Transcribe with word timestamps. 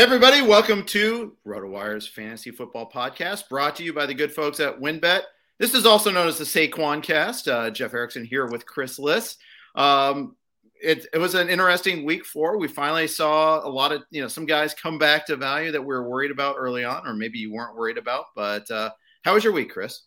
Everybody, 0.00 0.40
welcome 0.40 0.82
to 0.84 1.36
RotoWire's 1.46 2.08
Fantasy 2.08 2.50
Football 2.50 2.90
Podcast, 2.90 3.50
brought 3.50 3.76
to 3.76 3.84
you 3.84 3.92
by 3.92 4.06
the 4.06 4.14
good 4.14 4.32
folks 4.32 4.58
at 4.58 4.80
WynnBET. 4.80 5.24
This 5.58 5.74
is 5.74 5.84
also 5.84 6.10
known 6.10 6.26
as 6.26 6.38
the 6.38 6.44
Saquon 6.44 7.02
Cast. 7.02 7.46
Uh, 7.46 7.68
Jeff 7.68 7.92
Erickson 7.92 8.24
here 8.24 8.46
with 8.46 8.64
Chris 8.64 8.98
Liss. 8.98 9.36
Um, 9.74 10.36
it, 10.82 11.04
it, 11.12 11.18
was 11.18 11.34
an 11.34 11.50
interesting 11.50 12.06
week 12.06 12.24
four. 12.24 12.56
We 12.56 12.66
finally 12.66 13.08
saw 13.08 13.62
a 13.62 13.68
lot 13.68 13.92
of 13.92 14.02
you 14.10 14.22
know 14.22 14.28
some 14.28 14.46
guys 14.46 14.72
come 14.72 14.96
back 14.96 15.26
to 15.26 15.36
value 15.36 15.70
that 15.70 15.82
we 15.82 15.88
were 15.88 16.08
worried 16.08 16.30
about 16.30 16.56
early 16.58 16.82
on, 16.82 17.06
or 17.06 17.12
maybe 17.12 17.38
you 17.38 17.52
weren't 17.52 17.76
worried 17.76 17.98
about. 17.98 18.24
But 18.34 18.70
uh, 18.70 18.92
how 19.22 19.34
was 19.34 19.44
your 19.44 19.52
week, 19.52 19.70
Chris? 19.70 20.04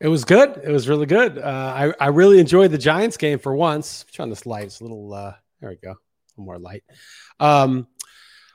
It 0.00 0.08
was 0.08 0.24
good. 0.24 0.58
It 0.64 0.70
was 0.70 0.88
really 0.88 1.04
good. 1.04 1.36
Uh, 1.36 1.92
I 2.00 2.06
I 2.06 2.08
really 2.08 2.40
enjoyed 2.40 2.70
the 2.70 2.78
Giants 2.78 3.18
game 3.18 3.38
for 3.38 3.54
once. 3.54 4.06
Turn 4.10 4.30
this 4.30 4.46
light. 4.46 4.64
It's 4.64 4.80
a 4.80 4.84
little. 4.84 5.12
Uh, 5.12 5.34
there 5.60 5.68
we 5.68 5.76
go. 5.76 5.96
more 6.38 6.58
light. 6.58 6.82
Um, 7.40 7.88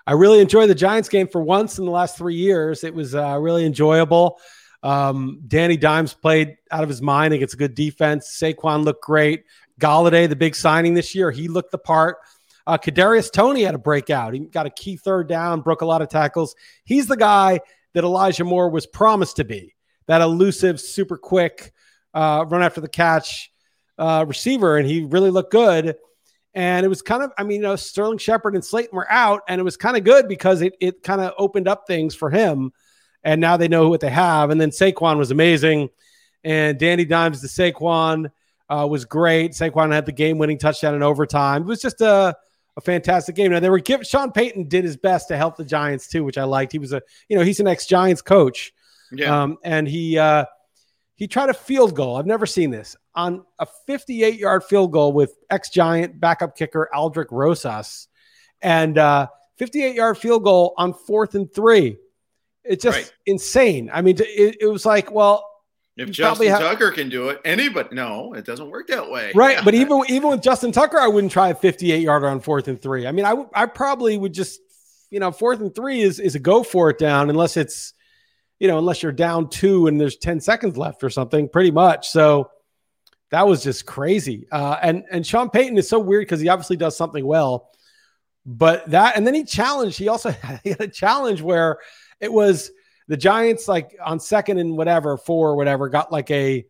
I 0.07 0.13
really 0.13 0.39
enjoyed 0.39 0.69
the 0.69 0.75
Giants 0.75 1.09
game 1.09 1.27
for 1.27 1.41
once 1.41 1.79
in 1.79 1.85
the 1.85 1.91
last 1.91 2.17
three 2.17 2.35
years. 2.35 2.85
It 2.85 2.93
was 2.93 3.13
uh, 3.13 3.37
really 3.37 3.65
enjoyable. 3.65 4.39
Um, 4.81 5.41
Danny 5.45 5.75
Dimes 5.75 6.13
played 6.13 6.55
out 6.71 6.81
of 6.81 6.87
his 6.87 7.01
mind 7.01 7.33
against 7.33 7.55
a 7.55 7.57
good 7.57 7.75
defense. 7.75 8.29
Saquon 8.41 8.85
looked 8.85 9.03
great. 9.03 9.43
Golladay, 9.81 10.29
the 10.29 10.35
big 10.37 10.55
signing 10.55 10.93
this 10.93 11.13
year, 11.13 11.29
he 11.29 11.49
looked 11.49 11.71
the 11.71 11.77
part. 11.77 12.19
Uh, 12.65 12.77
Kadarius 12.77 13.29
Toney 13.29 13.63
had 13.63 13.75
a 13.75 13.79
breakout. 13.79 14.33
He 14.33 14.39
got 14.39 14.65
a 14.65 14.69
key 14.69 14.95
third 14.95 15.27
down, 15.27 15.59
broke 15.59 15.81
a 15.81 15.85
lot 15.85 16.01
of 16.01 16.07
tackles. 16.07 16.55
He's 16.85 17.07
the 17.07 17.17
guy 17.17 17.59
that 17.93 18.05
Elijah 18.05 18.45
Moore 18.45 18.69
was 18.69 18.85
promised 18.85 19.35
to 19.37 19.43
be. 19.43 19.75
That 20.05 20.21
elusive, 20.21 20.79
super 20.79 21.17
quick, 21.17 21.73
uh, 22.13 22.45
run 22.47 22.63
after 22.63 22.79
the 22.79 22.87
catch 22.87 23.51
uh, 23.97 24.23
receiver, 24.25 24.77
and 24.77 24.87
he 24.87 25.03
really 25.03 25.31
looked 25.31 25.51
good. 25.51 25.97
And 26.57 26.83
it 26.83 26.89
was 26.89 27.03
kind 27.03 27.21
of, 27.21 27.31
I 27.37 27.43
mean, 27.43 27.57
you 27.57 27.67
know, 27.67 27.75
Sterling 27.75 28.17
Shepard 28.17 28.55
and 28.55 28.65
Slayton 28.65 28.95
were 28.95 29.09
out, 29.11 29.43
and 29.47 29.61
it 29.61 29.63
was 29.63 29.77
kind 29.77 29.95
of 29.95 30.03
good 30.03 30.27
because 30.27 30.63
it 30.63 30.75
it 30.79 31.03
kind 31.03 31.21
of 31.21 31.35
opened 31.37 31.67
up 31.67 31.85
things 31.85 32.15
for 32.15 32.31
him. 32.31 32.73
And 33.23 33.39
now 33.39 33.57
they 33.57 33.67
know 33.67 33.89
what 33.89 33.99
they 33.99 34.09
have. 34.09 34.49
And 34.49 34.59
then 34.59 34.71
Saquon 34.71 35.19
was 35.19 35.29
amazing, 35.29 35.89
and 36.43 36.79
Danny 36.79 37.05
Dimes 37.05 37.41
to 37.41 37.47
Saquon 37.47 38.31
uh, 38.69 38.87
was 38.89 39.05
great. 39.05 39.51
Saquon 39.51 39.93
had 39.93 40.07
the 40.07 40.11
game-winning 40.11 40.57
touchdown 40.57 40.95
in 40.95 41.03
overtime. 41.03 41.61
It 41.61 41.67
was 41.67 41.79
just 41.79 42.01
a 42.01 42.35
a 42.75 42.81
fantastic 42.81 43.35
game. 43.35 43.51
Now 43.51 43.59
they 43.59 43.69
were 43.69 43.77
giving 43.77 44.05
Sean 44.05 44.31
Payton 44.31 44.67
did 44.67 44.83
his 44.83 44.97
best 44.97 45.27
to 45.27 45.37
help 45.37 45.57
the 45.57 45.65
Giants 45.65 46.07
too, 46.07 46.23
which 46.23 46.39
I 46.39 46.45
liked. 46.45 46.71
He 46.71 46.79
was 46.79 46.91
a 46.91 47.03
you 47.29 47.37
know 47.37 47.43
he's 47.43 47.59
an 47.59 47.67
ex 47.67 47.85
Giants 47.85 48.23
coach, 48.23 48.73
yeah, 49.11 49.43
um, 49.43 49.59
and 49.63 49.87
he 49.87 50.17
uh, 50.17 50.45
he 51.17 51.27
tried 51.27 51.49
a 51.49 51.53
field 51.53 51.95
goal. 51.95 52.15
I've 52.15 52.27
never 52.27 52.45
seen 52.45 52.69
this 52.69 52.95
on 53.15 53.43
a 53.59 53.65
58 53.87 54.39
yard 54.39 54.63
field 54.63 54.91
goal 54.91 55.11
with 55.11 55.35
ex 55.49 55.69
Giant 55.69 56.19
backup 56.19 56.55
kicker 56.55 56.89
Aldrick 56.93 57.31
Rosas, 57.31 58.07
and 58.61 58.97
uh, 58.97 59.27
58 59.57 59.95
yard 59.95 60.17
field 60.17 60.43
goal 60.43 60.73
on 60.77 60.93
fourth 60.93 61.35
and 61.35 61.51
three. 61.51 61.97
It's 62.63 62.83
just 62.83 62.97
right. 62.97 63.13
insane. 63.25 63.89
I 63.91 64.01
mean, 64.01 64.17
it, 64.19 64.57
it 64.61 64.67
was 64.67 64.85
like, 64.85 65.11
well, 65.11 65.43
if 65.95 66.11
Justin 66.11 66.49
Tucker 66.49 66.91
can 66.91 67.09
do 67.09 67.29
it, 67.29 67.41
anybody 67.43 67.95
no, 67.95 68.33
it 68.33 68.45
doesn't 68.45 68.69
work 68.69 68.87
that 68.87 69.09
way. 69.09 69.31
Right. 69.33 69.57
but 69.65 69.73
even 69.73 70.03
even 70.09 70.29
with 70.29 70.43
Justin 70.43 70.71
Tucker, 70.71 70.99
I 70.99 71.07
wouldn't 71.07 71.33
try 71.33 71.49
a 71.49 71.55
58 71.55 71.99
yarder 71.99 72.29
on 72.29 72.39
fourth 72.41 72.67
and 72.67 72.79
three. 72.79 73.07
I 73.07 73.11
mean, 73.11 73.25
I, 73.25 73.29
w- 73.31 73.49
I 73.55 73.65
probably 73.65 74.17
would 74.19 74.33
just, 74.33 74.59
you 75.09 75.19
know, 75.19 75.31
fourth 75.31 75.59
and 75.61 75.73
three 75.73 76.01
is 76.01 76.19
is 76.19 76.35
a 76.35 76.39
go 76.39 76.61
for 76.61 76.91
it 76.91 76.99
down 76.99 77.31
unless 77.31 77.57
it's 77.57 77.93
you 78.59 78.67
know, 78.67 78.77
unless 78.77 79.03
you're 79.03 79.11
down 79.11 79.49
two 79.49 79.87
and 79.87 79.99
there's 79.99 80.17
10 80.17 80.39
seconds 80.39 80.77
left 80.77 81.03
or 81.03 81.09
something, 81.09 81.47
pretty 81.47 81.71
much. 81.71 82.09
So 82.09 82.49
that 83.29 83.47
was 83.47 83.63
just 83.63 83.85
crazy. 83.85 84.47
Uh, 84.51 84.77
and 84.81 85.03
and 85.11 85.25
Sean 85.25 85.49
Payton 85.49 85.77
is 85.77 85.89
so 85.89 85.99
weird 85.99 86.21
because 86.21 86.39
he 86.39 86.49
obviously 86.49 86.77
does 86.77 86.95
something 86.95 87.25
well, 87.25 87.69
but 88.45 88.89
that 88.91 89.17
and 89.17 89.27
then 89.27 89.33
he 89.33 89.43
challenged. 89.43 89.97
He 89.97 90.07
also 90.07 90.31
had 90.41 90.61
a 90.79 90.87
challenge 90.87 91.41
where 91.41 91.79
it 92.19 92.31
was 92.31 92.71
the 93.07 93.17
Giants 93.17 93.67
like 93.67 93.95
on 94.03 94.19
second 94.19 94.59
and 94.59 94.77
whatever 94.77 95.17
four 95.17 95.49
or 95.49 95.55
whatever 95.55 95.89
got 95.89 96.11
like 96.11 96.31
a 96.31 96.65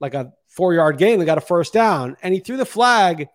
like 0.00 0.14
a 0.14 0.32
four 0.48 0.74
yard 0.74 0.98
gain. 0.98 1.18
They 1.18 1.24
got 1.24 1.38
a 1.38 1.42
first 1.42 1.72
down, 1.72 2.16
and 2.22 2.34
he 2.34 2.40
threw 2.40 2.56
the 2.56 2.66
flag. 2.66 3.28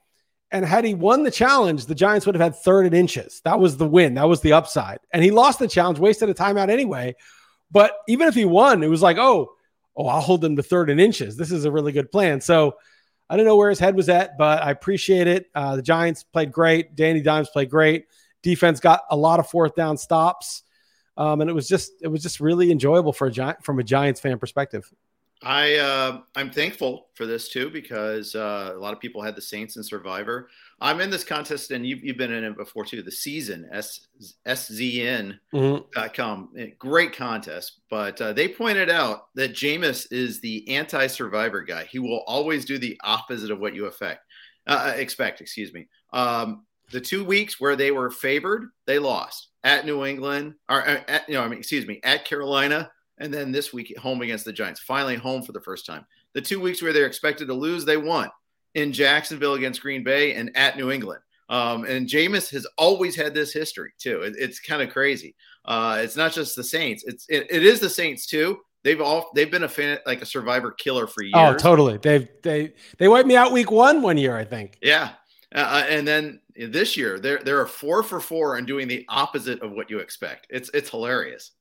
And 0.52 0.66
had 0.66 0.84
he 0.84 0.96
won 0.96 1.22
the 1.22 1.30
challenge, 1.30 1.86
the 1.86 1.94
Giants 1.94 2.26
would 2.26 2.34
have 2.34 2.42
had 2.42 2.56
third 2.56 2.88
and 2.88 2.96
inches. 2.96 3.40
That 3.46 3.60
was 3.60 3.78
the 3.78 3.88
win. 3.88 4.16
That 4.16 4.28
was 4.28 4.42
the 4.42 4.54
upside. 4.54 4.98
And 5.14 5.24
he 5.24 5.30
lost 5.30 5.60
the 5.60 5.68
challenge, 5.68 6.00
wasted 6.00 6.28
a 6.28 6.34
timeout 6.34 6.72
anyway. 6.72 7.14
But 7.72 7.94
even 8.08 8.28
if 8.28 8.36
he 8.36 8.46
won, 8.46 8.84
it 8.84 8.88
was 8.88 9.02
like, 9.02 9.18
oh, 9.18 9.52
oh, 9.96 10.08
I'll 10.08 10.22
hold 10.22 10.42
them 10.42 10.56
to 10.56 10.64
third 10.64 10.90
and 10.90 11.00
inches. 11.00 11.38
This 11.38 11.52
is 11.52 11.66
a 11.66 11.72
really 11.72 11.92
good 11.92 12.12
plan. 12.12 12.42
So 12.42 12.76
I 13.30 13.38
don't 13.38 13.46
know 13.46 13.56
where 13.56 13.70
his 13.70 13.80
head 13.80 13.96
was 13.96 14.10
at, 14.10 14.38
but 14.38 14.64
I 14.64 14.72
appreciate 14.72 15.28
it. 15.28 15.50
Uh, 15.54 15.76
the 15.76 15.82
Giants 15.82 16.24
played 16.24 16.52
great. 16.52 16.96
Danny 16.96 17.22
Dimes 17.22 17.50
played 17.50 17.70
great. 17.70 18.06
Defense 18.42 18.80
got 18.80 19.04
a 19.12 19.16
lot 19.16 19.40
of 19.40 19.48
fourth 19.48 19.76
down 19.76 19.98
stops, 19.98 20.64
um, 21.18 21.42
and 21.42 21.50
it 21.50 21.54
was 21.54 21.68
just 21.68 21.92
it 22.02 22.08
was 22.08 22.24
just 22.24 22.40
really 22.40 22.72
enjoyable 22.72 23.12
for 23.12 23.28
a 23.28 23.32
giant 23.32 23.64
from 23.64 23.80
a 23.80 23.84
Giants 23.84 24.22
fan 24.22 24.40
perspective. 24.40 24.90
I 25.44 25.76
uh, 25.76 26.22
I'm 26.36 26.50
thankful 26.50 27.08
for 27.14 27.26
this 27.26 27.50
too 27.50 27.70
because 27.70 28.36
uh, 28.36 28.72
a 28.74 28.80
lot 28.80 28.94
of 28.94 29.00
people 29.00 29.22
had 29.22 29.36
the 29.36 29.42
Saints 29.42 29.76
and 29.76 29.86
Survivor. 29.86 30.50
I'm 30.82 31.02
in 31.02 31.10
this 31.10 31.24
contest, 31.24 31.72
and 31.72 31.86
you've, 31.86 32.04
you've 32.04 32.18
been 32.18 32.32
in 32.32 32.44
it 32.44 32.58
before 32.58 32.86
too. 32.86 33.02
The 33.02 33.12
season 33.12 33.68
S 33.72 34.08
szn.com, 34.48 35.40
mm-hmm. 35.54 36.58
Eh, 36.58 36.68
great 36.78 37.16
contest. 37.16 37.82
But 37.90 38.22
uh, 38.22 38.34
they 38.34 38.48
pointed 38.48 38.90
out 38.90 39.28
that 39.36 39.54
Jameis 39.54 40.08
is 40.12 40.40
the 40.40 40.68
anti-survivor 40.70 41.62
guy. 41.64 41.86
He 41.86 42.00
will 42.00 42.24
always 42.28 42.66
do 42.66 42.78
the 42.78 43.00
opposite 43.04 43.52
of 43.52 43.60
what 43.60 43.76
you 43.76 43.86
affect, 43.86 44.24
uh, 44.68 44.94
expect. 44.96 45.42
Excuse 45.42 45.74
me. 45.74 45.88
Um, 46.14 46.66
the 46.92 47.02
two 47.02 47.24
weeks 47.24 47.60
where 47.60 47.76
they 47.76 47.92
were 47.92 48.10
favored, 48.10 48.70
they 48.88 49.00
lost 49.00 49.50
at 49.64 49.86
New 49.86 50.06
England, 50.06 50.56
or 50.70 50.88
uh, 50.88 51.02
at, 51.08 51.28
you 51.28 51.36
know, 51.36 51.44
I 51.44 51.48
mean, 51.48 51.60
excuse 51.60 51.86
me, 51.86 52.00
at 52.04 52.26
Carolina 52.26 52.90
and 53.20 53.34
then 53.34 53.52
this 53.52 53.74
week 53.74 53.96
home 53.98 54.22
against 54.22 54.46
the 54.46 54.54
Giants. 54.54 54.80
Finally 54.80 55.18
home 55.18 55.44
for 55.44 55.52
the 55.52 55.62
first 55.62 55.86
time. 55.86 56.06
The 56.34 56.42
two 56.42 56.60
weeks 56.60 56.82
where 56.82 56.94
they're 56.94 57.06
expected 57.06 57.48
to 57.48 57.54
lose, 57.54 57.84
they 57.86 57.98
won 57.98 58.30
in 58.76 58.92
Jacksonville 58.92 59.56
against 59.56 59.82
Green 59.82 60.04
Bay 60.04 60.34
and 60.34 60.56
at 60.56 60.78
New 60.78 60.92
England. 60.92 61.22
Um, 61.50 61.84
and 61.86 62.08
Jameis 62.08 62.50
has 62.52 62.68
always 62.78 63.16
had 63.16 63.34
this 63.34 63.52
history 63.52 63.92
too. 63.98 64.22
It, 64.22 64.36
it's 64.38 64.60
kind 64.60 64.82
of 64.82 64.92
crazy. 64.92 65.36
Uh, 65.66 66.00
it's 66.02 66.16
not 66.16 66.32
just 66.32 66.56
the 66.56 66.64
Saints. 66.64 67.04
It's 67.06 67.26
it, 67.28 67.48
it 67.50 67.64
is 67.64 67.80
the 67.80 67.90
Saints 67.90 68.28
too. 68.28 68.60
They've 68.84 69.02
all 69.02 69.32
they've 69.34 69.50
been 69.50 69.64
a 69.64 69.70
fan 69.70 69.98
like 70.06 70.22
a 70.22 70.26
survivor 70.26 70.72
killer 70.72 71.08
for 71.08 71.24
oh, 71.24 71.26
years. 71.26 71.56
Oh, 71.56 71.58
totally. 71.58 71.98
They've 71.98 72.28
they 72.44 72.74
they 72.98 73.08
wiped 73.08 73.28
me 73.28 73.36
out 73.36 73.52
week 73.52 73.72
one 73.72 74.02
one 74.02 74.18
year, 74.18 74.38
I 74.38 74.46
think. 74.46 74.78
Yeah, 74.82 75.10
uh, 75.54 75.60
uh 75.60 75.86
and 75.90 76.08
then 76.08 76.40
this 76.56 76.96
year 76.96 77.20
they're 77.20 77.40
they're 77.40 77.62
a 77.62 77.68
four 77.68 78.04
for 78.04 78.20
four 78.20 78.58
and 78.58 78.68
doing 78.68 78.88
the 78.88 79.06
opposite 79.10 79.62
of 79.62 79.72
what 79.72 79.90
you 79.90 80.00
expect. 80.00 80.48
It's 80.50 80.70
it's 80.74 80.90
hilarious. 80.90 81.52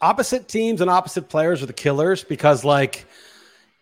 opposite 0.00 0.48
teams 0.48 0.80
and 0.80 0.90
opposite 0.90 1.28
players 1.28 1.62
are 1.62 1.66
the 1.66 1.72
killers 1.72 2.24
because 2.24 2.62
like 2.62 3.06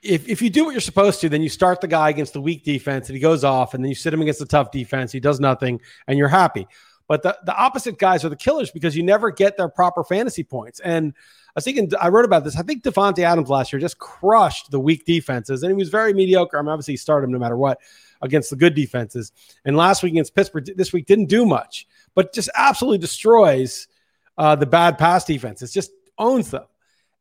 if, 0.06 0.28
if 0.28 0.42
you 0.42 0.50
do 0.50 0.64
what 0.64 0.72
you're 0.72 0.80
supposed 0.80 1.20
to, 1.20 1.28
then 1.28 1.42
you 1.42 1.48
start 1.48 1.80
the 1.80 1.88
guy 1.88 2.10
against 2.10 2.32
the 2.32 2.40
weak 2.40 2.64
defense 2.64 3.08
and 3.08 3.16
he 3.16 3.20
goes 3.20 3.44
off, 3.44 3.74
and 3.74 3.84
then 3.84 3.88
you 3.88 3.94
sit 3.94 4.14
him 4.14 4.22
against 4.22 4.40
the 4.40 4.46
tough 4.46 4.70
defense, 4.70 5.12
he 5.12 5.20
does 5.20 5.40
nothing, 5.40 5.80
and 6.06 6.18
you're 6.18 6.28
happy. 6.28 6.66
But 7.08 7.22
the, 7.22 7.38
the 7.44 7.56
opposite 7.56 7.98
guys 7.98 8.24
are 8.24 8.28
the 8.28 8.36
killers 8.36 8.70
because 8.70 8.96
you 8.96 9.02
never 9.02 9.30
get 9.30 9.56
their 9.56 9.68
proper 9.68 10.02
fantasy 10.02 10.42
points. 10.42 10.80
And 10.80 11.14
I 11.16 11.52
was 11.54 11.64
thinking, 11.64 11.90
I 12.00 12.08
wrote 12.08 12.24
about 12.24 12.44
this. 12.44 12.56
I 12.56 12.62
think 12.62 12.82
Davante 12.82 13.20
Adams 13.20 13.48
last 13.48 13.72
year 13.72 13.80
just 13.80 13.98
crushed 13.98 14.70
the 14.70 14.80
weak 14.80 15.04
defenses, 15.04 15.62
and 15.62 15.70
he 15.70 15.76
was 15.76 15.88
very 15.88 16.12
mediocre. 16.12 16.58
I 16.58 16.62
mean, 16.62 16.70
obviously, 16.70 16.94
he 16.94 16.98
started 16.98 17.26
him 17.26 17.32
no 17.32 17.38
matter 17.38 17.56
what 17.56 17.78
against 18.22 18.50
the 18.50 18.56
good 18.56 18.74
defenses. 18.74 19.32
And 19.64 19.76
last 19.76 20.02
week 20.02 20.12
against 20.12 20.34
Pittsburgh, 20.34 20.66
this 20.76 20.92
week 20.92 21.06
didn't 21.06 21.26
do 21.26 21.46
much, 21.46 21.86
but 22.14 22.34
just 22.34 22.50
absolutely 22.56 22.98
destroys 22.98 23.88
uh, 24.36 24.56
the 24.56 24.66
bad 24.66 24.98
pass 24.98 25.24
defenses, 25.24 25.72
just 25.72 25.92
owns 26.18 26.50
them. 26.50 26.64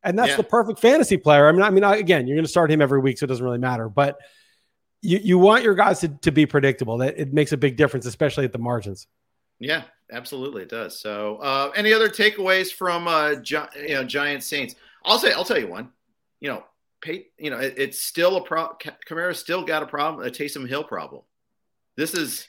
And 0.06 0.16
that's 0.16 0.30
yeah. 0.30 0.36
the 0.36 0.44
perfect 0.44 0.78
fantasy 0.78 1.16
player. 1.16 1.48
I 1.48 1.52
mean, 1.52 1.62
I 1.62 1.70
mean, 1.70 1.82
again, 1.82 2.28
you're 2.28 2.36
going 2.36 2.44
to 2.44 2.50
start 2.50 2.70
him 2.70 2.80
every 2.80 3.00
week, 3.00 3.18
so 3.18 3.24
it 3.24 3.26
doesn't 3.26 3.44
really 3.44 3.58
matter. 3.58 3.88
But 3.88 4.18
you, 5.02 5.18
you 5.22 5.38
want 5.38 5.64
your 5.64 5.74
guys 5.74 6.00
to, 6.00 6.08
to 6.08 6.30
be 6.30 6.46
predictable. 6.46 6.98
That 6.98 7.18
it 7.18 7.32
makes 7.32 7.50
a 7.50 7.56
big 7.56 7.76
difference, 7.76 8.06
especially 8.06 8.44
at 8.44 8.52
the 8.52 8.58
margins. 8.58 9.08
Yeah, 9.58 9.82
absolutely, 10.12 10.62
it 10.62 10.68
does. 10.68 11.00
So, 11.00 11.38
uh, 11.38 11.72
any 11.74 11.92
other 11.92 12.08
takeaways 12.08 12.72
from 12.72 13.08
uh, 13.08 13.34
Gi- 13.36 13.80
you 13.80 13.94
know 13.94 14.04
Giant 14.04 14.44
Saints? 14.44 14.76
I'll 15.04 15.18
say, 15.18 15.32
I'll 15.32 15.44
tell 15.44 15.58
you 15.58 15.68
one. 15.68 15.90
You 16.40 16.50
know, 16.50 16.64
pay, 17.00 17.26
you 17.36 17.50
know, 17.50 17.58
it, 17.58 17.74
it's 17.76 18.00
still 18.00 18.36
a 18.36 18.44
problem. 18.44 18.78
Kamara 19.08 19.34
still 19.34 19.64
got 19.64 19.82
a 19.82 19.86
problem, 19.86 20.24
a 20.24 20.30
Taysom 20.30 20.68
Hill 20.68 20.84
problem. 20.84 21.22
This 21.96 22.14
is 22.14 22.46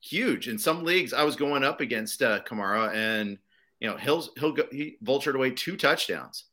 huge 0.00 0.48
in 0.48 0.58
some 0.58 0.84
leagues. 0.84 1.12
I 1.12 1.22
was 1.22 1.36
going 1.36 1.62
up 1.62 1.80
against 1.80 2.22
uh, 2.22 2.40
Kamara, 2.40 2.92
and 2.92 3.38
you 3.78 3.88
know, 3.88 3.96
Hill's 3.96 4.30
he'll 4.38 4.52
go, 4.52 4.64
he 4.72 4.96
vultured 5.04 5.34
away 5.34 5.50
two 5.50 5.76
touchdowns. 5.76 6.44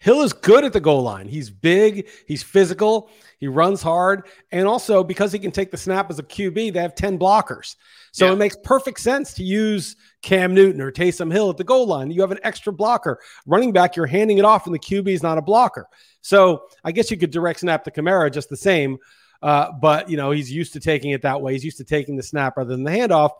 Hill 0.00 0.22
is 0.22 0.32
good 0.32 0.64
at 0.64 0.72
the 0.72 0.80
goal 0.80 1.02
line. 1.02 1.26
He's 1.26 1.50
big, 1.50 2.08
he's 2.26 2.42
physical, 2.42 3.10
he 3.38 3.48
runs 3.48 3.82
hard, 3.82 4.28
and 4.52 4.68
also 4.68 5.02
because 5.02 5.32
he 5.32 5.38
can 5.38 5.50
take 5.50 5.70
the 5.70 5.76
snap 5.76 6.08
as 6.10 6.18
a 6.18 6.22
QB, 6.22 6.72
they 6.72 6.80
have 6.80 6.94
10 6.94 7.18
blockers. 7.18 7.74
So 8.12 8.26
yeah. 8.26 8.32
it 8.32 8.36
makes 8.36 8.56
perfect 8.62 9.00
sense 9.00 9.34
to 9.34 9.42
use 9.42 9.96
Cam 10.22 10.54
Newton 10.54 10.80
or 10.80 10.92
Taysom 10.92 11.32
Hill 11.32 11.50
at 11.50 11.56
the 11.56 11.64
goal 11.64 11.86
line. 11.86 12.10
You 12.10 12.20
have 12.20 12.30
an 12.30 12.38
extra 12.42 12.72
blocker. 12.72 13.18
Running 13.46 13.72
back, 13.72 13.96
you're 13.96 14.06
handing 14.06 14.38
it 14.38 14.44
off, 14.44 14.66
and 14.66 14.74
the 14.74 14.78
QB 14.78 15.08
is 15.08 15.22
not 15.22 15.38
a 15.38 15.42
blocker. 15.42 15.88
So 16.20 16.64
I 16.84 16.92
guess 16.92 17.10
you 17.10 17.16
could 17.16 17.30
direct 17.30 17.60
snap 17.60 17.84
to 17.84 17.90
Kamara 17.90 18.32
just 18.32 18.48
the 18.48 18.56
same. 18.56 18.98
Uh, 19.42 19.72
but 19.80 20.08
you 20.08 20.16
know, 20.16 20.30
he's 20.30 20.50
used 20.50 20.72
to 20.72 20.80
taking 20.80 21.10
it 21.10 21.22
that 21.22 21.40
way. 21.40 21.52
He's 21.52 21.64
used 21.64 21.78
to 21.78 21.84
taking 21.84 22.16
the 22.16 22.22
snap 22.22 22.56
rather 22.56 22.70
than 22.70 22.84
the 22.84 22.90
handoff. 22.90 23.30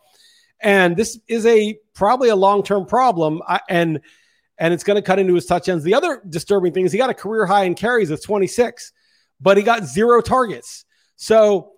And 0.61 0.95
this 0.95 1.19
is 1.27 1.45
a 1.45 1.77
probably 1.93 2.29
a 2.29 2.35
long-term 2.35 2.85
problem. 2.85 3.41
I, 3.47 3.61
and 3.69 4.01
and 4.59 4.73
it's 4.73 4.83
going 4.83 4.95
to 4.95 5.01
cut 5.01 5.19
into 5.19 5.33
his 5.33 5.45
touchdowns. 5.45 5.83
The 5.83 5.93
other 5.93 6.21
disturbing 6.27 6.73
thing 6.73 6.85
is 6.85 6.91
he 6.91 6.97
got 6.97 7.09
a 7.09 7.15
career 7.15 7.45
high 7.45 7.63
in 7.63 7.75
carries 7.75 8.11
of 8.11 8.21
26, 8.21 8.91
but 9.39 9.57
he 9.57 9.63
got 9.63 9.85
zero 9.85 10.21
targets. 10.21 10.85
So 11.15 11.71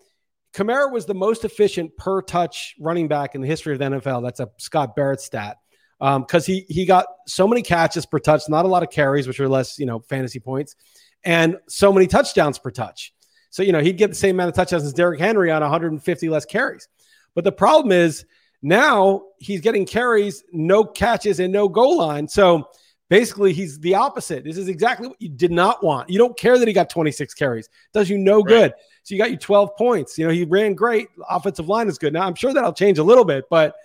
Kamara 0.54 0.92
was 0.92 1.06
the 1.06 1.14
most 1.14 1.46
efficient 1.46 1.96
per 1.96 2.22
touch 2.22 2.76
running 2.80 3.08
back 3.08 3.36
in 3.36 3.42
the 3.42 3.48
history 3.48 3.74
of 3.74 3.80
the 3.80 3.86
NFL. 3.86 4.24
That's 4.24 4.40
a 4.40 4.50
Scott 4.58 4.96
Barrett 4.96 5.22
stat 5.22 5.58
because 6.00 6.50
um, 6.50 6.54
he 6.54 6.66
he 6.68 6.86
got 6.86 7.06
so 7.28 7.48
many 7.48 7.62
catches 7.62 8.08
per 8.08 8.18
touch, 8.18 8.50
not 8.50 8.66
a 8.66 8.68
lot 8.68 8.82
of 8.82 8.90
carries, 8.90 9.28
which 9.28 9.40
are 9.40 9.48
less 9.48 9.78
you 9.78 9.86
know 9.86 10.00
fantasy 10.00 10.40
points, 10.40 10.76
and 11.24 11.58
so 11.68 11.94
many 11.94 12.08
touchdowns 12.08 12.58
per 12.58 12.72
touch. 12.72 13.14
So 13.52 13.62
you 13.62 13.72
know 13.72 13.82
he'd 13.82 13.98
get 13.98 14.10
the 14.10 14.16
same 14.16 14.36
amount 14.36 14.50
of 14.50 14.56
touchdowns 14.56 14.84
as 14.84 14.94
Derrick 14.94 15.20
Henry 15.20 15.52
on 15.52 15.62
150 15.62 16.30
less 16.30 16.46
carries. 16.46 16.88
But 17.36 17.44
the 17.44 17.52
problem 17.52 17.92
is 17.92 18.26
now 18.62 19.24
he's 19.40 19.62
getting 19.62 19.86
carries, 19.86 20.44
no 20.52 20.84
catches, 20.84 21.40
and 21.40 21.52
no 21.52 21.68
goal 21.68 21.98
line. 21.98 22.28
So 22.28 22.70
basically, 23.10 23.54
he's 23.54 23.80
the 23.80 23.96
opposite. 23.96 24.44
This 24.44 24.58
is 24.58 24.68
exactly 24.68 25.08
what 25.08 25.22
you 25.22 25.30
did 25.30 25.52
not 25.52 25.84
want. 25.84 26.10
You 26.10 26.18
don't 26.18 26.38
care 26.38 26.60
that 26.60 26.68
he 26.68 26.74
got 26.74 26.90
26 26.90 27.34
carries, 27.34 27.66
it 27.66 27.72
does 27.94 28.10
you 28.10 28.18
no 28.18 28.38
right. 28.38 28.48
good. 28.48 28.74
So 29.04 29.16
you 29.16 29.22
got 29.22 29.32
you 29.32 29.38
12 29.38 29.76
points. 29.78 30.18
You 30.18 30.28
know, 30.28 30.34
he 30.34 30.46
ran 30.46 30.76
great. 30.76 31.08
Offensive 31.28 31.68
line 31.68 31.88
is 31.88 31.98
good. 31.98 32.14
Now, 32.14 32.28
I'm 32.28 32.36
sure 32.36 32.54
that'll 32.54 32.74
change 32.74 33.00
a 33.00 33.04
little 33.04 33.26
bit, 33.26 33.46
but, 33.50 33.76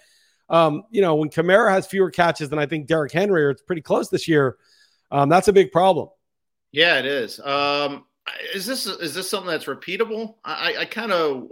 um, 0.51 0.85
you 0.91 1.01
know, 1.01 1.15
when 1.15 1.31
Kamara 1.31 1.71
has 1.71 1.87
fewer 1.87 2.11
catches 2.11 2.51
than 2.51 2.59
I 2.59 2.67
think 2.67 2.87
Derrick 2.87 3.13
Henry, 3.13 3.45
or 3.45 3.51
it's 3.51 3.63
pretty 3.63 3.83
close 3.83 4.11
this 4.11 4.29
year, 4.29 4.57
um, 5.11 5.29
that's 5.31 5.49
a 5.49 5.53
big 5.53 5.73
problem. 5.73 6.09
Yeah, 6.71 6.99
it 6.99 7.07
is. 7.07 7.41
Um, 7.41 8.05
is 8.55 8.67
this 8.67 8.87
is 8.87 9.15
this 9.15 9.31
something 9.31 9.51
that's 9.51 9.65
repeatable? 9.67 10.35
I, 10.45 10.77
I 10.81 10.85
kind 10.85 11.13
of 11.13 11.49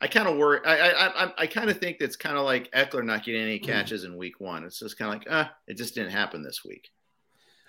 I 0.00 0.06
kind 0.06 0.28
of 0.28 0.36
worry. 0.36 0.60
I 0.64 0.90
I 0.90 1.32
I, 1.38 1.46
kind 1.46 1.70
of 1.70 1.78
think 1.78 1.96
it's 2.00 2.14
kind 2.14 2.36
of 2.36 2.44
like 2.44 2.70
Ekeler 2.72 3.04
not 3.04 3.24
getting 3.24 3.42
any 3.42 3.58
mm-hmm. 3.58 3.70
catches 3.70 4.04
in 4.04 4.16
week 4.16 4.38
one. 4.38 4.64
It's 4.64 4.78
just 4.78 4.96
kind 4.96 5.12
of 5.12 5.18
like, 5.18 5.28
ah, 5.30 5.52
it 5.66 5.76
just 5.76 5.94
didn't 5.94 6.12
happen 6.12 6.42
this 6.42 6.64
week. 6.64 6.90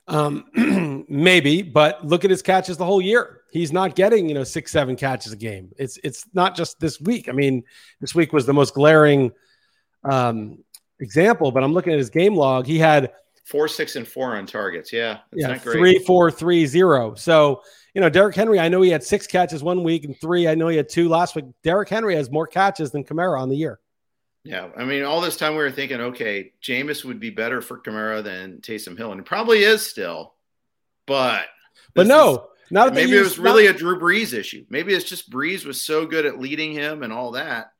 Um, 0.07 1.05
maybe, 1.09 1.61
but 1.61 2.05
look 2.05 2.23
at 2.23 2.31
his 2.31 2.41
catches 2.41 2.77
the 2.77 2.85
whole 2.85 3.01
year. 3.01 3.41
He's 3.51 3.71
not 3.71 3.95
getting 3.95 4.27
you 4.27 4.35
know 4.35 4.43
six, 4.43 4.71
seven 4.71 4.95
catches 4.95 5.31
a 5.31 5.37
game. 5.37 5.71
It's 5.77 5.97
it's 6.03 6.25
not 6.33 6.55
just 6.55 6.79
this 6.79 7.01
week. 7.01 7.29
I 7.29 7.31
mean, 7.31 7.63
this 7.99 8.13
week 8.13 8.31
was 8.31 8.45
the 8.45 8.53
most 8.53 8.75
glaring 8.75 9.31
um, 10.03 10.63
example. 10.99 11.51
But 11.51 11.63
I'm 11.63 11.73
looking 11.73 11.93
at 11.93 11.99
his 11.99 12.11
game 12.11 12.35
log. 12.35 12.67
He 12.67 12.77
had 12.77 13.11
four, 13.43 13.67
six, 13.67 13.95
and 13.95 14.07
four 14.07 14.35
on 14.35 14.45
targets. 14.45 14.93
Yeah, 14.93 15.19
yeah, 15.33 15.57
three, 15.57 15.97
four, 15.99 16.29
three, 16.29 16.67
zero. 16.67 17.15
So 17.15 17.63
you 17.93 18.01
know, 18.01 18.09
Derrick 18.09 18.35
Henry, 18.35 18.59
I 18.59 18.69
know 18.69 18.81
he 18.81 18.89
had 18.89 19.03
six 19.03 19.27
catches 19.27 19.63
one 19.63 19.83
week 19.83 20.05
and 20.05 20.19
three. 20.19 20.47
I 20.47 20.55
know 20.55 20.67
he 20.67 20.77
had 20.77 20.89
two 20.89 21.09
last 21.09 21.35
week. 21.35 21.45
Derrick 21.63 21.89
Henry 21.89 22.15
has 22.15 22.29
more 22.29 22.47
catches 22.47 22.91
than 22.91 23.03
Kamara 23.03 23.39
on 23.39 23.49
the 23.49 23.57
year. 23.57 23.79
Yeah, 24.43 24.69
I 24.77 24.85
mean, 24.85 25.03
all 25.03 25.21
this 25.21 25.35
time 25.35 25.53
we 25.53 25.59
were 25.59 25.71
thinking, 25.71 25.99
okay, 25.99 26.53
Jameis 26.63 27.03
would 27.03 27.19
be 27.19 27.29
better 27.29 27.61
for 27.61 27.79
Kamara 27.79 28.23
than 28.23 28.59
Taysom 28.61 28.97
Hill, 28.97 29.11
and 29.11 29.19
it 29.19 29.25
probably 29.25 29.63
is 29.63 29.85
still. 29.85 30.33
But 31.05 31.45
but 31.93 32.07
no, 32.07 32.33
is, 32.33 32.71
not 32.71 32.93
maybe 32.93 33.17
it 33.17 33.21
was 33.21 33.37
really 33.37 33.67
a 33.67 33.73
Drew 33.73 33.99
Brees 33.99 34.33
issue. 34.33 34.65
Maybe 34.69 34.93
it's 34.93 35.05
just 35.05 35.29
Brees 35.29 35.65
was 35.65 35.81
so 35.81 36.05
good 36.05 36.25
at 36.25 36.39
leading 36.39 36.71
him 36.71 37.03
and 37.03 37.11
all 37.11 37.31
that. 37.31 37.71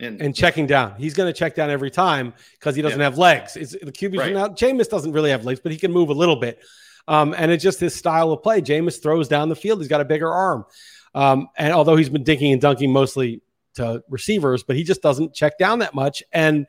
And, 0.00 0.22
and 0.22 0.36
checking 0.36 0.66
down. 0.66 0.94
He's 0.96 1.14
going 1.14 1.32
to 1.32 1.36
check 1.36 1.56
down 1.56 1.70
every 1.70 1.90
time 1.90 2.32
because 2.52 2.76
he 2.76 2.82
doesn't 2.82 3.00
yeah. 3.00 3.04
have 3.04 3.18
legs. 3.18 3.56
It's 3.56 3.72
the 3.72 3.90
QB 3.90 4.16
right. 4.16 4.32
now. 4.32 4.46
Jameis 4.46 4.88
doesn't 4.88 5.10
really 5.10 5.30
have 5.30 5.44
legs, 5.44 5.58
but 5.58 5.72
he 5.72 5.78
can 5.78 5.92
move 5.92 6.10
a 6.10 6.14
little 6.14 6.36
bit. 6.36 6.60
Um, 7.08 7.34
and 7.36 7.50
it's 7.50 7.64
just 7.64 7.80
his 7.80 7.94
style 7.94 8.30
of 8.30 8.42
play. 8.42 8.60
Jameis 8.60 9.02
throws 9.02 9.28
down 9.28 9.48
the 9.48 9.56
field. 9.56 9.80
He's 9.80 9.88
got 9.88 10.02
a 10.02 10.04
bigger 10.04 10.30
arm. 10.30 10.66
Um, 11.14 11.48
and 11.56 11.72
although 11.72 11.96
he's 11.96 12.10
been 12.10 12.22
dinking 12.22 12.52
and 12.52 12.60
dunking 12.60 12.92
mostly 12.92 13.40
to 13.74 14.04
receivers, 14.10 14.62
but 14.62 14.76
he 14.76 14.84
just 14.84 15.00
doesn't 15.00 15.34
check 15.34 15.58
down 15.58 15.78
that 15.78 15.94
much. 15.94 16.22
And, 16.32 16.66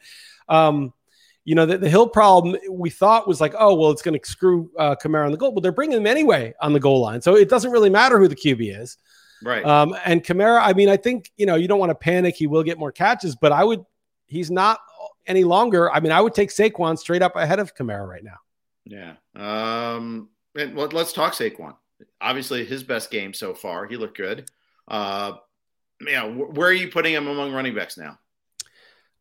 um, 0.48 0.94
you 1.44 1.56
know, 1.56 1.66
the, 1.66 1.78
the, 1.78 1.90
Hill 1.90 2.08
problem 2.08 2.56
we 2.70 2.90
thought 2.90 3.28
was 3.28 3.42
like, 3.42 3.54
oh, 3.60 3.76
well, 3.76 3.92
it's 3.92 4.02
going 4.02 4.18
to 4.18 4.28
screw 4.28 4.72
uh, 4.80 4.96
Kamara 4.96 5.26
on 5.26 5.32
the 5.32 5.38
goal. 5.38 5.52
But 5.52 5.62
they're 5.62 5.72
bringing 5.74 5.98
him 5.98 6.08
anyway 6.08 6.54
on 6.62 6.72
the 6.72 6.80
goal 6.80 7.02
line. 7.02 7.22
So 7.22 7.36
it 7.36 7.50
doesn't 7.50 7.72
really 7.72 7.90
matter 7.90 8.18
who 8.18 8.28
the 8.28 8.36
QB 8.36 8.81
is. 8.81 8.98
Right. 9.44 9.66
Um, 9.66 9.96
and 10.06 10.24
Kamara, 10.24 10.62
I 10.64 10.74
mean, 10.74 10.90
I 10.90 10.98
think, 10.98 11.31
you 11.36 11.46
know, 11.46 11.56
you 11.56 11.68
don't 11.68 11.80
want 11.80 11.90
to 11.90 11.96
panic. 11.96 12.36
He 12.36 12.48
will 12.48 12.64
get 12.64 12.78
more 12.78 12.92
catches, 12.92 13.36
but 13.36 13.52
I 13.52 13.64
would, 13.64 13.84
he's 14.28 14.52
not 14.52 14.80
any 15.28 15.44
longer. 15.44 15.92
I 15.92 16.00
mean, 16.00 16.12
I 16.12 16.22
would 16.22 16.34
take 16.34 16.50
Saquon 16.50 16.98
straight 16.98 17.22
up 17.22 17.36
ahead 17.36 17.60
of 17.60 17.76
Kamara 17.76 18.08
right 18.08 18.24
now. 18.24 18.38
Yeah. 18.90 19.14
Um, 19.36 20.30
and 20.56 20.76
well, 20.76 20.90
let's 20.92 21.14
talk 21.14 21.34
Saquon. 21.34 21.76
Obviously, 22.19 22.66
his 22.66 22.84
best 22.84 23.12
game 23.12 23.34
so 23.34 23.54
far. 23.54 23.86
He 23.86 23.98
looked 23.98 24.18
good. 24.18 24.50
Uh, 24.88 25.34
yeah, 26.06 26.26
where 26.26 26.69
are 26.69 26.74
you 26.74 26.90
putting 26.90 27.14
him 27.14 27.28
among 27.28 27.54
running 27.54 27.76
backs 27.76 27.98
now? 27.98 28.18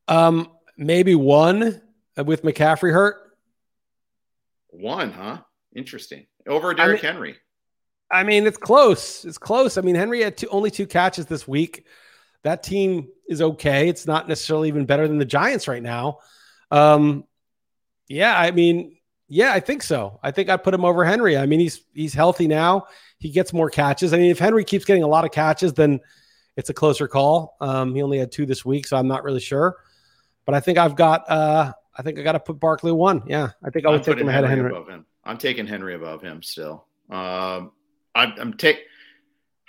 Um, 0.07 0.51
maybe 0.77 1.15
one 1.15 1.83
with 2.17 2.43
McCaffrey 2.43 2.93
hurt. 2.93 3.17
One, 4.69 5.13
huh? 5.13 5.39
Interesting. 5.75 6.27
Over 6.47 6.73
Derrick 6.73 7.05
I 7.05 7.09
mean, 7.09 7.13
Henry. 7.13 7.37
I 8.11 8.23
mean, 8.23 8.47
it's 8.47 8.57
close. 8.57 9.25
It's 9.25 9.39
close. 9.39 9.77
I 9.77 9.83
mean, 9.83 9.97
Henry 9.97 10.23
had 10.23 10.37
two, 10.37 10.49
only 10.49 10.71
two 10.71 10.87
catches 10.87 11.27
this 11.27 11.47
week. 11.47 11.85
That 12.45 12.63
team 12.63 13.09
is 13.29 13.43
okay. 13.43 13.89
It's 13.89 14.07
not 14.07 14.29
necessarily 14.29 14.69
even 14.69 14.87
better 14.87 15.07
than 15.07 15.19
the 15.19 15.25
Giants 15.25 15.69
right 15.69 15.83
now. 15.83 16.21
Um, 16.71 17.25
yeah, 18.09 18.39
I 18.39 18.53
mean, 18.53 18.98
yeah, 19.29 19.53
I 19.53 19.61
think 19.61 19.83
so. 19.83 20.19
I 20.23 20.31
think 20.31 20.49
I 20.49 20.57
put 20.57 20.73
him 20.75 20.85
over 20.85 21.05
Henry. 21.05 21.37
I 21.37 21.47
mean, 21.47 21.61
he's 21.61 21.83
he's 21.93 22.15
healthy 22.15 22.49
now. 22.49 22.87
He 23.19 23.31
gets 23.31 23.53
more 23.53 23.69
catches. 23.69 24.13
I 24.13 24.17
mean, 24.17 24.31
if 24.31 24.39
Henry 24.39 24.65
keeps 24.65 24.85
getting 24.85 25.03
a 25.03 25.09
lot 25.09 25.25
of 25.25 25.31
catches, 25.33 25.75
then 25.75 26.01
it's 26.57 26.71
a 26.71 26.75
closer 26.75 27.07
call. 27.07 27.57
Um, 27.61 27.95
he 27.95 28.03
only 28.03 28.19
had 28.19 28.33
two 28.33 28.47
this 28.47 28.65
week, 28.65 28.87
so 28.87 28.97
I'm 28.97 29.09
not 29.09 29.25
really 29.25 29.41
sure. 29.41 29.77
But 30.47 30.55
I 30.55 30.61
think 30.61 30.79
I've 30.79 30.97
got 30.97 31.29
uh, 31.31 31.73
I 31.97 32.03
think 32.03 32.19
I 32.19 32.23
got 32.23 32.33
to 32.33 32.41
put 32.41 32.59
Barkley 32.59 32.93
one. 32.93 33.23
Yeah, 33.27 33.51
I 33.63 33.71
think 33.71 33.85
I 33.85 33.91
would 33.91 34.03
take 34.03 34.19
him 34.19 34.29
ahead 34.29 34.45
Henry 34.45 34.61
of 34.61 34.65
Henry. 34.65 34.77
Above 34.77 34.89
him. 34.89 35.07
I'm 35.25 35.37
taking 35.37 35.67
Henry 35.67 35.95
above 35.95 36.23
him 36.23 36.43
still. 36.43 36.87
Um, 37.11 37.73
I'm, 38.15 38.33
I'm 38.39 38.53
take. 38.55 38.79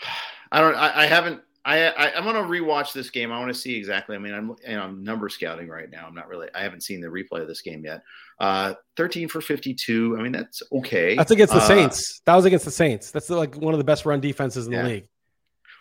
I 0.51 0.61
don't. 0.61 0.75
I, 0.75 1.03
I 1.03 1.05
haven't 1.05 1.41
I, 1.69 1.89
I 1.89 2.17
am 2.17 2.23
gonna 2.23 2.39
rewatch 2.39 2.93
this 2.93 3.11
game. 3.11 3.31
I 3.31 3.37
want 3.37 3.53
to 3.53 3.59
see 3.59 3.75
exactly. 3.75 4.15
I 4.15 4.19
mean, 4.19 4.33
I'm 4.33 4.55
you 4.67 4.75
know, 4.75 4.81
I'm 4.81 5.03
number 5.03 5.29
scouting 5.29 5.67
right 5.67 5.87
now. 5.87 6.07
I'm 6.07 6.15
not 6.15 6.27
really. 6.27 6.47
I 6.55 6.63
haven't 6.63 6.81
seen 6.81 6.99
the 6.99 7.07
replay 7.07 7.41
of 7.41 7.47
this 7.47 7.61
game 7.61 7.85
yet. 7.85 8.01
Uh, 8.39 8.73
13 8.97 9.27
for 9.27 9.39
52. 9.39 10.17
I 10.17 10.23
mean, 10.23 10.31
that's 10.31 10.63
okay. 10.71 11.15
That's 11.15 11.29
against 11.29 11.53
the 11.53 11.59
uh, 11.59 11.67
Saints. 11.67 12.21
That 12.25 12.35
was 12.35 12.45
against 12.45 12.65
the 12.65 12.71
Saints. 12.71 13.11
That's 13.11 13.29
like 13.29 13.55
one 13.55 13.75
of 13.75 13.77
the 13.77 13.83
best 13.83 14.07
run 14.07 14.19
defenses 14.19 14.65
in 14.65 14.73
yeah. 14.73 14.81
the 14.81 14.89
league. 14.89 15.07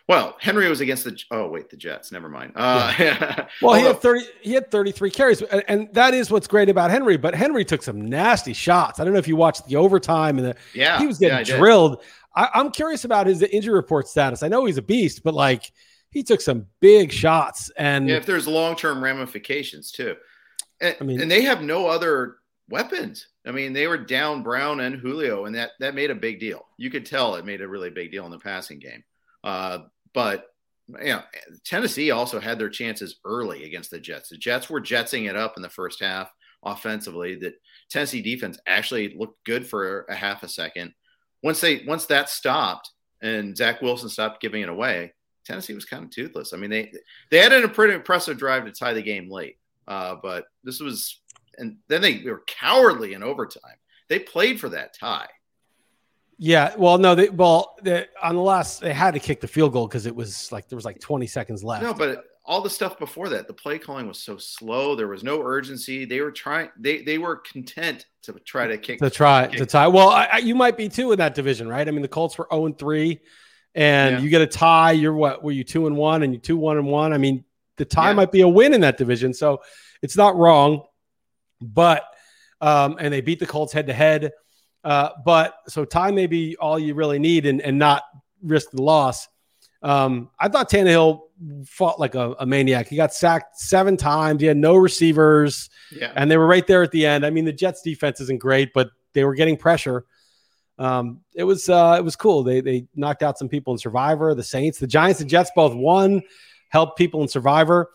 Well, 0.09 0.37
Henry 0.41 0.69
was 0.69 0.81
against 0.81 1.05
the. 1.05 1.19
Oh 1.31 1.49
wait, 1.49 1.71
the 1.71 1.77
Jets. 1.77 2.13
Never 2.13 2.29
mind. 2.29 2.53
Uh, 2.55 2.95
yeah. 2.99 3.47
well, 3.63 3.75
he 3.75 3.85
had 3.85 4.01
thirty. 4.01 4.25
He 4.43 4.53
had 4.53 4.71
thirty-three 4.71 5.11
carries, 5.11 5.43
and, 5.43 5.63
and, 5.69 5.95
that 5.95 6.15
is 6.15 6.31
what's 6.31 6.47
great 6.47 6.71
about 6.71 6.91
Henry. 6.91 7.19
But 7.19 7.35
Henry 7.35 7.63
took 7.63 7.83
some 7.83 8.09
nasty 8.09 8.55
shots. 8.55 9.01
I 9.01 9.05
don't 9.05 9.13
know 9.13 9.19
if 9.19 9.29
you 9.29 9.37
watched 9.37 9.67
the 9.67 9.77
overtime 9.77 10.39
and 10.39 10.49
the. 10.49 10.57
Yeah, 10.75 10.99
he 10.99 11.07
was 11.07 11.19
getting 11.19 11.47
yeah, 11.47 11.59
drilled. 11.59 12.03
I, 12.35 12.49
I'm 12.55 12.71
curious 12.71 13.05
about 13.05 13.27
his 13.27 13.43
injury 13.43 13.75
report 13.75 14.09
status. 14.09 14.43
I 14.43 14.49
know 14.49 14.65
he's 14.65 14.79
a 14.79 14.83
beast, 14.83 15.23
but 15.23 15.35
like 15.35 15.73
he 16.11 16.23
took 16.23 16.41
some 16.41 16.67
big 16.81 17.13
shots, 17.13 17.71
and 17.77 18.09
yeah, 18.09 18.17
if 18.17 18.27
there's 18.27 18.47
long-term 18.47 19.03
ramifications 19.03 19.93
too, 19.93 20.17
and, 20.81 20.97
I 21.01 21.05
mean, 21.05 21.21
and 21.21 21.31
they 21.31 21.43
have 21.43 21.63
no 21.63 21.87
other 21.87 22.37
weapons. 22.69 23.27
I 23.47 23.51
mean, 23.51 23.73
they 23.73 23.87
were 23.87 23.99
down 23.99 24.43
Brown 24.43 24.81
and 24.81 24.97
Julio, 24.97 25.47
and 25.47 25.55
that 25.55 25.71
that 25.81 25.95
made 25.95 26.11
a 26.11 26.15
big 26.15 26.41
deal. 26.41 26.67
You 26.77 26.91
could 26.91 27.07
tell 27.07 27.35
it 27.35 27.45
made 27.45 27.61
a 27.61 27.69
really 27.69 27.91
big 27.91 28.11
deal 28.11 28.25
in 28.25 28.31
the 28.31 28.39
passing 28.39 28.79
game. 28.79 29.05
Uh, 29.45 29.81
but 30.13 30.47
you 30.89 31.09
know, 31.09 31.23
Tennessee 31.65 32.11
also 32.11 32.41
had 32.41 32.59
their 32.59 32.71
chances 32.71 33.21
early 33.25 33.65
against 33.65 33.91
the 33.91 34.01
Jets. 34.01 34.31
The 34.31 34.37
Jets 34.37 34.71
were 34.71 34.81
jetsing 34.81 35.29
it 35.29 35.37
up 35.37 35.55
in 35.57 35.63
the 35.63 35.69
first 35.69 36.01
half 36.03 36.33
offensively. 36.63 37.37
That 37.37 37.55
Tennessee 37.91 38.23
defense 38.23 38.59
actually 38.67 39.15
looked 39.17 39.45
good 39.45 39.67
for 39.67 40.07
a 40.09 40.15
half 40.15 40.43
a 40.43 40.49
second. 40.49 40.95
Once 41.43 41.61
they 41.61 41.85
once 41.87 42.07
that 42.07 42.29
stopped 42.29 42.91
and 43.21 43.57
Zach 43.57 43.83
Wilson 43.83 44.09
stopped 44.09 44.41
giving 44.41 44.63
it 44.63 44.69
away, 44.69 45.13
Tennessee 45.45 45.75
was 45.75 45.85
kind 45.85 46.05
of 46.05 46.11
toothless. 46.11 46.53
I 46.53 46.57
mean, 46.57 46.71
they 46.71 46.93
they 47.31 47.39
had 47.39 47.53
a 47.53 47.69
pretty 47.69 47.95
impressive 47.95 48.39
drive 48.39 48.65
to 48.65 48.73
tie 48.73 48.93
the 48.93 49.03
game 49.03 49.31
late, 49.31 49.59
uh, 49.87 50.17
but 50.23 50.47
this 50.65 50.81
was 50.81 51.21
and 51.59 51.77
then 51.89 52.03
they 52.03 52.23
were 52.25 52.43
cowardly 52.47 53.15
in 53.15 53.23
overtime. 53.23 53.77
They 54.09 54.19
played 54.19 54.61
for 54.61 54.69
that 54.71 54.95
tie. 54.99 55.29
Yeah, 56.41 56.75
well, 56.77 56.99
no, 56.99 57.15
they 57.17 57.31
well 57.31 57.75
they, 57.83 58.07
on 58.23 58.37
the 58.37 58.41
last 58.41 58.81
they 58.81 58.93
had 58.93 59.15
to 59.15 59.21
kick 59.21 59.41
the 59.41 59.49
field 59.49 59.73
goal 59.73 59.89
because 59.89 60.07
it 60.07 60.15
was 60.15 60.53
like 60.53 60.69
there 60.69 60.77
was 60.77 60.85
like 60.85 61.01
20 61.01 61.27
seconds 61.27 61.65
left. 61.65 61.83
No, 61.83 61.93
but 61.93 62.25
all 62.49 62.63
the 62.63 62.71
stuff 62.71 62.99
before 62.99 63.29
that, 63.29 63.47
the 63.47 63.53
play 63.53 63.79
calling 63.79 64.09
was 64.09 64.19
so 64.19 64.39
slow. 64.39 64.97
There 64.97 65.07
was 65.07 65.23
no 65.23 65.43
urgency. 65.43 66.07
They 66.07 66.23
were 66.23 66.33
trying. 66.33 66.71
They 66.79 67.03
they 67.03 67.19
were 67.19 67.37
content 67.37 68.07
to 68.23 68.33
try 68.33 68.67
to 68.67 68.79
kick 68.79 69.01
to 69.01 69.11
try 69.11 69.47
kick. 69.47 69.59
to 69.59 69.67
tie. 69.67 69.87
Well, 69.87 70.09
I, 70.09 70.29
I, 70.33 70.39
you 70.39 70.55
might 70.55 70.79
be 70.79 70.89
too 70.89 71.13
in 71.13 71.19
that 71.19 71.35
division, 71.35 71.69
right? 71.69 71.87
I 71.87 71.91
mean, 71.91 72.01
the 72.01 72.09
Colts 72.09 72.39
were 72.39 72.49
0 72.51 72.67
and 72.67 72.79
three, 72.79 73.21
and 73.75 74.17
yeah. 74.17 74.21
you 74.23 74.31
get 74.31 74.41
a 74.41 74.47
tie. 74.47 74.93
You're 74.93 75.13
what? 75.13 75.45
Were 75.45 75.53
you 75.53 75.63
two 75.63 75.87
and 75.87 75.97
one? 75.97 76.23
And 76.23 76.33
you 76.33 76.41
two 76.41 76.57
one 76.57 76.79
and 76.79 76.87
one? 76.87 77.13
I 77.13 77.19
mean, 77.19 77.45
the 77.77 77.85
tie 77.85 78.09
yeah. 78.09 78.15
might 78.15 78.33
be 78.33 78.41
a 78.41 78.49
win 78.49 78.73
in 78.73 78.81
that 78.81 78.97
division, 78.97 79.35
so 79.35 79.61
it's 80.01 80.17
not 80.17 80.35
wrong. 80.35 80.85
But 81.61 82.03
um, 82.63 82.97
and 82.99 83.13
they 83.13 83.21
beat 83.21 83.41
the 83.41 83.47
Colts 83.47 83.75
head 83.75 83.89
to 83.89 83.93
head. 83.93 84.33
Uh, 84.83 85.11
but 85.23 85.55
so 85.69 85.85
time 85.85 86.15
may 86.15 86.27
be 86.27 86.57
all 86.57 86.79
you 86.79 86.95
really 86.95 87.19
need 87.19 87.45
and, 87.45 87.61
and 87.61 87.79
not 87.79 88.05
risk 88.43 88.71
the 88.71 88.81
loss. 88.81 89.29
Um, 89.83 90.31
I 90.41 90.49
thought 90.49 90.71
Tannehill 90.71 91.28
fought 91.67 92.01
like 92.01 92.15
a, 92.15 92.35
a, 92.39 92.47
maniac. 92.47 92.89
He 92.89 92.97
got 92.97 93.15
sacked 93.15 93.59
seven 93.59 93.97
times. 93.97 94.41
He 94.41 94.47
had 94.47 94.57
no 94.57 94.77
receivers, 94.77 95.71
yeah. 95.93 96.13
and 96.15 96.31
they 96.31 96.37
were 96.37 96.47
right 96.47 96.67
there 96.67 96.83
at 96.83 96.91
the 96.91 97.07
end. 97.07 97.25
I 97.25 97.31
mean, 97.31 97.45
the 97.45 97.53
Jets' 97.53 97.83
defense 97.83 98.21
isn't 98.21 98.41
great, 98.41 98.73
but 98.73 98.91
they 99.13 99.25
were 99.25 99.35
getting 99.35 99.57
pressure. 99.57 100.05
Um, 100.79 101.21
it 101.35 101.45
was 101.45 101.69
uh, 101.69 101.97
it 101.99 102.05
was 102.05 102.17
cool. 102.17 102.43
They 102.43 102.61
they 102.61 102.87
knocked 102.95 103.23
out 103.23 103.39
some 103.39 103.49
people 103.49 103.73
in 103.73 103.79
Survivor. 103.79 104.35
The 104.35 104.45
Saints, 104.45 104.79
the 104.79 104.87
Giants, 104.87 105.21
and 105.21 105.29
Jets 105.29 105.51
both 105.55 105.75
won, 105.75 106.23
helped 106.69 106.99
people 106.99 107.23
in 107.23 107.29
Survivor, 107.29 107.91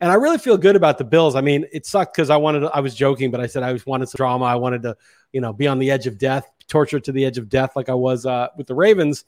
and 0.00 0.10
I 0.10 0.14
really 0.14 0.38
feel 0.38 0.56
good 0.56 0.76
about 0.76 0.98
the 0.98 1.04
Bills. 1.04 1.34
I 1.34 1.40
mean, 1.40 1.66
it 1.72 1.86
sucked 1.86 2.14
because 2.14 2.30
I 2.30 2.36
wanted 2.36 2.60
to, 2.60 2.66
I 2.74 2.80
was 2.80 2.94
joking, 2.94 3.30
but 3.30 3.40
I 3.40 3.46
said 3.46 3.62
I 3.62 3.72
was 3.72 3.86
wanted 3.86 4.08
some 4.08 4.18
drama. 4.18 4.44
I 4.44 4.56
wanted 4.56 4.82
to 4.82 4.96
you 5.36 5.42
know, 5.42 5.52
be 5.52 5.66
on 5.66 5.78
the 5.78 5.90
edge 5.90 6.06
of 6.06 6.16
death, 6.16 6.50
tortured 6.66 7.04
to 7.04 7.12
the 7.12 7.22
edge 7.22 7.36
of 7.36 7.50
death, 7.50 7.76
like 7.76 7.90
I 7.90 7.94
was 7.94 8.24
uh, 8.24 8.48
with 8.56 8.66
the 8.66 8.74
Ravens. 8.74 9.26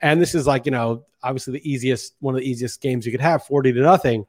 And 0.00 0.20
this 0.20 0.34
is 0.34 0.46
like, 0.46 0.66
you 0.66 0.72
know, 0.72 1.04
obviously 1.22 1.54
the 1.54 1.70
easiest, 1.70 2.14
one 2.20 2.34
of 2.34 2.40
the 2.40 2.48
easiest 2.48 2.80
games 2.80 3.04
you 3.04 3.12
could 3.12 3.20
have, 3.20 3.44
40 3.44 3.72
to 3.74 3.80
nothing. 3.80 4.26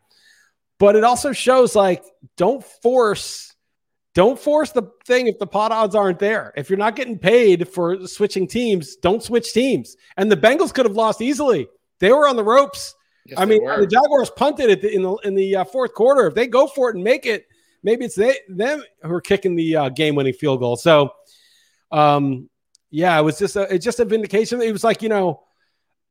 But 0.79 0.95
it 0.95 1.03
also 1.03 1.31
shows 1.31 1.75
like, 1.75 2.03
don't 2.37 2.63
force, 2.63 3.55
don't 4.13 4.39
force 4.39 4.71
the 4.71 4.91
thing 5.05 5.27
if 5.27 5.39
the 5.39 5.47
pot 5.47 5.71
odds 5.71 5.95
aren't 5.95 6.19
there. 6.19 6.53
If 6.57 6.69
you're 6.69 6.79
not 6.79 6.95
getting 6.95 7.17
paid 7.17 7.69
for 7.69 8.07
switching 8.07 8.47
teams, 8.47 8.95
don't 8.97 9.23
switch 9.23 9.53
teams. 9.53 9.95
And 10.17 10.31
the 10.31 10.37
Bengals 10.37 10.73
could 10.73 10.85
have 10.85 10.95
lost 10.95 11.21
easily. 11.21 11.67
They 11.99 12.11
were 12.11 12.27
on 12.27 12.35
the 12.35 12.43
ropes. 12.43 12.95
Yes, 13.25 13.39
I 13.39 13.45
mean, 13.45 13.63
the 13.63 13.87
Jaguars 13.87 14.31
punted 14.31 14.69
it 14.69 14.83
in 14.83 15.03
the 15.03 15.13
in 15.17 15.35
the 15.35 15.57
uh, 15.57 15.63
fourth 15.63 15.93
quarter. 15.93 16.25
If 16.25 16.33
they 16.33 16.47
go 16.47 16.65
for 16.65 16.89
it 16.89 16.95
and 16.95 17.03
make 17.03 17.27
it, 17.27 17.45
maybe 17.83 18.05
it's 18.05 18.15
they 18.15 18.37
them 18.49 18.83
who 19.03 19.13
are 19.13 19.21
kicking 19.21 19.55
the 19.55 19.75
uh, 19.75 19.89
game-winning 19.89 20.33
field 20.33 20.59
goal. 20.59 20.75
So, 20.75 21.11
um, 21.91 22.49
yeah, 22.89 23.17
it 23.19 23.21
was 23.21 23.37
just 23.37 23.55
a 23.55 23.73
it's 23.73 23.85
just 23.85 23.99
a 23.99 24.05
vindication. 24.05 24.61
It 24.61 24.71
was 24.71 24.83
like 24.83 25.03
you 25.03 25.09
know, 25.09 25.43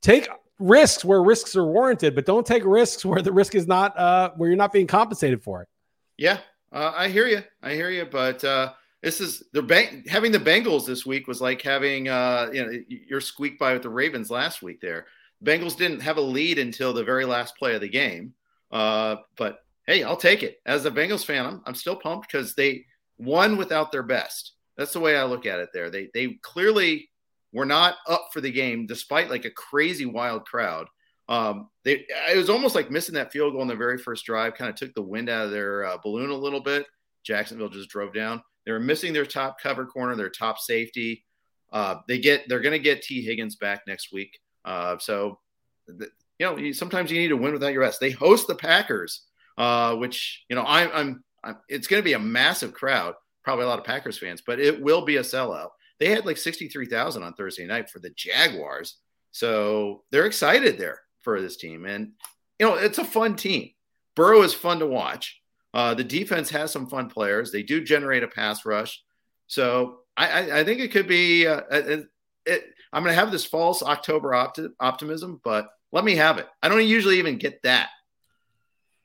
take 0.02 0.28
risks 0.59 1.04
where 1.04 1.23
risks 1.23 1.57
are 1.57 1.64
warranted, 1.64 2.14
but 2.14 2.26
don't 2.26 2.47
take 2.47 2.64
risks 2.64 3.04
where 3.04 3.23
the 3.23 3.33
risk 3.33 3.54
is 3.54 3.66
not 3.66 3.99
uh, 3.99 4.30
where 4.37 4.49
you're 4.49 4.57
not 4.57 4.73
being 4.73 4.87
compensated 4.87 5.42
for 5.42 5.62
it. 5.62 5.69
Yeah, 6.16 6.38
uh, 6.73 6.92
I 6.95 7.09
hear 7.09 7.26
you. 7.26 7.42
I 7.62 7.73
hear 7.73 7.90
you, 7.90 8.04
but 8.04 8.45
uh, 8.45 8.73
this 9.02 9.21
is 9.21 9.42
the 9.52 9.62
bank 9.62 10.09
having 10.09 10.33
the 10.33 10.38
Bengals 10.38 10.87
this 10.87 11.07
week 11.07 11.26
was 11.26 11.40
like 11.40 11.62
having 11.62 12.09
uh, 12.09 12.50
you 12.52 12.64
know 12.64 12.78
you're 12.88 13.21
squeak 13.21 13.59
by 13.59 13.73
with 13.73 13.83
the 13.83 13.90
Ravens 13.90 14.30
last 14.30 14.62
week. 14.62 14.80
There, 14.80 15.07
Bengals 15.45 15.76
didn't 15.76 16.00
have 16.00 16.19
a 16.19 16.23
lead 16.23 16.59
until 16.59 16.92
the 16.92 17.04
very 17.04 17.25
last 17.25 17.57
play 17.57 17.75
of 17.75 17.80
the 17.80 17.88
game, 17.88 18.35
uh, 18.71 19.16
but 19.37 19.61
hey, 19.87 20.02
I'll 20.02 20.16
take 20.16 20.42
it. 20.42 20.61
As 20.66 20.85
a 20.85 20.90
Bengals 20.90 21.25
fan, 21.25 21.47
I'm, 21.47 21.62
I'm 21.66 21.75
still 21.75 21.97
pumped 21.97 22.30
because 22.30 22.54
they 22.54 22.85
won 23.19 23.57
without 23.57 23.90
their 23.90 24.02
best. 24.02 24.52
That's 24.76 24.92
the 24.92 25.00
way 25.00 25.16
I 25.16 25.25
look 25.25 25.47
at 25.47 25.61
it 25.61 25.71
there. 25.73 25.90
They 25.90 26.11
they 26.12 26.38
clearly 26.42 27.09
were 27.52 27.66
not 27.66 27.97
up 28.09 28.28
for 28.33 28.40
the 28.40 28.50
game 28.50 28.87
despite 28.87 29.30
like 29.30 29.45
a 29.45 29.50
crazy 29.50 30.07
wild 30.07 30.45
crowd. 30.45 30.87
Um, 31.28 31.69
they 31.85 32.07
it 32.28 32.37
was 32.37 32.50
almost 32.50 32.75
like 32.75 32.90
missing 32.90 33.14
that 33.14 33.33
field 33.33 33.52
goal 33.52 33.62
in 33.62 33.69
the 33.69 33.76
very 33.76 33.99
first 33.99 34.25
drive, 34.25 34.54
kind 34.54 34.69
of 34.69 34.76
took 34.76 34.95
the 34.95 35.02
wind 35.02 35.28
out 35.28 35.47
of 35.47 35.50
their 35.50 35.85
uh, 35.85 35.99
balloon 36.02 36.30
a 36.30 36.35
little 36.35 36.61
bit. 36.61 36.87
Jacksonville 37.23 37.69
just 37.69 37.90
drove 37.90 38.12
down. 38.12 38.42
They 38.66 38.73
were 38.73 38.80
missing 38.80 39.12
their 39.12 39.26
top 39.26 39.61
cover 39.61 39.87
corner, 39.87 40.16
their 40.16 40.30
top 40.30 40.59
safety. 40.59 41.25
Uh, 41.73 41.97
they 42.09 42.19
get 42.19 42.49
they're 42.49 42.61
going 42.61 42.73
to 42.73 42.78
get 42.78 43.02
Tee 43.02 43.23
Higgins 43.23 43.57
back 43.57 43.83
next 43.87 44.12
week. 44.12 44.38
Uh, 44.64 44.99
so, 44.99 45.38
the, 45.87 46.09
you 46.38 46.47
know, 46.47 46.73
sometimes 46.73 47.11
you 47.11 47.21
need 47.21 47.28
to 47.28 47.37
win 47.37 47.52
without 47.52 47.73
your 47.73 47.85
best. 47.85 48.00
They 48.00 48.11
host 48.11 48.49
the 48.49 48.57
Packers 48.57 49.23
uh, 49.61 49.95
which 49.97 50.45
you 50.49 50.57
know 50.57 50.62
I, 50.62 50.90
I'm, 51.00 51.23
I'm 51.45 51.59
it's 51.69 51.87
going 51.87 52.00
to 52.00 52.04
be 52.04 52.14
a 52.14 52.19
massive 52.19 52.73
crowd, 52.73 53.14
probably 53.45 53.66
a 53.66 53.69
lot 53.69 53.78
of 53.78 53.85
Packers 53.85 54.19
fans, 54.19 54.42
but 54.45 54.59
it 54.59 54.80
will 54.80 55.04
be 55.04 55.16
a 55.16 55.23
sellout. 55.23 55.69
They 56.00 56.11
had 56.11 56.26
like 56.26 56.38
sixty 56.38 56.69
three 56.69 56.87
thousand 56.87 57.23
on 57.23 57.35
Thursday 57.35 57.66
night 57.66 57.90
for 57.90 58.00
the 58.00 58.11
Jaguars, 58.11 58.97
so 59.30 60.02
they're 60.11 60.26
excited 60.26 60.78
there 60.78 61.00
for 61.21 61.40
this 61.40 61.57
team, 61.57 61.85
and 61.85 62.12
you 62.59 62.66
know 62.66 62.75
it's 62.75 62.99
a 62.99 63.04
fun 63.04 63.37
team. 63.37 63.71
Burrow 64.16 64.42
is 64.42 64.54
fun 64.54 64.80
to 64.80 64.87
watch. 64.87 65.40
Uh, 65.73 65.95
the 65.95 66.02
defense 66.02 66.50
has 66.50 66.73
some 66.73 66.88
fun 66.88 67.09
players. 67.09 67.52
They 67.52 67.62
do 67.62 67.85
generate 67.85 68.25
a 68.25 68.28
pass 68.28 68.64
rush, 68.64 69.00
so 69.47 70.00
I, 70.16 70.28
I, 70.28 70.61
I 70.61 70.64
think 70.64 70.80
it 70.80 70.90
could 70.90 71.07
be. 71.07 71.47
Uh, 71.47 71.61
it, 71.71 72.07
it, 72.47 72.64
I'm 72.92 73.04
going 73.04 73.14
to 73.14 73.21
have 73.21 73.30
this 73.30 73.45
false 73.45 73.83
October 73.83 74.30
opti- 74.30 74.73
optimism, 74.80 75.40
but 75.45 75.69
let 75.92 76.04
me 76.04 76.16
have 76.16 76.38
it. 76.38 76.49
I 76.62 76.69
don't 76.69 76.85
usually 76.85 77.19
even 77.19 77.38
get 77.38 77.62
that 77.62 77.90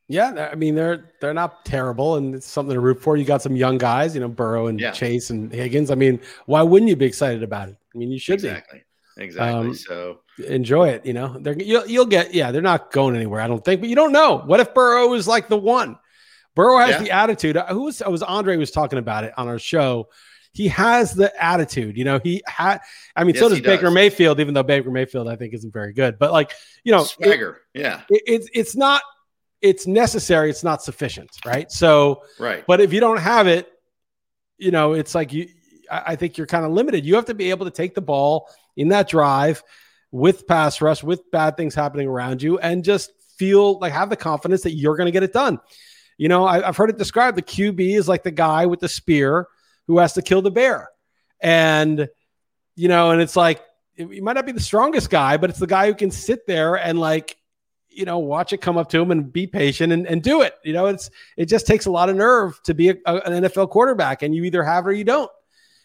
yeah, 0.07 0.49
I 0.51 0.55
mean 0.55 0.75
they're 0.75 1.11
they're 1.19 1.33
not 1.33 1.65
terrible, 1.65 2.15
and 2.15 2.35
it's 2.35 2.45
something 2.45 2.73
to 2.73 2.79
root 2.79 3.01
for. 3.01 3.17
You 3.17 3.25
got 3.25 3.41
some 3.41 3.55
young 3.55 3.77
guys, 3.77 4.13
you 4.13 4.21
know, 4.21 4.27
Burrow 4.27 4.67
and 4.67 4.79
yeah. 4.79 4.91
Chase 4.91 5.29
and 5.29 5.51
Higgins. 5.51 5.89
I 5.89 5.95
mean, 5.95 6.19
why 6.45 6.61
wouldn't 6.61 6.89
you 6.89 6.95
be 6.95 7.05
excited 7.05 7.43
about 7.43 7.69
it? 7.69 7.77
I 7.93 7.97
mean, 7.97 8.11
you 8.11 8.19
should 8.19 8.35
exactly. 8.35 8.79
be. 9.17 9.23
Exactly. 9.23 9.69
Um, 9.69 9.73
so 9.73 10.19
enjoy 10.47 10.89
it. 10.89 11.05
You 11.05 11.13
know, 11.13 11.37
they're 11.39 11.57
you'll 11.57 11.87
you'll 11.87 12.05
get 12.05 12.33
yeah. 12.33 12.51
They're 12.51 12.61
not 12.61 12.91
going 12.91 13.15
anywhere, 13.15 13.41
I 13.41 13.47
don't 13.47 13.63
think. 13.63 13.81
But 13.81 13.89
you 13.89 13.95
don't 13.95 14.11
know. 14.11 14.43
What 14.45 14.59
if 14.59 14.73
Burrow 14.73 15.13
is 15.13 15.27
like 15.27 15.47
the 15.47 15.57
one? 15.57 15.97
Burrow 16.53 16.77
has 16.77 16.91
yeah. 16.91 17.03
the 17.03 17.11
attitude. 17.11 17.57
Who 17.69 17.83
was 17.83 18.01
was 18.05 18.21
Andre 18.21 18.57
was 18.57 18.71
talking 18.71 18.99
about 18.99 19.23
it 19.23 19.33
on 19.37 19.47
our 19.47 19.59
show. 19.59 20.09
He 20.51 20.69
has 20.69 21.13
the 21.13 21.33
attitude, 21.43 21.97
you 21.97 22.05
know. 22.05 22.17
He 22.23 22.41
had, 22.47 22.79
I 23.13 23.25
mean, 23.25 23.35
yes, 23.35 23.43
so 23.43 23.49
does 23.49 23.59
Baker 23.59 23.87
does. 23.87 23.93
Mayfield, 23.93 24.39
even 24.39 24.53
though 24.53 24.63
Baker 24.63 24.89
Mayfield, 24.89 25.27
I 25.27 25.35
think, 25.35 25.53
isn't 25.53 25.73
very 25.73 25.91
good. 25.91 26.17
But 26.17 26.31
like, 26.31 26.53
you 26.85 26.93
know, 26.93 27.03
swagger, 27.03 27.63
it, 27.73 27.81
yeah. 27.81 28.01
It, 28.09 28.21
it's 28.25 28.49
it's 28.53 28.75
not 28.75 29.01
it's 29.65 29.87
necessary 29.87 30.49
it's 30.49 30.63
not 30.63 30.83
sufficient 30.83 31.31
right? 31.43 31.71
So 31.71 32.21
right. 32.39 32.63
but 32.67 32.81
if 32.81 32.93
you 32.93 32.99
don't 32.99 33.17
have 33.17 33.47
it 33.47 33.67
you 34.57 34.69
know 34.71 34.93
it's 34.93 35.15
like 35.15 35.33
you 35.33 35.49
i 35.91 36.15
think 36.15 36.37
you're 36.37 36.47
kind 36.47 36.65
of 36.65 36.71
limited. 36.71 37.05
You 37.05 37.15
have 37.15 37.25
to 37.25 37.33
be 37.33 37.49
able 37.49 37.65
to 37.65 37.71
take 37.71 37.95
the 37.95 38.01
ball 38.01 38.47
in 38.77 38.89
that 38.89 39.09
drive 39.09 39.63
with 40.11 40.47
pass 40.47 40.81
rush 40.81 41.03
with 41.03 41.29
bad 41.31 41.57
things 41.57 41.73
happening 41.73 42.07
around 42.07 42.41
you 42.41 42.59
and 42.59 42.83
just 42.83 43.11
feel 43.37 43.79
like 43.79 43.91
have 43.91 44.09
the 44.09 44.15
confidence 44.15 44.61
that 44.61 44.71
you're 44.71 44.95
going 44.95 45.07
to 45.07 45.11
get 45.11 45.23
it 45.23 45.33
done. 45.33 45.59
You 46.17 46.29
know 46.29 46.45
I, 46.45 46.61
have 46.61 46.77
heard 46.77 46.91
it 46.91 46.97
described 46.97 47.35
the 47.35 47.41
qb 47.41 47.97
is 47.97 48.07
like 48.07 48.23
the 48.23 48.31
guy 48.31 48.67
with 48.67 48.79
the 48.79 48.87
spear 48.87 49.47
who 49.87 49.97
has 49.97 50.13
to 50.13 50.21
kill 50.21 50.41
the 50.41 50.51
bear. 50.51 50.89
And 51.41 52.07
you 52.75 52.87
know 52.87 53.11
and 53.11 53.21
it's 53.21 53.35
like 53.35 53.61
he 53.95 54.21
might 54.21 54.33
not 54.33 54.45
be 54.45 54.51
the 54.51 54.59
strongest 54.59 55.09
guy 55.09 55.37
but 55.37 55.49
it's 55.49 55.59
the 55.59 55.67
guy 55.67 55.87
who 55.87 55.95
can 55.95 56.11
sit 56.11 56.45
there 56.45 56.75
and 56.75 56.99
like 56.99 57.37
you 57.95 58.05
know, 58.05 58.19
watch 58.19 58.53
it 58.53 58.57
come 58.57 58.77
up 58.77 58.89
to 58.89 59.01
him 59.01 59.11
and 59.11 59.31
be 59.31 59.47
patient 59.47 59.93
and, 59.93 60.05
and 60.07 60.21
do 60.21 60.41
it. 60.41 60.55
You 60.63 60.73
know, 60.73 60.87
it's 60.87 61.09
it 61.37 61.45
just 61.45 61.65
takes 61.65 61.85
a 61.85 61.91
lot 61.91 62.09
of 62.09 62.15
nerve 62.15 62.61
to 62.63 62.73
be 62.73 62.89
a, 62.89 62.95
a, 63.05 63.15
an 63.15 63.43
NFL 63.43 63.69
quarterback, 63.69 64.21
and 64.21 64.35
you 64.35 64.43
either 64.43 64.63
have 64.63 64.85
it 64.85 64.89
or 64.89 64.93
you 64.93 65.03
don't. 65.03 65.31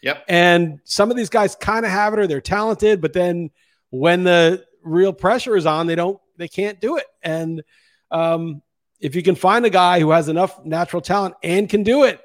Yep. 0.01 0.25
And 0.27 0.79
some 0.83 1.11
of 1.11 1.17
these 1.17 1.29
guys 1.29 1.55
kind 1.55 1.85
of 1.85 1.91
have 1.91 2.13
it 2.13 2.19
or 2.19 2.27
they're 2.27 2.41
talented, 2.41 3.01
but 3.01 3.13
then 3.13 3.51
when 3.91 4.23
the 4.23 4.65
real 4.83 5.13
pressure 5.13 5.55
is 5.55 5.65
on, 5.65 5.87
they 5.87 5.95
don't 5.95 6.19
they 6.37 6.47
can't 6.47 6.81
do 6.81 6.97
it. 6.97 7.05
And 7.21 7.63
um, 8.09 8.61
if 8.99 9.15
you 9.15 9.23
can 9.23 9.35
find 9.35 9.65
a 9.65 9.69
guy 9.69 9.99
who 9.99 10.11
has 10.11 10.27
enough 10.27 10.63
natural 10.65 11.01
talent 11.01 11.35
and 11.43 11.69
can 11.69 11.83
do 11.83 12.03
it, 12.03 12.19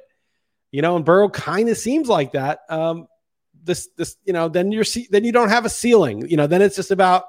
you 0.71 0.83
know, 0.83 0.97
and 0.97 1.05
Burrow 1.05 1.29
kind 1.29 1.69
of 1.69 1.77
seems 1.77 2.09
like 2.09 2.33
that. 2.33 2.61
Um, 2.69 3.09
this, 3.63 3.89
this, 3.97 4.17
you 4.25 4.33
know, 4.33 4.49
then 4.49 4.73
you're 4.73 4.85
see 4.85 5.09
then 5.11 5.25
you 5.25 5.33
don't 5.33 5.49
have 5.49 5.65
a 5.65 5.71
ceiling. 5.71 6.29
You 6.29 6.37
know, 6.37 6.47
then 6.47 6.63
it's 6.63 6.77
just 6.77 6.91
about 6.91 7.25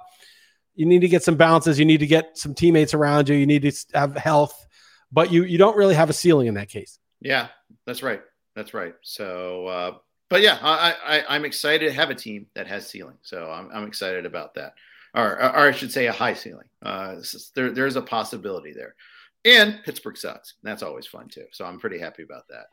you 0.78 0.86
need 0.86 1.02
to 1.02 1.10
get 1.10 1.24
some 1.24 1.36
bounces, 1.36 1.78
you 1.78 1.86
need 1.86 2.00
to 2.00 2.08
get 2.08 2.38
some 2.38 2.54
teammates 2.54 2.94
around 2.94 3.28
you, 3.28 3.36
you 3.36 3.46
need 3.46 3.64
to 3.64 3.74
have 3.94 4.16
health, 4.16 4.66
but 5.12 5.32
you 5.32 5.44
you 5.44 5.58
don't 5.58 5.76
really 5.76 5.96
have 5.96 6.10
a 6.10 6.14
ceiling 6.14 6.48
in 6.48 6.54
that 6.54 6.70
case. 6.70 7.00
Yeah, 7.20 7.48
that's 7.86 8.02
right. 8.02 8.22
That's 8.56 8.74
right. 8.74 8.94
So, 9.02 9.68
uh, 9.68 9.92
but 10.30 10.42
yeah, 10.42 10.58
I, 10.62 10.96
I 11.06 11.36
I'm 11.36 11.44
excited 11.44 11.88
to 11.88 11.94
have 11.94 12.10
a 12.10 12.16
team 12.16 12.48
that 12.56 12.68
has 12.68 12.88
ceiling. 12.88 13.18
So 13.22 13.52
I'm 13.52 13.70
I'm 13.74 13.86
excited 13.86 14.26
about 14.26 14.54
that 14.54 14.74
or, 15.18 15.42
or 15.42 15.68
I 15.68 15.72
should 15.72 15.92
say 15.92 16.08
a 16.08 16.12
high 16.12 16.34
ceiling. 16.34 16.68
Uh, 16.84 17.16
there, 17.56 17.72
there's 17.72 17.96
a 17.96 18.02
possibility 18.02 18.74
there. 18.74 18.96
And 19.46 19.80
Pittsburgh 19.84 20.18
sucks. 20.18 20.56
That's 20.64 20.84
always 20.84 21.08
fun 21.08 21.28
too. 21.30 21.46
So 21.52 21.66
I'm 21.66 21.80
pretty 21.80 22.00
happy 22.00 22.24
about 22.24 22.48
that. 22.50 22.68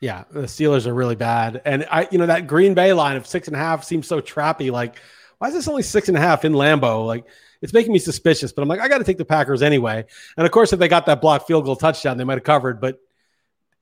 Yeah, 0.00 0.24
the 0.30 0.42
Steelers 0.42 0.86
are 0.86 0.94
really 0.94 1.14
bad. 1.14 1.62
And 1.64 1.86
I, 1.90 2.08
you 2.10 2.18
know, 2.18 2.26
that 2.26 2.46
Green 2.46 2.74
Bay 2.74 2.92
line 2.92 3.16
of 3.16 3.26
six 3.26 3.48
and 3.48 3.56
a 3.56 3.58
half 3.58 3.84
seems 3.84 4.06
so 4.06 4.20
trappy. 4.20 4.70
Like, 4.70 4.96
why 5.40 5.48
is 5.48 5.54
this 5.54 5.68
only 5.68 5.82
six 5.82 6.08
and 6.08 6.18
a 6.18 6.20
half 6.20 6.44
in 6.44 6.52
Lambeau? 6.52 7.06
Like, 7.06 7.24
it's 7.62 7.72
making 7.72 7.94
me 7.94 7.98
suspicious, 7.98 8.52
but 8.52 8.60
I'm 8.60 8.68
like, 8.68 8.78
I 8.78 8.88
got 8.88 8.98
to 8.98 9.04
take 9.04 9.16
the 9.16 9.24
Packers 9.24 9.62
anyway. 9.62 10.04
And 10.36 10.46
of 10.46 10.52
course, 10.52 10.74
if 10.74 10.78
they 10.78 10.86
got 10.86 11.06
that 11.06 11.22
block 11.22 11.46
field 11.46 11.64
goal 11.64 11.76
touchdown, 11.76 12.18
they 12.18 12.24
might 12.24 12.36
have 12.36 12.44
covered, 12.44 12.78
but 12.78 13.00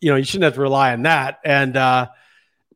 you 0.01 0.11
know, 0.11 0.17
you 0.17 0.23
shouldn't 0.23 0.45
have 0.45 0.55
to 0.55 0.61
rely 0.61 0.93
on 0.93 1.03
that. 1.03 1.41
And, 1.45 1.77
uh, 1.77 2.07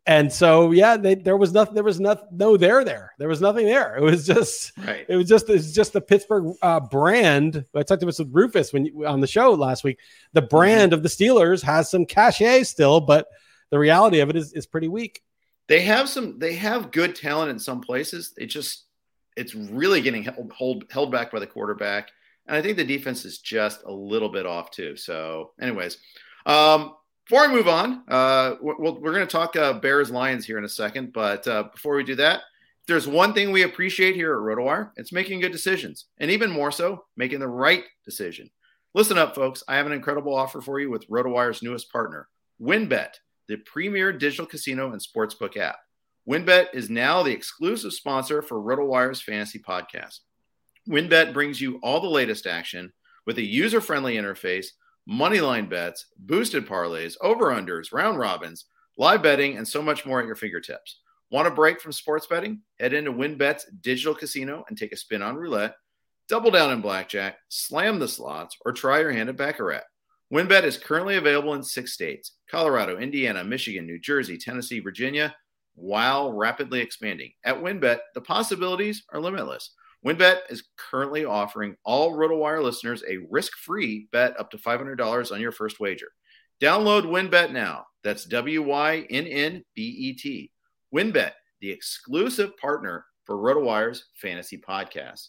and 0.05 0.33
so 0.33 0.73
yeah, 0.73 0.97
they, 0.97 1.15
there 1.15 1.37
was 1.37 1.53
nothing. 1.53 1.75
There 1.75 1.85
was 1.85 2.01
nothing. 2.01 2.27
No, 2.33 2.57
there, 2.57 2.85
there. 2.85 3.13
There 3.19 3.29
was 3.29 3.41
nothing 3.41 3.67
there. 3.67 3.95
It 3.95 4.03
was 4.03 4.27
just. 4.27 4.77
Right. 4.77 5.07
It 5.09 5.15
was 5.15 5.29
just. 5.29 5.49
It's 5.49 5.71
just 5.71 5.93
the 5.93 6.01
Pittsburgh 6.01 6.57
uh, 6.61 6.81
brand. 6.81 7.65
I 7.73 7.85
talked 7.85 8.03
about 8.03 8.19
with 8.19 8.29
Rufus 8.33 8.73
when 8.73 8.87
you, 8.87 9.07
on 9.07 9.21
the 9.21 9.29
show 9.29 9.53
last 9.53 9.85
week. 9.85 10.01
The 10.33 10.43
brand 10.43 10.91
mm-hmm. 10.91 10.95
of 10.95 11.03
the 11.05 11.09
Steelers 11.09 11.63
has 11.63 11.89
some 11.89 12.05
cachet 12.05 12.65
still, 12.65 13.01
but 13.01 13.29
the 13.71 13.79
reality 13.79 14.19
of 14.19 14.29
it 14.29 14.35
is 14.35 14.53
is 14.55 14.67
pretty 14.67 14.89
weak. 14.89 15.23
They 15.69 15.83
have 15.83 16.09
some. 16.09 16.39
They 16.39 16.55
have 16.55 16.93
good 16.93 17.15
talent 17.15 17.51
in 17.51 17.59
some 17.59 17.81
places. 17.81 18.35
It 18.37 18.47
just. 18.47 18.87
It's 19.35 19.55
really 19.55 20.03
getting 20.03 20.25
held 20.25 20.53
hold, 20.53 20.85
held 20.91 21.11
back 21.11 21.33
by 21.33 21.41
the 21.41 21.47
quarterback, 21.47 22.11
and 22.47 22.55
I 22.55 22.61
think 22.61 22.77
the 22.77 22.85
defense 22.85 23.25
is 23.25 23.39
just 23.39 23.83
a 23.85 23.93
little 23.93 24.29
bit 24.29 24.45
off 24.45 24.71
too. 24.71 24.95
So, 24.95 25.53
anyways, 25.59 25.97
um, 26.45 26.97
before 27.25 27.45
I 27.45 27.49
move 27.49 27.67
on, 27.67 28.03
uh, 28.09 28.57
we're, 28.61 28.77
we're 28.79 29.15
going 29.15 29.27
to 29.27 29.33
talk 29.33 29.57
uh, 29.57 29.73
Bears 29.75 30.11
Lions 30.11 30.45
here 30.45 30.59
in 30.59 30.65
a 30.65 30.69
second. 30.69 31.15
But 31.15 31.49
uh, 31.49 31.65
before 31.73 31.97
we 31.97 32.05
do 32.05 32.17
that, 32.17 32.43
there's 32.87 33.07
one 33.09 33.33
thing 33.33 33.53
we 33.53 33.63
appreciate 33.63 34.17
here 34.17 34.35
at 34.35 34.41
RotoWire, 34.41 34.91
it's 34.97 35.13
making 35.13 35.41
good 35.41 35.53
decisions, 35.53 36.07
and 36.19 36.31
even 36.31 36.51
more 36.51 36.73
so, 36.73 37.05
making 37.17 37.39
the 37.41 37.49
right 37.49 37.85
decision. 38.05 38.51
Listen 38.95 39.17
up, 39.17 39.35
folks. 39.35 39.63
I 39.69 39.77
have 39.77 39.87
an 39.87 39.93
incredible 39.93 40.35
offer 40.35 40.61
for 40.61 40.81
you 40.81 40.91
with 40.91 41.09
RotoWire's 41.09 41.63
newest 41.63 41.91
partner, 41.91 42.29
WynnBET, 42.61 43.15
the 43.53 43.59
premier 43.59 44.13
digital 44.13 44.47
casino 44.47 44.93
and 44.93 45.01
sportsbook 45.01 45.59
app. 45.59 45.77
WynnBET 46.27 46.69
is 46.73 46.89
now 46.89 47.23
the 47.23 47.33
exclusive 47.33 47.93
sponsor 47.93 48.41
for 48.41 48.57
RotoWire's 48.57 49.21
fantasy 49.21 49.59
podcast. 49.59 50.21
WynnBET 50.89 51.35
brings 51.35 51.61
you 51.61 51.79
all 51.83 52.01
the 52.01 52.09
latest 52.09 52.47
action 52.47 52.91
with 53.27 53.37
a 53.37 53.43
user 53.43 53.83
friendly 53.83 54.17
interface 54.17 54.69
moneyline 55.07 55.69
bets, 55.69 56.07
boosted 56.17 56.67
parlays, 56.67 57.15
over 57.21 57.49
unders, 57.49 57.93
round 57.93 58.19
robins, 58.19 58.65
live 58.97 59.23
betting, 59.23 59.59
and 59.59 59.69
so 59.69 59.83
much 59.83 60.07
more 60.07 60.21
at 60.21 60.27
your 60.27 60.37
fingertips. 60.37 61.01
Want 61.31 61.47
a 61.47 61.51
break 61.51 61.79
from 61.79 61.93
sports 61.93 62.27
betting? 62.27 62.63
Head 62.81 62.95
into 62.95 63.13
WynnBET's 63.13 63.67
digital 63.83 64.15
casino 64.15 64.65
and 64.69 64.79
take 64.79 64.93
a 64.93 64.97
spin 64.97 65.21
on 65.21 65.37
roulette, 65.37 65.75
double 66.27 66.51
down 66.51 66.73
in 66.73 66.81
blackjack, 66.81 67.37
slam 67.51 67.99
the 67.99 68.09
slots, 68.09 68.57
or 68.65 68.73
try 68.73 69.01
your 69.01 69.13
hand 69.13 69.29
at 69.29 69.37
Baccarat. 69.37 69.83
WynnBET 70.33 70.65
is 70.65 70.79
currently 70.79 71.17
available 71.17 71.53
in 71.53 71.63
six 71.63 71.93
states 71.93 72.37
Colorado, 72.51 72.97
Indiana, 72.97 73.45
Michigan, 73.45 73.87
New 73.87 73.99
Jersey, 73.99 74.39
Tennessee, 74.39 74.81
Virginia, 74.81 75.37
while 75.75 76.33
rapidly 76.33 76.81
expanding. 76.81 77.33
At 77.45 77.63
WynnBET, 77.63 77.99
the 78.15 78.23
possibilities 78.23 79.05
are 79.13 79.21
limitless. 79.21 79.75
WynnBET 80.07 80.39
is 80.49 80.65
currently 80.79 81.27
offering 81.27 81.77
all 81.85 82.17
RotoWire 82.17 82.63
listeners 82.63 83.05
a 83.07 83.19
risk-free 83.31 84.09
bet 84.11 84.35
up 84.41 84.51
to 84.53 84.57
$500 84.57 85.33
on 85.33 85.41
your 85.41 85.53
first 85.53 85.79
wager. 85.81 86.09
Download 86.63 87.03
WynnBET 87.03 87.53
now. 87.53 87.85
That's 88.03 88.25
W-Y-N-N-B-E-T. 88.25 89.11
WynnBET, 90.95 91.33
the 91.61 91.71
exclusive 91.71 92.57
partner 92.57 93.05
for 93.27 93.37
RotoWire's 93.37 94.07
fantasy 94.15 94.57
podcast. 94.57 95.29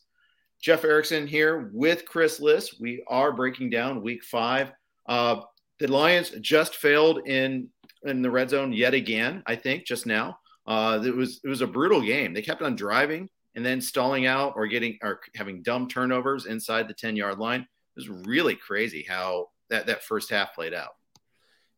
Jeff 0.62 0.86
Erickson 0.86 1.28
here 1.28 1.70
with 1.74 2.06
Chris 2.06 2.40
Liss. 2.40 2.80
We 2.80 3.04
are 3.10 3.34
breaking 3.34 3.70
down 3.70 4.02
week 4.02 4.24
five. 4.24 4.72
Uh, 5.08 5.42
the 5.80 5.88
Lions 5.88 6.32
just 6.42 6.76
failed 6.76 7.28
in 7.28 7.70
in 8.04 8.22
the 8.22 8.32
red 8.32 8.50
zone 8.50 8.74
yet 8.74 8.94
again, 8.94 9.44
I 9.46 9.56
think, 9.56 9.86
just 9.86 10.06
now. 10.06 10.38
Uh, 10.66 11.02
it 11.04 11.16
was 11.16 11.42
it 11.44 11.48
was 11.48 11.62
a 11.62 11.68
brutal 11.68 12.02
game. 12.02 12.34
They 12.34 12.42
kept 12.42 12.62
on 12.62 12.76
driving 12.76 13.30
and 13.56 13.66
then 13.66 13.82
stalling 13.82 14.26
out 14.26 14.54
or 14.56 14.68
getting 14.68 14.98
or 15.02 15.20
having 15.36 15.62
dumb 15.62 15.88
turnovers 15.88 16.46
inside 16.46 16.88
the 16.88 16.94
10 16.94 17.16
yard 17.16 17.38
line. 17.38 17.62
It 17.62 17.68
was 17.96 18.10
really 18.10 18.56
crazy 18.56 19.06
how 19.08 19.48
that, 19.70 19.88
that 19.88 20.04
first 20.04 20.30
half 20.30 20.56
played 20.56 20.74
out. 20.74 20.92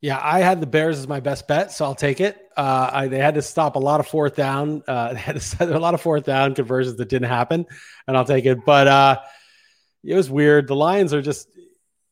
Yeah, 0.01 0.19
I 0.21 0.41
had 0.41 0.61
the 0.61 0.67
Bears 0.67 0.99
as 0.99 1.07
my 1.07 1.19
best 1.19 1.47
bet, 1.47 1.71
so 1.71 1.83
I'll 1.83 1.95
take 1.95 2.21
it. 2.21 2.37
Uh, 2.55 2.89
I, 2.91 3.07
they 3.07 3.17
had 3.17 3.35
to 3.35 3.41
stop 3.41 3.75
a 3.75 3.79
lot 3.79 3.99
of 3.99 4.07
fourth 4.07 4.35
down. 4.35 4.83
Uh, 4.87 5.13
they 5.13 5.19
had 5.19 5.41
to, 5.41 5.77
a 5.77 5.79
lot 5.79 5.93
of 5.93 6.01
fourth 6.01 6.25
down 6.25 6.53
conversions 6.53 6.97
that 6.97 7.09
didn't 7.09 7.29
happen, 7.29 7.65
and 8.07 8.15
I'll 8.15 8.25
take 8.25 8.45
it. 8.45 8.59
But 8.65 8.87
uh, 8.87 9.19
it 10.03 10.15
was 10.15 10.29
weird. 10.29 10.67
The 10.67 10.75
Lions 10.75 11.13
are 11.13 11.21
just, 11.21 11.49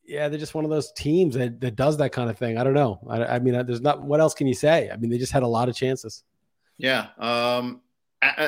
yeah, 0.06 0.28
they're 0.28 0.39
just 0.39 0.54
one 0.54 0.66
of 0.66 0.72
those 0.72 0.92
teams 0.92 1.36
that, 1.36 1.62
that 1.62 1.76
does 1.76 1.98
that 1.98 2.12
kind 2.12 2.30
of 2.30 2.38
thing. 2.38 2.58
I 2.58 2.63
don't 2.63 2.74
know. 2.74 3.00
I, 3.10 3.36
I 3.36 3.39
mean, 3.39 3.66
there's 3.66 3.82
not. 3.82 4.04
What 4.04 4.20
else 4.20 4.34
can 4.34 4.48
you 4.48 4.54
say? 4.54 4.89
I 4.92 4.98
mean, 4.98 5.10
they 5.10 5.18
just 5.18 5.32
had 5.32 5.44
a 5.44 5.48
lot 5.48 5.70
of 5.70 5.76
chances. 5.76 6.24
Yeah. 6.78 7.08
Um, 7.18 7.82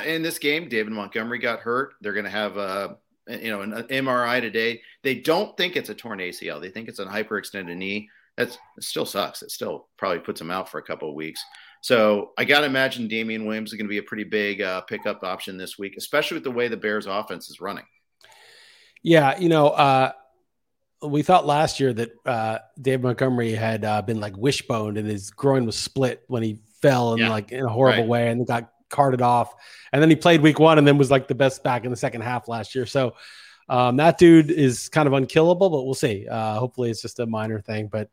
in 0.06 0.22
this 0.22 0.40
game, 0.40 0.70
David 0.70 0.92
Montgomery 0.94 1.40
got 1.40 1.60
hurt. 1.60 1.94
They're 2.02 2.14
going 2.14 2.26
to 2.26 2.32
have 2.32 2.58
a 2.58 2.98
you 3.28 3.50
know 3.50 3.62
an 3.62 3.72
MRI 3.72 4.42
today. 4.42 4.82
They 5.04 5.16
don't 5.16 5.56
think 5.58 5.76
it's 5.76 5.90
a 5.90 5.96
torn 5.96 6.20
ACL. 6.20 6.62
They 6.62 6.70
think 6.70 6.90
it's 6.90 7.00
a 7.00 7.06
hyperextended 7.06 7.76
knee. 7.76 8.10
That's 8.38 8.58
it 8.78 8.84
still 8.84 9.06
sucks. 9.06 9.42
It 9.42 9.52
still 9.52 9.88
probably 9.98 10.20
puts 10.20 10.42
him 10.42 10.52
out 10.52 10.70
for 10.70 10.80
a 10.80 10.84
couple 10.84 11.10
of 11.10 11.16
weeks. 11.16 11.42
So 11.82 12.32
I 12.38 12.46
got 12.46 12.62
to 12.62 12.66
imagine 12.66 13.08
Damien 13.08 13.46
Williams 13.46 13.72
is 13.72 13.78
going 13.78 13.86
to 13.86 13.90
be 13.90 14.00
a 14.00 14.04
pretty 14.04 14.24
big 14.24 14.62
uh, 14.62 14.82
pickup 14.82 15.24
option 15.24 15.56
this 15.56 15.78
week, 15.78 15.96
especially 15.98 16.36
with 16.36 16.44
the 16.44 16.52
way 16.52 16.68
the 16.68 16.76
Bears 16.76 17.06
offense 17.06 17.50
is 17.50 17.62
running. 17.62 17.86
Yeah, 19.04 19.38
you 19.38 19.50
know, 19.50 19.68
uh, 19.68 20.12
we 21.10 21.22
thought 21.22 21.46
last 21.46 21.80
year 21.80 21.94
that 21.94 22.12
uh, 22.26 22.60
Dave 22.82 23.02
Montgomery 23.02 23.54
had 23.54 23.84
uh, 23.86 24.02
been 24.02 24.20
like 24.20 24.36
wishboned 24.38 24.98
and 24.98 25.08
his 25.08 25.32
groin 25.32 25.66
was 25.66 25.78
split 25.78 26.24
when 26.28 26.44
he 26.44 26.60
fell 26.82 27.14
in 27.14 27.20
yeah. 27.20 27.30
like 27.30 27.52
in 27.52 27.64
a 27.64 27.70
horrible 27.70 28.04
right. 28.04 28.10
way 28.10 28.30
and 28.30 28.46
got 28.46 28.72
carted 28.90 29.22
off. 29.22 29.54
And 29.92 30.02
then 30.02 30.10
he 30.10 30.16
played 30.16 30.42
week 30.42 30.60
one 30.60 30.78
and 30.78 30.88
then 30.88 30.98
was 30.98 31.12
like 31.12 31.28
the 31.28 31.36
best 31.36 31.64
back 31.64 31.86
in 31.86 31.92
the 31.92 31.98
second 31.98 32.22
half 32.22 32.48
last 32.48 32.76
year. 32.76 32.86
So 32.86 33.16
um, 33.68 33.98
that 33.98 34.18
dude 34.18 34.52
is 34.52 34.90
kind 34.90 35.08
of 35.08 35.14
unkillable, 35.14 35.70
but 35.70 35.84
we'll 35.84 35.94
see. 35.94 36.28
Uh, 36.28 36.60
hopefully 36.60 36.92
it's 36.92 37.02
just 37.02 37.20
a 37.20 37.26
minor 37.26 37.60
thing. 37.60 37.88
But 37.88 38.10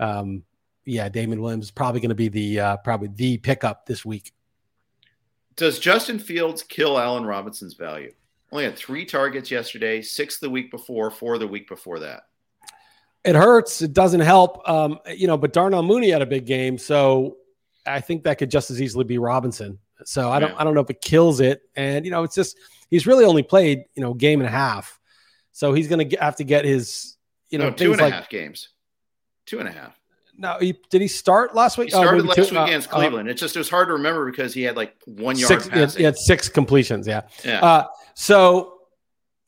um, 0.00 0.42
yeah, 0.84 1.08
Damien 1.08 1.40
Williams 1.40 1.66
is 1.66 1.70
probably 1.70 2.00
going 2.00 2.08
to 2.10 2.14
be 2.14 2.28
the 2.28 2.60
uh, 2.60 2.76
probably 2.78 3.08
the 3.14 3.38
pickup 3.38 3.86
this 3.86 4.04
week. 4.04 4.32
Does 5.56 5.78
Justin 5.78 6.18
Fields 6.18 6.62
kill 6.62 6.98
Allen 6.98 7.26
Robinson's 7.26 7.74
value? 7.74 8.12
Only 8.50 8.64
had 8.64 8.76
three 8.76 9.04
targets 9.04 9.50
yesterday, 9.50 10.00
six 10.00 10.38
the 10.38 10.48
week 10.48 10.70
before, 10.70 11.10
four 11.10 11.36
the 11.36 11.46
week 11.46 11.68
before 11.68 11.98
that. 11.98 12.27
It 13.24 13.34
hurts. 13.34 13.82
It 13.82 13.92
doesn't 13.92 14.20
help. 14.20 14.68
Um, 14.68 14.98
you 15.14 15.26
know, 15.26 15.36
but 15.36 15.52
Darnell 15.52 15.82
Mooney 15.82 16.10
had 16.10 16.22
a 16.22 16.26
big 16.26 16.46
game, 16.46 16.78
so 16.78 17.36
I 17.86 18.00
think 18.00 18.24
that 18.24 18.38
could 18.38 18.50
just 18.50 18.70
as 18.70 18.80
easily 18.80 19.04
be 19.04 19.18
Robinson. 19.18 19.78
So 20.04 20.30
I 20.30 20.38
don't 20.38 20.54
I 20.54 20.64
don't 20.64 20.74
know 20.74 20.80
if 20.80 20.90
it 20.90 21.00
kills 21.00 21.40
it. 21.40 21.62
And 21.74 22.04
you 22.04 22.10
know, 22.10 22.22
it's 22.22 22.34
just 22.34 22.56
he's 22.88 23.06
really 23.06 23.24
only 23.24 23.42
played 23.42 23.84
you 23.94 24.02
know 24.02 24.14
game 24.14 24.40
and 24.40 24.46
a 24.46 24.52
half, 24.52 24.98
so 25.52 25.72
he's 25.72 25.88
going 25.88 26.08
to 26.08 26.16
have 26.16 26.36
to 26.36 26.44
get 26.44 26.64
his 26.64 27.16
you 27.50 27.58
know 27.58 27.70
no, 27.70 27.74
two 27.74 27.92
and 27.92 28.00
like, 28.00 28.12
a 28.12 28.16
half 28.16 28.28
games, 28.28 28.68
two 29.46 29.58
and 29.58 29.68
a 29.68 29.72
half. 29.72 29.98
No, 30.40 30.56
he, 30.60 30.78
did 30.88 31.00
he 31.00 31.08
start 31.08 31.56
last 31.56 31.78
week? 31.78 31.86
He 31.86 31.90
started 31.90 32.22
oh, 32.22 32.28
last 32.28 32.36
two, 32.36 32.42
week 32.42 32.68
against 32.68 32.88
uh, 32.92 32.94
Cleveland. 32.94 33.28
Uh, 33.28 33.32
it's 33.32 33.40
just 33.40 33.56
it 33.56 33.58
was 33.58 33.68
hard 33.68 33.88
to 33.88 33.94
remember 33.94 34.30
because 34.30 34.54
he 34.54 34.62
had 34.62 34.76
like 34.76 34.94
one 35.04 35.36
yard. 35.36 35.48
Six, 35.48 35.68
passing. 35.68 35.98
He 35.98 36.04
had 36.04 36.16
six 36.16 36.48
completions. 36.48 37.08
Yeah. 37.08 37.22
Yeah. 37.44 37.60
Uh, 37.60 37.86
so 38.14 38.74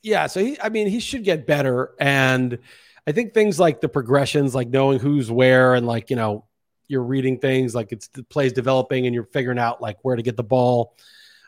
yeah, 0.02 0.26
so 0.26 0.40
he 0.40 0.60
I 0.60 0.68
mean 0.68 0.88
he 0.88 0.98
should 0.98 1.22
get 1.22 1.46
better, 1.46 1.92
and 2.00 2.58
I 3.06 3.12
think 3.12 3.34
things 3.34 3.58
like 3.58 3.80
the 3.80 3.88
progressions, 3.88 4.54
like 4.54 4.68
knowing 4.68 4.98
who's 4.98 5.30
where, 5.30 5.74
and 5.74 5.86
like 5.86 6.10
you 6.10 6.16
know 6.16 6.44
you're 6.90 7.04
reading 7.04 7.38
things 7.38 7.74
like 7.74 7.92
it's 7.92 8.08
the 8.08 8.24
plays 8.24 8.52
developing 8.52 9.06
and 9.06 9.14
you're 9.14 9.24
figuring 9.24 9.58
out 9.58 9.80
like 9.80 9.96
where 10.02 10.16
to 10.16 10.22
get 10.22 10.36
the 10.36 10.42
ball, 10.42 10.96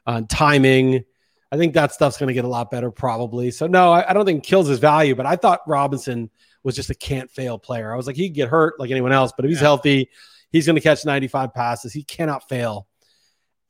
uh, 0.07 0.23
timing. 0.29 1.05
I 1.51 1.57
think 1.57 1.75
that 1.75 1.93
stuff's 1.93 2.17
going 2.17 2.29
to 2.29 2.35
get 2.35 2.45
a 2.45 2.49
lot 2.49 2.71
better 2.71 2.93
probably. 2.93 3.51
So 3.51 3.67
no, 3.67 3.93
I, 3.93 4.09
I, 4.09 4.13
don't 4.13 4.25
think 4.25 4.45
kills 4.45 4.69
his 4.69 4.79
value, 4.79 5.17
but 5.17 5.27
I 5.27 5.35
thought 5.35 5.61
Robinson 5.67 6.31
was 6.63 6.77
just 6.77 6.91
a 6.91 6.95
can't 6.95 7.29
fail 7.29 7.59
player. 7.59 7.93
I 7.93 7.97
was 7.97 8.07
like 8.07 8.15
he 8.15 8.29
could 8.29 8.37
get 8.37 8.49
hurt 8.49 8.79
like 8.79 8.93
anyone 8.93 9.13
else, 9.13 9.33
but 9.37 9.45
if 9.45 9.51
he's 9.51 9.59
yeah. 9.59 9.65
healthy, 9.65 10.11
he's 10.53 10.65
going 10.65 10.77
to 10.77 10.81
catch 10.81 11.05
95 11.05 11.53
passes. 11.53 11.93
He 11.93 12.05
cannot 12.05 12.49
fail. 12.49 12.87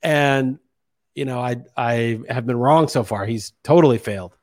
And 0.03 0.59
you 1.15 1.25
know, 1.25 1.39
I 1.39 1.57
I 1.75 2.19
have 2.29 2.45
been 2.45 2.57
wrong 2.57 2.87
so 2.87 3.03
far. 3.03 3.25
He's 3.25 3.53
totally 3.63 3.97
failed. 3.97 4.37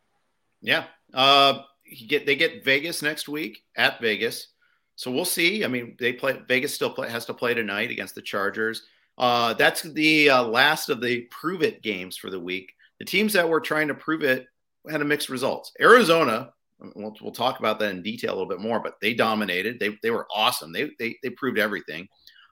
Yeah, 0.62 0.84
Uh, 1.14 1.60
get 2.08 2.26
they 2.26 2.36
get 2.36 2.64
Vegas 2.64 3.02
next 3.02 3.28
week 3.28 3.62
at 3.76 4.00
Vegas, 4.00 4.48
so 4.96 5.10
we'll 5.10 5.24
see. 5.24 5.64
I 5.64 5.68
mean, 5.68 5.96
they 5.98 6.12
play 6.12 6.40
Vegas 6.48 6.74
still 6.74 6.90
play, 6.90 7.08
has 7.10 7.26
to 7.26 7.34
play 7.34 7.54
tonight 7.54 7.90
against 7.90 8.14
the 8.14 8.22
Chargers. 8.22 8.82
Uh, 9.18 9.52
that's 9.54 9.82
the 9.82 10.30
uh, 10.30 10.42
last 10.42 10.88
of 10.88 11.00
the 11.00 11.22
prove 11.30 11.62
it 11.62 11.82
games 11.82 12.16
for 12.16 12.30
the 12.30 12.40
week. 12.40 12.72
The 12.98 13.04
teams 13.04 13.32
that 13.34 13.48
were 13.48 13.60
trying 13.60 13.88
to 13.88 13.94
prove 13.94 14.22
it 14.22 14.46
had 14.88 15.02
a 15.02 15.04
mixed 15.04 15.28
results. 15.28 15.72
Arizona, 15.80 16.52
we'll, 16.94 17.14
we'll 17.20 17.32
talk 17.32 17.58
about 17.58 17.78
that 17.78 17.90
in 17.90 18.02
detail 18.02 18.30
a 18.30 18.36
little 18.36 18.48
bit 18.48 18.60
more, 18.60 18.80
but 18.80 18.94
they 19.02 19.12
dominated. 19.12 19.78
They, 19.78 19.98
they 20.02 20.10
were 20.10 20.26
awesome. 20.34 20.72
They, 20.72 20.90
they, 20.98 21.16
they 21.22 21.30
proved 21.30 21.58
everything. 21.58 22.08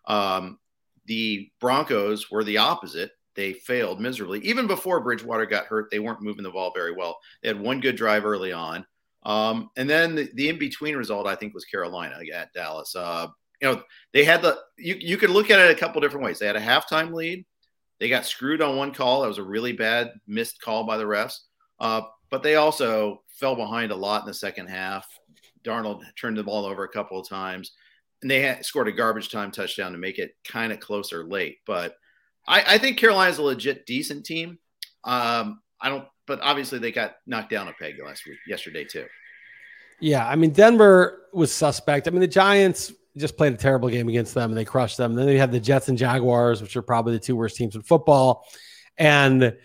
Um, 0.07 0.59
the 1.07 1.51
Broncos 1.61 2.31
were 2.31 2.45
the 2.45 2.59
opposite. 2.59 3.13
They 3.35 3.53
failed 3.53 4.01
miserably. 4.01 4.41
Even 4.41 4.67
before 4.67 5.01
Bridgewater 5.01 5.47
got 5.47 5.67
hurt, 5.67 5.91
they 5.91 6.01
weren't 6.01 6.23
moving 6.23 6.43
the 6.43 6.51
ball 6.51 6.73
very 6.75 6.93
well. 6.93 7.19
They 7.43 7.49
had 7.49 7.61
one 7.61 7.81
good 7.81 7.97
drive 7.97 8.25
early 8.25 8.53
on. 8.53 8.85
Um, 9.29 9.69
and 9.77 9.89
then 9.89 10.15
the, 10.15 10.31
the 10.35 10.49
in 10.49 10.59
between 10.59 10.97
result, 10.97 11.27
I 11.27 11.35
think, 11.35 11.53
was 11.53 11.67
Carolina 11.67 12.19
at 12.35 12.53
Dallas. 12.55 12.97
Uh, 12.97 13.29
you 13.61 13.69
know, 13.69 13.83
they 14.15 14.25
had 14.25 14.41
the 14.41 14.59
you 14.79 14.97
you 14.99 15.19
could 15.19 15.31
look 15.31 15.51
at 15.51 15.61
it 15.61 15.71
a 15.71 15.79
couple 15.79 16.01
different 16.01 16.25
ways. 16.25 16.39
They 16.39 16.47
had 16.47 16.57
a 16.57 16.61
halftime 16.61 17.13
lead. 17.13 17.45
They 18.01 18.09
got 18.09 18.25
screwed 18.25 18.63
on 18.63 18.77
one 18.77 18.95
call. 18.95 19.21
That 19.21 19.29
was 19.29 19.39
a 19.39 19.43
really 19.43 19.73
bad 19.73 20.13
missed 20.27 20.63
call 20.63 20.85
by 20.85 20.97
the 20.97 21.05
refs. 21.05 21.41
Uh, 21.79 22.03
but 22.31 22.43
they 22.43 22.55
also 22.55 23.23
fell 23.29 23.55
behind 23.55 23.93
a 23.93 23.97
lot 23.97 24.23
in 24.23 24.27
the 24.27 24.35
second 24.35 24.69
half. 24.69 25.07
Darnold 25.63 26.03
turned 26.19 26.39
the 26.39 26.45
ball 26.45 26.65
over 26.65 26.85
a 26.85 26.89
couple 26.89 27.21
of 27.21 27.29
times, 27.29 27.73
and 28.23 28.31
they 28.31 28.41
had, 28.41 28.65
scored 28.65 28.89
a 28.89 28.93
garbage 28.93 29.31
time 29.31 29.51
touchdown 29.51 29.93
to 29.93 29.99
make 29.99 30.19
it 30.19 30.37
kind 30.47 30.73
of 30.73 30.81
closer 30.81 31.25
late. 31.25 31.59
But 31.67 31.97
I, 32.47 32.75
I 32.75 32.79
think 32.79 32.97
Carolina's 32.97 33.39
a 33.39 33.43
legit 33.43 33.85
decent 33.85 34.25
team. 34.25 34.59
Um, 35.05 35.61
I 35.81 35.89
don't, 35.89 36.07
but 36.29 36.39
obviously 36.43 36.79
they 36.79 36.93
got 36.93 37.17
knocked 37.27 37.51
down 37.51 37.67
a 37.67 37.73
peg 37.73 37.95
last 38.05 38.27
week, 38.27 38.39
yesterday 38.47 38.85
too. 38.85 39.07
Yeah, 40.01 40.29
I 40.29 40.37
mean 40.37 40.51
Denver 40.51 41.23
was 41.33 41.51
suspect. 41.51 42.07
I 42.07 42.13
mean 42.13 42.21
the 42.21 42.29
Giants 42.29 42.93
just 43.17 43.37
played 43.37 43.53
a 43.53 43.57
terrible 43.57 43.89
game 43.89 44.09
against 44.09 44.35
them 44.35 44.51
and 44.51 44.57
they 44.57 44.65
crushed 44.65 44.97
them. 44.97 45.15
then 45.15 45.27
they 45.27 45.39
had 45.39 45.51
the 45.51 45.59
Jets 45.59 45.89
and 45.89 45.99
Jaguars, 45.99 46.63
which 46.63 46.77
are 46.77 46.83
probably 46.83 47.15
the 47.15 47.19
two 47.19 47.35
worst 47.35 47.57
teams 47.57 47.75
in 47.75 47.83
football, 47.83 48.47
and 48.97 49.57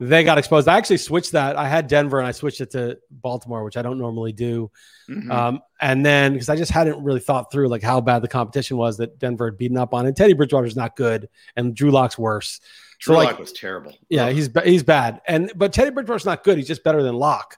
they 0.00 0.24
got 0.24 0.38
exposed. 0.38 0.66
I 0.66 0.76
actually 0.76 0.96
switched 0.96 1.32
that. 1.32 1.56
I 1.56 1.68
had 1.68 1.86
Denver 1.86 2.18
and 2.18 2.26
I 2.26 2.32
switched 2.32 2.60
it 2.60 2.70
to 2.72 2.98
Baltimore, 3.10 3.62
which 3.62 3.76
I 3.76 3.82
don't 3.82 3.98
normally 3.98 4.32
do. 4.32 4.70
Mm-hmm. 5.08 5.30
Um, 5.30 5.60
and 5.80 6.04
then 6.04 6.32
because 6.32 6.48
I 6.48 6.56
just 6.56 6.72
hadn't 6.72 7.02
really 7.02 7.20
thought 7.20 7.52
through 7.52 7.68
like 7.68 7.82
how 7.82 8.00
bad 8.00 8.22
the 8.22 8.28
competition 8.28 8.76
was 8.76 8.96
that 8.96 9.18
Denver 9.18 9.46
had 9.46 9.58
beaten 9.58 9.76
up 9.76 9.94
on, 9.94 10.06
and 10.06 10.16
Teddy 10.16 10.32
Bridgewater's 10.32 10.76
not 10.76 10.96
good, 10.96 11.28
and 11.56 11.74
Drew 11.74 11.90
Lock's 11.90 12.18
worse. 12.18 12.60
Drew 12.98 13.14
so, 13.14 13.18
like, 13.18 13.28
Lock 13.30 13.38
was 13.38 13.52
terrible. 13.52 13.92
Yeah, 14.08 14.30
he's 14.30 14.48
he's 14.64 14.82
bad, 14.82 15.20
and 15.26 15.52
but 15.56 15.72
Teddy 15.72 15.90
Bridgewater's 15.90 16.24
not 16.24 16.44
good. 16.44 16.58
He's 16.58 16.68
just 16.68 16.84
better 16.84 17.02
than 17.02 17.14
Lock. 17.14 17.56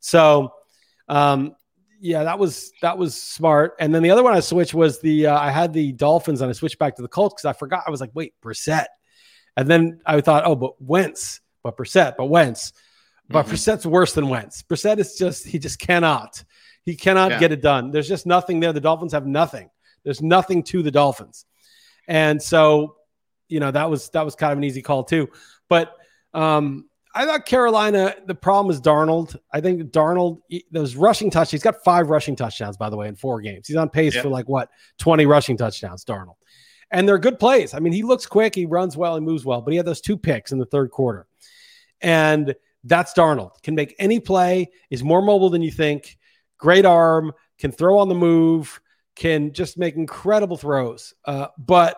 So, 0.00 0.52
um, 1.08 1.56
yeah, 2.00 2.24
that 2.24 2.38
was 2.38 2.72
that 2.82 2.98
was 2.98 3.20
smart. 3.20 3.76
And 3.80 3.94
then 3.94 4.02
the 4.02 4.10
other 4.10 4.22
one 4.22 4.34
I 4.34 4.40
switched 4.40 4.74
was 4.74 5.00
the 5.00 5.28
uh, 5.28 5.38
I 5.38 5.50
had 5.50 5.72
the 5.72 5.92
Dolphins 5.92 6.42
and 6.42 6.50
I 6.50 6.52
switched 6.52 6.78
back 6.78 6.96
to 6.96 7.02
the 7.02 7.08
Colts 7.08 7.34
because 7.34 7.46
I 7.46 7.58
forgot 7.58 7.84
I 7.86 7.90
was 7.90 8.00
like, 8.00 8.10
wait, 8.12 8.34
Brissett. 8.42 8.86
And 9.56 9.68
then 9.68 10.00
I 10.04 10.20
thought, 10.20 10.44
oh, 10.46 10.56
but 10.56 10.80
Wentz, 10.82 11.40
but 11.62 11.76
Brissett, 11.76 12.16
but 12.18 12.26
Wentz. 12.26 12.72
But 13.28 13.46
mm-hmm. 13.46 13.54
Brissett's 13.54 13.86
worse 13.86 14.12
than 14.12 14.28
Wentz. 14.28 14.62
Brissett 14.62 14.98
is 14.98 15.16
just 15.16 15.46
he 15.46 15.58
just 15.58 15.78
cannot. 15.78 16.44
He 16.84 16.94
cannot 16.94 17.30
yeah. 17.30 17.40
get 17.40 17.52
it 17.52 17.62
done. 17.62 17.90
There's 17.90 18.08
just 18.08 18.26
nothing 18.26 18.60
there. 18.60 18.74
The 18.74 18.80
Dolphins 18.80 19.12
have 19.12 19.26
nothing. 19.26 19.70
There's 20.04 20.20
nothing 20.20 20.62
to 20.64 20.82
the 20.82 20.90
Dolphins. 20.90 21.46
And 22.06 22.42
so, 22.42 22.96
you 23.48 23.60
know, 23.60 23.70
that 23.70 23.90
was 23.90 24.10
that 24.10 24.24
was 24.24 24.34
kind 24.34 24.52
of 24.52 24.58
an 24.58 24.64
easy 24.64 24.82
call 24.82 25.04
too. 25.04 25.28
But 25.68 25.96
um 26.32 26.86
I 27.16 27.26
thought 27.26 27.46
Carolina, 27.46 28.14
the 28.26 28.34
problem 28.34 28.74
is 28.74 28.80
Darnold. 28.80 29.36
I 29.52 29.60
think 29.60 29.92
Darnold, 29.92 30.40
those 30.72 30.96
rushing 30.96 31.30
touchdowns, 31.30 31.50
he's 31.52 31.62
got 31.62 31.84
five 31.84 32.10
rushing 32.10 32.34
touchdowns, 32.34 32.76
by 32.76 32.90
the 32.90 32.96
way, 32.96 33.06
in 33.06 33.14
four 33.14 33.40
games. 33.40 33.68
He's 33.68 33.76
on 33.76 33.88
pace 33.88 34.16
for 34.16 34.28
like 34.28 34.48
what, 34.48 34.68
20 34.98 35.24
rushing 35.24 35.56
touchdowns, 35.56 36.04
Darnold. 36.04 36.34
And 36.90 37.08
they're 37.08 37.18
good 37.18 37.38
plays. 37.38 37.72
I 37.72 37.78
mean, 37.78 37.92
he 37.92 38.02
looks 38.02 38.26
quick, 38.26 38.56
he 38.56 38.66
runs 38.66 38.96
well, 38.96 39.14
he 39.14 39.20
moves 39.20 39.44
well, 39.44 39.60
but 39.60 39.70
he 39.70 39.76
had 39.76 39.86
those 39.86 40.00
two 40.00 40.16
picks 40.16 40.50
in 40.50 40.58
the 40.58 40.66
third 40.66 40.90
quarter. 40.90 41.28
And 42.00 42.56
that's 42.82 43.14
Darnold. 43.14 43.62
Can 43.62 43.76
make 43.76 43.94
any 44.00 44.18
play, 44.18 44.70
is 44.90 45.04
more 45.04 45.22
mobile 45.22 45.50
than 45.50 45.62
you 45.62 45.70
think, 45.70 46.18
great 46.58 46.84
arm, 46.84 47.32
can 47.58 47.70
throw 47.70 47.98
on 47.98 48.08
the 48.08 48.14
move, 48.16 48.80
can 49.14 49.52
just 49.52 49.78
make 49.78 49.94
incredible 49.94 50.56
throws, 50.56 51.14
uh, 51.26 51.46
but 51.58 51.96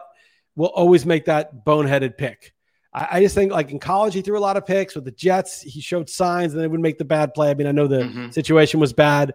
will 0.56 0.66
always 0.66 1.06
make 1.06 1.26
that 1.26 1.64
boneheaded 1.64 2.16
pick. 2.16 2.54
I, 2.92 3.08
I, 3.12 3.20
just 3.20 3.34
think 3.34 3.52
like 3.52 3.70
in 3.70 3.78
college, 3.78 4.14
he 4.14 4.22
threw 4.22 4.38
a 4.38 4.40
lot 4.40 4.56
of 4.56 4.66
picks 4.66 4.94
with 4.94 5.04
the 5.04 5.12
Jets. 5.12 5.62
He 5.62 5.80
showed 5.80 6.08
signs 6.08 6.54
and 6.54 6.62
they 6.62 6.66
would 6.66 6.80
make 6.80 6.98
the 6.98 7.04
bad 7.04 7.34
play. 7.34 7.50
I 7.50 7.54
mean, 7.54 7.66
I 7.66 7.72
know 7.72 7.86
the 7.86 8.02
mm-hmm. 8.02 8.30
situation 8.30 8.80
was 8.80 8.92
bad, 8.92 9.34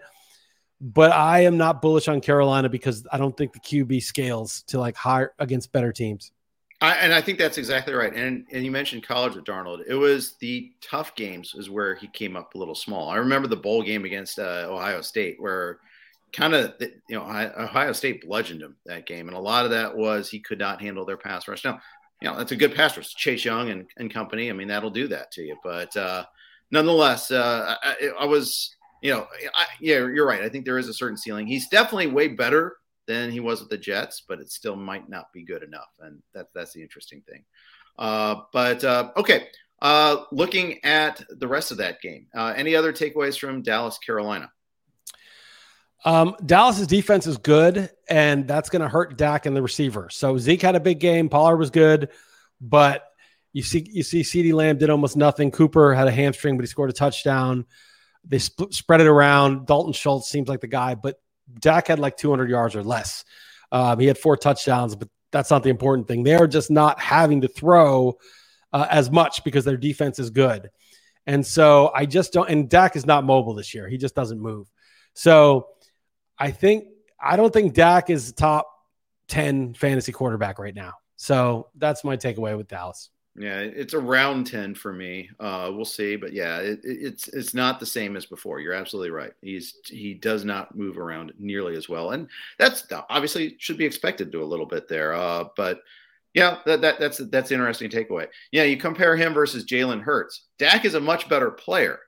but 0.82 1.12
I 1.12 1.42
am 1.42 1.58
not 1.58 1.82
bullish 1.82 2.08
on 2.08 2.20
Carolina 2.20 2.68
because 2.68 3.06
I 3.12 3.18
don't 3.18 3.38
think 3.38 3.54
the 3.54 3.60
QB 3.60 4.02
scales 4.04 4.64
to 4.64 4.80
like 4.80 4.96
higher 4.96 5.34
against 5.40 5.72
better 5.72 5.94
teams. 5.94 6.32
I, 6.82 6.96
and 6.96 7.14
I 7.14 7.22
think 7.22 7.38
that's 7.38 7.60
exactly 7.60 7.94
right. 7.94 8.12
And 8.12 8.48
and 8.52 8.66
you 8.66 8.72
mentioned 8.72 9.04
college 9.04 9.36
with 9.36 9.46
Darnold. 9.46 9.84
It 9.88 9.94
was 9.94 10.34
the 10.40 10.72
tough 10.82 11.14
games 11.14 11.54
is 11.56 11.70
where 11.70 11.94
he 11.94 12.08
came 12.08 12.36
up 12.36 12.56
a 12.56 12.58
little 12.58 12.74
small. 12.74 13.08
I 13.08 13.18
remember 13.18 13.48
the 13.48 13.56
bowl 13.56 13.84
game 13.84 14.04
against 14.04 14.40
uh, 14.40 14.66
Ohio 14.68 15.02
State 15.02 15.36
where 15.40 15.78
kind 16.34 16.54
of 16.54 16.74
you 16.80 16.91
know 17.10 17.24
Ohio 17.24 17.94
State 17.94 18.26
bludgeoned 18.26 18.62
him 18.62 18.76
that 18.86 19.06
game, 19.06 19.28
and 19.28 19.38
a 19.38 19.41
lot 19.41 19.65
of 19.65 19.72
that 19.72 19.96
was 19.96 20.30
he 20.30 20.39
could 20.39 20.60
not 20.60 20.82
handle 20.82 21.06
their 21.06 21.17
pass 21.17 21.48
rush. 21.48 21.63
Now 21.63 21.80
you 22.22 22.30
know, 22.30 22.38
that's 22.38 22.52
a 22.52 22.56
good 22.56 22.76
pass 22.76 22.96
rush. 22.96 23.13
Chase 23.15 23.44
Young 23.44 23.70
and, 23.70 23.88
and 23.98 24.13
company. 24.13 24.50
I 24.50 24.54
mean, 24.54 24.67
that'll 24.67 24.91
do 24.91 25.08
that 25.08 25.32
to 25.32 25.41
you. 25.41 25.58
But 25.63 25.96
uh, 25.98 26.26
nonetheless, 26.70 27.32
uh, 27.32 27.76
I, 27.82 28.12
I, 28.20 28.26
was, 28.26 28.76
you 29.02 29.12
know, 29.12 29.28
I, 29.56 29.65
yeah, 29.80 29.98
you're 29.98 30.28
right. 30.28 30.44
I 30.44 30.50
think 30.50 30.65
there 30.65 30.78
is 30.78 30.88
a 30.88 30.94
certain 30.94 31.17
ceiling. 31.17 31.48
He's 31.48 31.67
definitely 31.67 32.08
way 32.08 32.28
better 32.28 32.78
than 33.08 33.32
he 33.32 33.39
was 33.39 33.60
with 33.60 33.70
the 33.70 33.78
Jets, 33.78 34.24
but 34.28 34.39
it 34.39 34.52
still 34.52 34.76
might 34.76 35.10
not 35.10 35.34
be 35.34 35.44
good 35.44 35.63
enough. 35.63 35.89
And 36.00 36.22
that's 36.34 36.52
that's 36.54 36.74
the 36.74 36.84
interesting 36.84 37.24
thing. 37.28 37.44
Uh, 37.98 38.41
but 38.54 38.84
uh, 38.84 39.12
okay, 39.17 39.48
uh, 39.82 40.24
looking 40.32 40.84
at 40.86 41.24
the 41.30 41.48
rest 41.48 41.72
of 41.72 41.78
that 41.78 42.02
game, 42.02 42.28
uh, 42.36 42.54
any 42.56 42.76
other 42.76 42.94
takeaways 42.94 43.38
from 43.38 43.63
Dallas, 43.63 43.98
Carolina? 43.98 44.52
Um, 46.04 46.36
Dallas's 46.46 46.88
defense 46.88 47.28
is 47.28 47.38
good, 47.38 47.92
and 48.10 48.48
that's 48.48 48.70
going 48.70 48.82
to 48.82 48.90
hurt 48.90 49.18
Dak 49.18 49.46
and 49.46 49.56
the 49.56 49.62
receiver. 49.62 50.10
So 50.10 50.38
Zeke 50.38 50.62
had 50.62 50.76
a 50.76 50.80
big 50.80 51.00
game. 51.00 51.30
Pollard 51.30 51.58
was 51.58 51.70
good, 51.70 52.10
but 52.60 53.04
you 53.54 53.62
see, 53.62 53.86
you 53.92 54.04
see, 54.04 54.22
CeeDee 54.22 54.54
Lamb 54.54 54.78
did 54.78 54.90
almost 54.90 55.16
nothing. 55.16 55.52
Cooper 55.52 55.94
had 55.94 56.08
a 56.08 56.12
hamstring, 56.12 56.58
but 56.58 56.64
he 56.64 56.68
scored 56.68 56.90
a 56.90 56.94
touchdown. 56.94 57.66
They 58.24 58.40
sp- 58.42 58.72
spread 58.72 59.02
it 59.02 59.08
around. 59.08 59.68
Dalton 59.68 59.94
Schultz 59.94 60.30
seems 60.30 60.48
like 60.48 60.62
the 60.62 60.68
guy, 60.68 60.96
but 60.96 61.20
Dak 61.60 61.88
had 61.88 62.00
like 62.00 62.18
200 62.18 62.50
yards 62.50 62.76
or 62.76 62.84
less. 62.84 63.26
Um, 63.72 64.00
he 64.00 64.08
had 64.08 64.18
four 64.18 64.38
touchdowns, 64.38 64.96
but 64.96 65.10
that's 65.32 65.50
not 65.50 65.64
the 65.64 65.70
important 65.70 66.08
thing. 66.08 66.24
They're 66.24 66.48
just 66.48 66.72
not 66.72 67.00
having 67.00 67.42
to 67.42 67.48
throw 67.48 68.18
uh, 68.74 68.88
as 68.90 69.12
much 69.12 69.44
because 69.44 69.66
their 69.66 69.78
defense 69.78 70.20
is 70.20 70.30
good. 70.30 70.70
And 71.28 71.46
so 71.46 71.92
I 71.94 72.06
just 72.06 72.34
don't. 72.34 72.50
And 72.50 72.70
Dak 72.70 72.96
is 72.96 73.06
not 73.06 73.24
mobile 73.24 73.54
this 73.54 73.74
year. 73.74 73.88
He 73.88 73.98
just 73.98 74.16
doesn't 74.16 74.40
move. 74.40 74.68
So 75.14 75.68
I 76.42 76.50
think 76.50 76.88
I 77.22 77.36
don't 77.38 77.54
think 77.54 77.76
Dak 77.76 78.10
is 78.10 78.34
top 78.34 78.68
10 79.28 79.76
fantasy 79.76 80.12
quarterback 80.12 80.58
right 80.58 80.74
now. 80.74 80.94
So 81.16 81.68
that's 81.76 82.04
my 82.04 82.18
takeaway 82.18 82.58
with 82.58 82.68
Dallas. 82.68 83.12
Yeah, 83.38 83.60
it's 83.60 83.94
around 83.94 84.48
10 84.48 84.74
for 84.74 84.92
me. 84.92 85.30
Uh, 85.40 85.72
we'll 85.72 85.86
see, 85.86 86.16
but 86.16 86.34
yeah, 86.34 86.58
it, 86.58 86.80
it's 86.84 87.28
it's 87.28 87.54
not 87.54 87.80
the 87.80 87.86
same 87.86 88.18
as 88.18 88.26
before. 88.26 88.60
You're 88.60 88.74
absolutely 88.74 89.12
right. 89.12 89.32
He's 89.42 89.76
he 89.86 90.16
does 90.16 90.44
not 90.44 90.76
move 90.76 90.98
around 90.98 91.32
nearly 91.38 91.78
as 91.78 91.88
well, 91.88 92.12
and 92.12 92.28
that's 92.58 92.88
obviously 93.10 93.56
should 93.60 93.78
be 93.78 93.86
expected 93.86 94.32
to 94.32 94.44
a 94.44 94.44
little 94.44 94.66
bit 94.66 94.90
there. 94.90 95.14
Uh, 95.14 95.46
but 95.56 95.80
yeah, 96.34 96.58
that, 96.66 96.82
that 96.82 97.00
that's 97.00 97.20
that's 97.30 97.52
interesting 97.52 97.92
takeaway. 97.92 98.28
Yeah, 98.52 98.64
you 98.64 98.78
compare 98.78 99.16
him 99.16 99.34
versus 99.34 99.64
Jalen 99.64 100.02
Hurts. 100.02 100.48
Dak 100.58 100.86
is 100.86 100.96
a 100.96 101.00
much 101.00 101.30
better 101.30 101.52
player, 101.52 102.00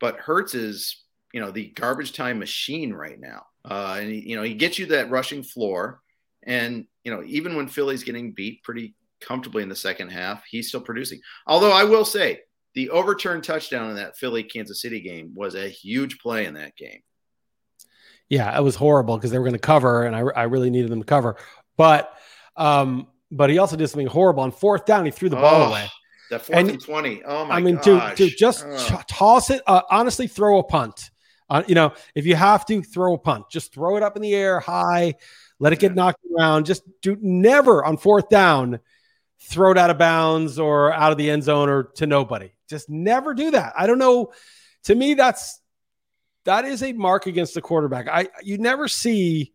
but 0.00 0.16
Hurts 0.16 0.54
is 0.54 0.96
you 1.32 1.40
know 1.40 1.50
the 1.50 1.68
garbage 1.76 2.14
time 2.14 2.38
machine 2.40 2.92
right 2.92 3.20
now. 3.20 3.44
Uh, 3.64 3.98
and 4.00 4.10
he, 4.10 4.30
you 4.30 4.36
know, 4.36 4.42
he 4.42 4.54
gets 4.54 4.78
you 4.78 4.86
that 4.86 5.10
rushing 5.10 5.42
floor. 5.42 6.00
And, 6.42 6.86
you 7.04 7.12
know, 7.12 7.22
even 7.26 7.56
when 7.56 7.68
Philly's 7.68 8.04
getting 8.04 8.32
beat 8.32 8.62
pretty 8.62 8.94
comfortably 9.20 9.62
in 9.62 9.68
the 9.68 9.76
second 9.76 10.10
half, 10.10 10.42
he's 10.48 10.68
still 10.68 10.80
producing. 10.80 11.20
Although 11.46 11.72
I 11.72 11.84
will 11.84 12.04
say 12.04 12.40
the 12.74 12.90
overturned 12.90 13.44
touchdown 13.44 13.90
in 13.90 13.96
that 13.96 14.16
Philly 14.16 14.42
Kansas 14.42 14.80
City 14.80 15.00
game 15.00 15.32
was 15.34 15.54
a 15.54 15.68
huge 15.68 16.18
play 16.18 16.46
in 16.46 16.54
that 16.54 16.76
game. 16.76 17.00
Yeah, 18.28 18.56
it 18.56 18.62
was 18.62 18.76
horrible 18.76 19.16
because 19.16 19.32
they 19.32 19.38
were 19.38 19.44
going 19.44 19.54
to 19.54 19.58
cover, 19.58 20.04
and 20.04 20.14
I, 20.14 20.20
I 20.20 20.42
really 20.44 20.70
needed 20.70 20.90
them 20.90 21.00
to 21.00 21.06
cover. 21.06 21.36
But, 21.76 22.16
um, 22.56 23.08
but 23.30 23.50
he 23.50 23.58
also 23.58 23.76
did 23.76 23.88
something 23.88 24.06
horrible 24.06 24.44
on 24.44 24.52
fourth 24.52 24.86
down. 24.86 25.04
He 25.04 25.10
threw 25.10 25.28
the 25.28 25.36
ball 25.36 25.64
oh, 25.64 25.68
away. 25.70 25.86
That 26.30 26.42
fourth 26.42 26.58
and, 26.58 26.70
and 26.70 26.80
twenty. 26.80 27.24
Oh 27.24 27.44
my! 27.44 27.56
I 27.56 27.60
mean, 27.60 27.78
dude, 27.82 28.02
dude, 28.14 28.38
just 28.38 28.64
toss 29.08 29.50
it. 29.50 29.62
Uh, 29.66 29.82
honestly, 29.90 30.28
throw 30.28 30.60
a 30.60 30.62
punt. 30.62 31.10
Uh, 31.50 31.62
you 31.66 31.74
know, 31.74 31.92
if 32.14 32.24
you 32.24 32.36
have 32.36 32.64
to 32.66 32.80
throw 32.80 33.14
a 33.14 33.18
punt, 33.18 33.50
just 33.50 33.74
throw 33.74 33.96
it 33.96 34.02
up 34.02 34.16
in 34.16 34.22
the 34.22 34.34
air 34.34 34.60
high, 34.60 35.14
let 35.58 35.72
it 35.72 35.80
get 35.80 35.94
knocked 35.94 36.24
around. 36.34 36.64
Just 36.64 36.84
do 37.02 37.18
never 37.20 37.84
on 37.84 37.96
fourth 37.96 38.28
down 38.28 38.80
throw 39.42 39.72
it 39.72 39.78
out 39.78 39.90
of 39.90 39.98
bounds 39.98 40.58
or 40.58 40.92
out 40.92 41.12
of 41.12 41.18
the 41.18 41.30
end 41.30 41.42
zone 41.42 41.68
or 41.68 41.84
to 41.84 42.06
nobody. 42.06 42.50
Just 42.68 42.88
never 42.88 43.34
do 43.34 43.50
that. 43.52 43.72
I 43.76 43.86
don't 43.86 43.98
know. 43.98 44.32
To 44.84 44.94
me, 44.94 45.14
that's 45.14 45.60
that 46.44 46.64
is 46.64 46.82
a 46.82 46.92
mark 46.92 47.26
against 47.26 47.54
the 47.54 47.60
quarterback. 47.60 48.08
I 48.08 48.28
you 48.42 48.58
never 48.58 48.88
see 48.88 49.52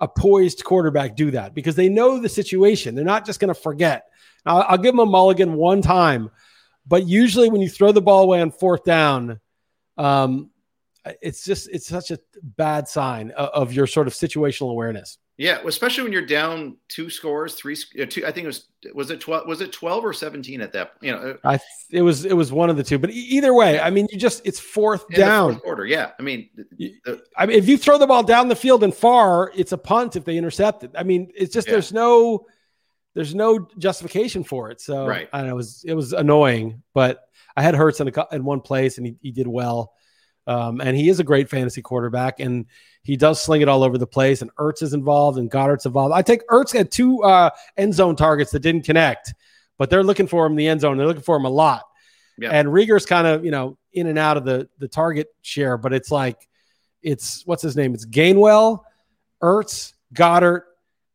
a 0.00 0.08
poised 0.08 0.64
quarterback 0.64 1.16
do 1.16 1.30
that 1.30 1.54
because 1.54 1.76
they 1.76 1.88
know 1.88 2.18
the 2.18 2.28
situation. 2.28 2.94
They're 2.94 3.04
not 3.04 3.26
just 3.26 3.40
going 3.40 3.54
to 3.54 3.60
forget. 3.60 4.04
I'll, 4.44 4.64
I'll 4.68 4.78
give 4.78 4.92
them 4.92 5.00
a 5.00 5.06
mulligan 5.06 5.54
one 5.54 5.82
time, 5.82 6.30
but 6.86 7.06
usually 7.06 7.48
when 7.48 7.60
you 7.60 7.68
throw 7.68 7.92
the 7.92 8.02
ball 8.02 8.24
away 8.24 8.40
on 8.40 8.50
fourth 8.50 8.84
down, 8.84 9.40
um, 9.96 10.50
it's 11.20 11.44
just 11.44 11.68
it's 11.70 11.86
such 11.86 12.10
a 12.10 12.18
bad 12.42 12.88
sign 12.88 13.30
of, 13.32 13.48
of 13.48 13.72
your 13.72 13.86
sort 13.86 14.06
of 14.06 14.12
situational 14.12 14.70
awareness. 14.70 15.18
Yeah, 15.38 15.58
especially 15.66 16.04
when 16.04 16.12
you're 16.12 16.26
down 16.26 16.76
two 16.88 17.08
scores, 17.08 17.54
three, 17.54 17.76
uh, 18.00 18.04
two. 18.04 18.24
I 18.24 18.30
think 18.30 18.44
it 18.44 18.46
was 18.46 18.68
was 18.94 19.10
it 19.10 19.20
twelve? 19.20 19.46
Was 19.48 19.60
it 19.60 19.72
twelve 19.72 20.04
or 20.04 20.12
seventeen 20.12 20.60
at 20.60 20.72
that? 20.74 20.92
You 21.00 21.12
know, 21.12 21.18
uh, 21.42 21.48
I 21.48 21.58
it 21.90 22.02
was 22.02 22.24
it 22.24 22.34
was 22.34 22.52
one 22.52 22.70
of 22.70 22.76
the 22.76 22.84
two. 22.84 22.98
But 22.98 23.10
either 23.10 23.54
way, 23.54 23.80
I 23.80 23.90
mean, 23.90 24.06
you 24.12 24.18
just 24.18 24.42
it's 24.44 24.60
fourth 24.60 25.08
down. 25.08 25.52
Fourth 25.52 25.62
quarter, 25.64 25.86
yeah. 25.86 26.10
I 26.18 26.22
mean, 26.22 26.50
the, 26.78 27.22
I 27.36 27.46
mean, 27.46 27.58
if 27.58 27.66
you 27.66 27.78
throw 27.78 27.98
the 27.98 28.06
ball 28.06 28.22
down 28.22 28.48
the 28.48 28.56
field 28.56 28.84
and 28.84 28.94
far, 28.94 29.50
it's 29.56 29.72
a 29.72 29.78
punt 29.78 30.16
if 30.16 30.24
they 30.24 30.36
intercept 30.36 30.84
it. 30.84 30.92
I 30.94 31.02
mean, 31.02 31.32
it's 31.34 31.52
just 31.52 31.66
yeah. 31.66 31.72
there's 31.72 31.92
no 31.92 32.46
there's 33.14 33.34
no 33.34 33.66
justification 33.78 34.44
for 34.44 34.70
it. 34.70 34.80
So 34.80 35.06
right. 35.06 35.28
I 35.32 35.42
know. 35.42 35.48
It 35.48 35.56
was 35.56 35.84
it 35.84 35.94
was 35.94 36.12
annoying, 36.12 36.82
but 36.94 37.24
I 37.56 37.62
had 37.62 37.74
Hurts 37.74 38.00
in 38.00 38.08
a, 38.08 38.26
in 38.32 38.44
one 38.44 38.60
place 38.60 38.98
and 38.98 39.06
he, 39.06 39.16
he 39.20 39.32
did 39.32 39.48
well. 39.48 39.94
Um, 40.46 40.80
and 40.80 40.96
he 40.96 41.08
is 41.08 41.20
a 41.20 41.24
great 41.24 41.48
fantasy 41.48 41.82
quarterback, 41.82 42.40
and 42.40 42.66
he 43.02 43.16
does 43.16 43.40
sling 43.40 43.60
it 43.60 43.68
all 43.68 43.84
over 43.84 43.98
the 43.98 44.06
place. 44.06 44.42
And 44.42 44.54
Ertz 44.56 44.82
is 44.82 44.94
involved, 44.94 45.38
and 45.38 45.50
Goedert's 45.50 45.86
involved. 45.86 46.14
I 46.14 46.22
take 46.22 46.46
Ertz 46.48 46.72
had 46.72 46.90
two 46.90 47.22
uh, 47.22 47.50
end 47.76 47.94
zone 47.94 48.16
targets 48.16 48.50
that 48.52 48.60
didn't 48.60 48.84
connect, 48.84 49.34
but 49.78 49.90
they're 49.90 50.02
looking 50.02 50.26
for 50.26 50.46
him 50.46 50.52
in 50.52 50.56
the 50.56 50.68
end 50.68 50.80
zone. 50.80 50.96
They're 50.96 51.06
looking 51.06 51.22
for 51.22 51.36
him 51.36 51.44
a 51.44 51.50
lot. 51.50 51.84
Yeah. 52.38 52.50
And 52.50 52.68
Reagor's 52.68 53.06
kind 53.06 53.26
of 53.26 53.44
you 53.44 53.50
know 53.50 53.78
in 53.92 54.06
and 54.06 54.18
out 54.18 54.36
of 54.36 54.44
the 54.44 54.68
the 54.78 54.88
target 54.88 55.28
share, 55.42 55.76
but 55.76 55.92
it's 55.92 56.10
like 56.10 56.48
it's 57.02 57.46
what's 57.46 57.62
his 57.62 57.76
name? 57.76 57.94
It's 57.94 58.06
Gainwell, 58.06 58.80
Ertz, 59.42 59.92
Goedert, 60.12 60.62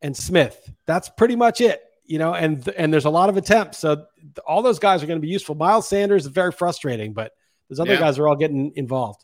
and 0.01 0.15
Smith. 0.15 0.71
That's 0.85 1.09
pretty 1.09 1.35
much 1.35 1.61
it. 1.61 1.81
You 2.05 2.19
know, 2.19 2.33
and 2.33 2.65
and 2.77 2.93
there's 2.93 3.05
a 3.05 3.09
lot 3.09 3.27
of 3.27 3.35
attempts, 3.35 3.79
so 3.79 4.05
all 4.45 4.61
those 4.61 4.79
guys 4.79 5.03
are 5.03 5.07
going 5.07 5.19
to 5.19 5.25
be 5.25 5.31
useful. 5.31 5.55
Miles 5.55 5.89
Sanders 5.89 6.25
is 6.25 6.31
very 6.31 6.53
frustrating, 6.53 7.11
but 7.11 7.33
those 7.69 7.79
other 7.79 7.93
yeah. 7.93 7.99
guys 7.99 8.19
are 8.19 8.27
all 8.27 8.35
getting 8.35 8.71
involved. 8.75 9.23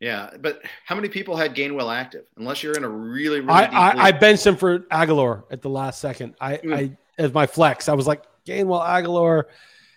Yeah, 0.00 0.30
but 0.40 0.62
how 0.84 0.94
many 0.96 1.08
people 1.08 1.36
had 1.36 1.54
Gainwell 1.54 1.94
active? 1.94 2.26
Unless 2.36 2.62
you're 2.62 2.74
in 2.74 2.84
a 2.84 2.88
really, 2.88 3.40
really 3.40 3.52
I, 3.52 3.64
I, 3.64 4.04
I, 4.06 4.12
benched 4.12 4.46
him 4.46 4.56
for 4.56 4.80
Agholor 4.80 5.44
at 5.50 5.62
the 5.62 5.70
last 5.70 6.00
second. 6.00 6.34
I, 6.40 6.56
mm. 6.58 6.74
I 6.74 6.96
as 7.16 7.32
my 7.32 7.46
flex. 7.46 7.88
I 7.88 7.94
was 7.94 8.06
like 8.06 8.22
Gainwell, 8.46 8.84
Agholor. 8.84 9.44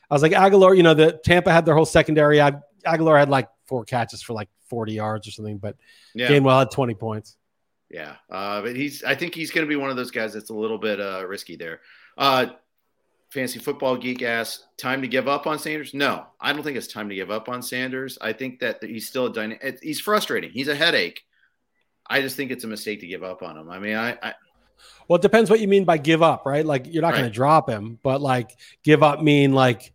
I 0.10 0.14
was 0.14 0.22
like 0.22 0.32
Agholor. 0.32 0.78
You 0.78 0.84
know, 0.84 0.94
the 0.94 1.20
Tampa 1.26 1.52
had 1.52 1.66
their 1.66 1.76
whole 1.76 1.86
secondary. 1.86 2.42
I, 2.42 2.54
Agholor 2.86 3.20
had 3.20 3.30
like 3.30 3.50
four 3.66 3.84
catches 3.84 4.22
for 4.22 4.34
like 4.34 4.50
40 4.70 4.94
yards 4.94 5.28
or 5.28 5.32
something, 5.32 5.58
but 5.58 5.76
yeah. 6.14 6.30
Gainwell 6.30 6.60
had 6.60 6.72
20 6.72 6.94
points. 6.94 7.36
Yeah, 7.90 8.16
uh, 8.30 8.62
but 8.62 8.76
he's. 8.76 9.04
I 9.04 9.16
think 9.16 9.34
he's 9.34 9.52
going 9.52 9.66
to 9.66 9.70
be 9.70 9.78
one 9.78 9.90
of 9.90 9.96
those 9.96 10.12
guys 10.12 10.34
that's 10.34 10.50
a 10.50 10.54
little 10.54 10.78
bit 10.78 11.00
uh, 11.00 11.26
risky 11.26 11.56
there. 11.56 11.82
Uh, 12.18 12.48
fantasy 13.30 13.60
football 13.60 13.98
geek 13.98 14.22
asks, 14.22 14.66
time 14.78 15.02
to 15.02 15.08
give 15.08 15.28
up 15.28 15.48
on 15.48 15.60
Sanders? 15.60 15.94
No, 15.94 16.26
I 16.40 16.54
don't 16.54 16.64
think 16.64 16.78
it's 16.78 16.88
time 16.88 17.10
to 17.10 17.16
give 17.16 17.32
up 17.32 17.50
on 17.50 17.62
Sanders. 17.62 18.18
I 18.22 18.34
think 18.34 18.60
that 18.60 18.84
he's 18.84 19.08
still 19.08 19.28
a 19.28 19.34
dynamic. 19.34 19.80
He's 19.82 20.00
frustrating. 20.00 20.52
He's 20.52 20.68
a 20.68 20.76
headache. 20.76 21.22
I 22.10 22.22
just 22.22 22.36
think 22.36 22.52
it's 22.52 22.64
a 22.64 22.68
mistake 22.68 23.02
to 23.02 23.08
give 23.08 23.24
up 23.24 23.44
on 23.44 23.58
him. 23.58 23.70
I 23.70 23.80
mean, 23.80 23.96
I, 23.96 24.18
I 24.22 24.34
well, 25.08 25.18
it 25.18 25.22
depends 25.22 25.50
what 25.50 25.60
you 25.60 25.68
mean 25.68 25.86
by 25.86 25.98
give 25.98 26.22
up, 26.22 26.46
right? 26.46 26.66
Like 26.66 26.86
you're 26.88 27.02
not 27.02 27.10
right. 27.10 27.20
going 27.20 27.30
to 27.30 27.36
drop 27.36 27.70
him, 27.70 28.00
but 28.04 28.22
like 28.22 28.52
give 28.84 29.04
up 29.04 29.22
mean 29.22 29.54
like 29.54 29.94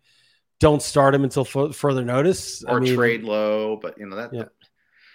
don't 0.60 0.82
start 0.82 1.14
him 1.14 1.24
until 1.24 1.46
f- 1.46 1.74
further 1.74 2.04
notice 2.04 2.62
or 2.64 2.78
I 2.78 2.80
mean, 2.80 2.94
trade 2.94 3.22
low. 3.22 3.76
But 3.76 3.98
you 3.98 4.06
know 4.06 4.16
that 4.16 4.32
yeah. 4.32 4.44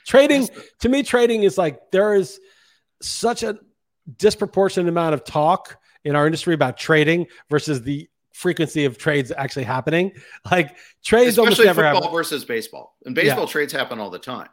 trading 0.05 0.49
to 0.79 0.89
me, 0.89 1.03
trading 1.03 1.43
is 1.43 1.57
like 1.57 1.91
there 1.91 2.15
is 2.15 2.39
such 3.01 3.43
a 3.43 3.57
disproportionate 4.17 4.89
amount 4.89 5.13
of 5.13 5.23
talk 5.23 5.77
in 6.03 6.15
our 6.15 6.25
industry 6.25 6.53
about 6.53 6.77
trading 6.77 7.27
versus 7.49 7.81
the 7.81 8.09
frequency 8.33 8.85
of 8.85 8.97
trades 8.97 9.31
actually 9.35 9.63
happening. 9.63 10.11
Like 10.49 10.77
trades 11.03 11.37
Especially 11.37 11.41
almost 11.41 11.59
never 11.59 11.81
football 11.81 12.01
happen. 12.03 12.17
versus 12.17 12.45
baseball. 12.45 12.95
And 13.05 13.13
baseball 13.13 13.41
yeah. 13.41 13.51
trades 13.51 13.73
happen 13.73 13.99
all 13.99 14.09
the 14.09 14.19
time. 14.19 14.47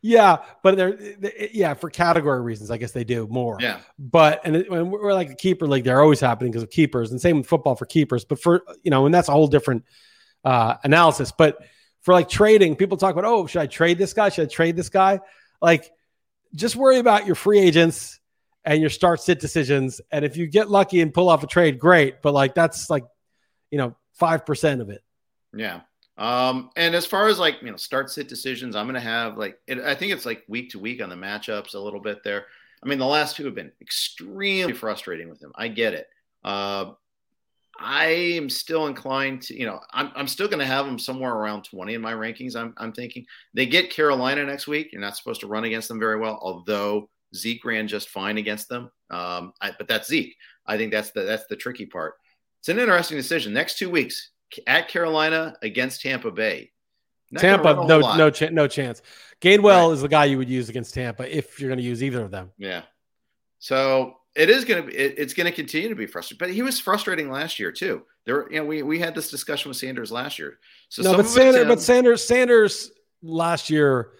Yeah, 0.00 0.38
but 0.62 0.76
they're, 0.76 0.92
they, 0.92 1.50
yeah 1.52 1.74
for 1.74 1.90
category 1.90 2.40
reasons. 2.40 2.70
I 2.70 2.78
guess 2.78 2.92
they 2.92 3.04
do 3.04 3.26
more. 3.28 3.58
Yeah, 3.60 3.80
but 3.98 4.40
and 4.44 4.56
it, 4.56 4.70
when 4.70 4.90
we're 4.90 5.12
like 5.12 5.30
a 5.30 5.34
keeper 5.34 5.66
league, 5.66 5.84
they're 5.84 6.00
always 6.00 6.20
happening 6.20 6.52
because 6.52 6.62
of 6.62 6.70
keepers, 6.70 7.10
and 7.10 7.20
same 7.20 7.38
with 7.38 7.46
football 7.46 7.74
for 7.74 7.84
keepers. 7.86 8.24
But 8.24 8.40
for 8.40 8.62
you 8.82 8.90
know, 8.90 9.06
and 9.06 9.14
that's 9.14 9.28
a 9.28 9.32
whole 9.32 9.48
different 9.48 9.84
uh, 10.44 10.76
analysis. 10.84 11.32
But 11.32 11.58
for 12.02 12.14
like 12.14 12.28
trading, 12.28 12.76
people 12.76 12.96
talk 12.96 13.12
about, 13.12 13.24
oh, 13.24 13.46
should 13.46 13.60
I 13.60 13.66
trade 13.66 13.98
this 13.98 14.12
guy? 14.12 14.28
Should 14.28 14.44
I 14.44 14.48
trade 14.48 14.76
this 14.76 14.88
guy? 14.88 15.20
Like, 15.60 15.90
just 16.54 16.76
worry 16.76 16.98
about 16.98 17.26
your 17.26 17.34
free 17.34 17.58
agents 17.58 18.20
and 18.64 18.80
your 18.80 18.90
start 18.90 19.20
sit 19.20 19.40
decisions. 19.40 20.00
And 20.10 20.24
if 20.24 20.36
you 20.36 20.46
get 20.46 20.70
lucky 20.70 21.00
and 21.00 21.12
pull 21.12 21.28
off 21.28 21.42
a 21.42 21.46
trade, 21.46 21.78
great. 21.78 22.22
But 22.22 22.34
like 22.34 22.54
that's 22.54 22.90
like, 22.90 23.04
you 23.70 23.78
know, 23.78 23.96
five 24.14 24.44
percent 24.44 24.80
of 24.80 24.90
it. 24.90 25.02
Yeah. 25.54 25.80
Um, 26.16 26.70
and 26.76 26.94
as 26.94 27.06
far 27.06 27.28
as 27.28 27.38
like 27.38 27.56
you 27.62 27.70
know, 27.70 27.76
start 27.76 28.10
sit 28.10 28.28
decisions, 28.28 28.74
I'm 28.74 28.86
gonna 28.86 29.00
have 29.00 29.38
like 29.38 29.58
it, 29.66 29.78
I 29.78 29.94
think 29.94 30.12
it's 30.12 30.26
like 30.26 30.42
week 30.48 30.70
to 30.70 30.78
week 30.78 31.02
on 31.02 31.08
the 31.08 31.16
matchups 31.16 31.74
a 31.74 31.78
little 31.78 32.00
bit 32.00 32.24
there. 32.24 32.46
I 32.82 32.88
mean, 32.88 32.98
the 32.98 33.06
last 33.06 33.36
two 33.36 33.44
have 33.44 33.54
been 33.54 33.72
extremely 33.80 34.72
frustrating 34.72 35.28
with 35.28 35.40
him. 35.40 35.52
I 35.54 35.68
get 35.68 35.94
it. 35.94 36.06
Uh, 36.44 36.92
I 37.80 38.06
am 38.06 38.50
still 38.50 38.88
inclined 38.88 39.42
to, 39.42 39.58
you 39.58 39.64
know, 39.64 39.80
I'm, 39.92 40.10
I'm 40.16 40.26
still 40.26 40.48
going 40.48 40.58
to 40.58 40.66
have 40.66 40.84
them 40.84 40.98
somewhere 40.98 41.32
around 41.32 41.62
20 41.62 41.94
in 41.94 42.00
my 42.00 42.12
rankings. 42.12 42.56
I'm, 42.56 42.74
I'm 42.76 42.92
thinking 42.92 43.24
they 43.54 43.66
get 43.66 43.90
Carolina 43.90 44.44
next 44.44 44.66
week. 44.66 44.88
You're 44.92 45.00
not 45.00 45.16
supposed 45.16 45.40
to 45.42 45.46
run 45.46 45.64
against 45.64 45.88
them 45.88 46.00
very 46.00 46.18
well, 46.18 46.38
although 46.42 47.08
Zeke 47.34 47.64
ran 47.64 47.88
just 47.88 48.08
fine 48.08 48.38
against 48.38 48.68
them. 48.68 48.90
Um, 49.10 49.52
I, 49.60 49.72
but 49.76 49.88
that's 49.88 50.08
Zeke. 50.08 50.36
I 50.66 50.76
think 50.76 50.92
that's 50.92 51.10
the 51.12 51.22
that's 51.22 51.46
the 51.46 51.56
tricky 51.56 51.86
part. 51.86 52.14
It's 52.60 52.68
an 52.68 52.78
interesting 52.78 53.16
decision. 53.16 53.52
Next 53.52 53.78
two 53.78 53.90
weeks 53.90 54.30
at 54.66 54.88
Carolina 54.88 55.56
against 55.62 56.02
Tampa 56.02 56.30
Bay. 56.30 56.72
Not 57.30 57.40
Tampa, 57.40 57.74
no, 57.74 58.16
no, 58.16 58.30
ch- 58.30 58.50
no 58.50 58.66
chance. 58.66 59.02
Gainwell 59.40 59.88
right. 59.88 59.92
is 59.92 60.00
the 60.00 60.08
guy 60.08 60.24
you 60.24 60.38
would 60.38 60.48
use 60.48 60.68
against 60.68 60.94
Tampa 60.94 61.36
if 61.36 61.60
you're 61.60 61.68
going 61.68 61.78
to 61.78 61.84
use 61.84 62.02
either 62.02 62.22
of 62.22 62.30
them. 62.30 62.50
Yeah. 62.56 62.82
So 63.58 64.16
it 64.34 64.48
is 64.48 64.64
going 64.64 64.82
to 64.82 64.88
be. 64.88 64.96
It, 64.96 65.18
it's 65.18 65.34
going 65.34 65.46
to 65.46 65.52
continue 65.52 65.88
to 65.88 65.94
be 65.94 66.06
frustrating. 66.06 66.38
But 66.38 66.54
he 66.54 66.62
was 66.62 66.80
frustrating 66.80 67.30
last 67.30 67.58
year 67.58 67.70
too. 67.70 68.02
There, 68.24 68.50
you 68.50 68.60
know, 68.60 68.64
we 68.64 68.82
we 68.82 68.98
had 68.98 69.14
this 69.14 69.30
discussion 69.30 69.68
with 69.68 69.76
Sanders 69.76 70.10
last 70.10 70.38
year. 70.38 70.58
So 70.88 71.02
no, 71.02 71.16
but 71.16 71.26
Sanders, 71.26 71.66
but 71.66 71.80
Sanders, 71.80 72.26
Sanders 72.26 72.90
last 73.22 73.68
year 73.68 74.12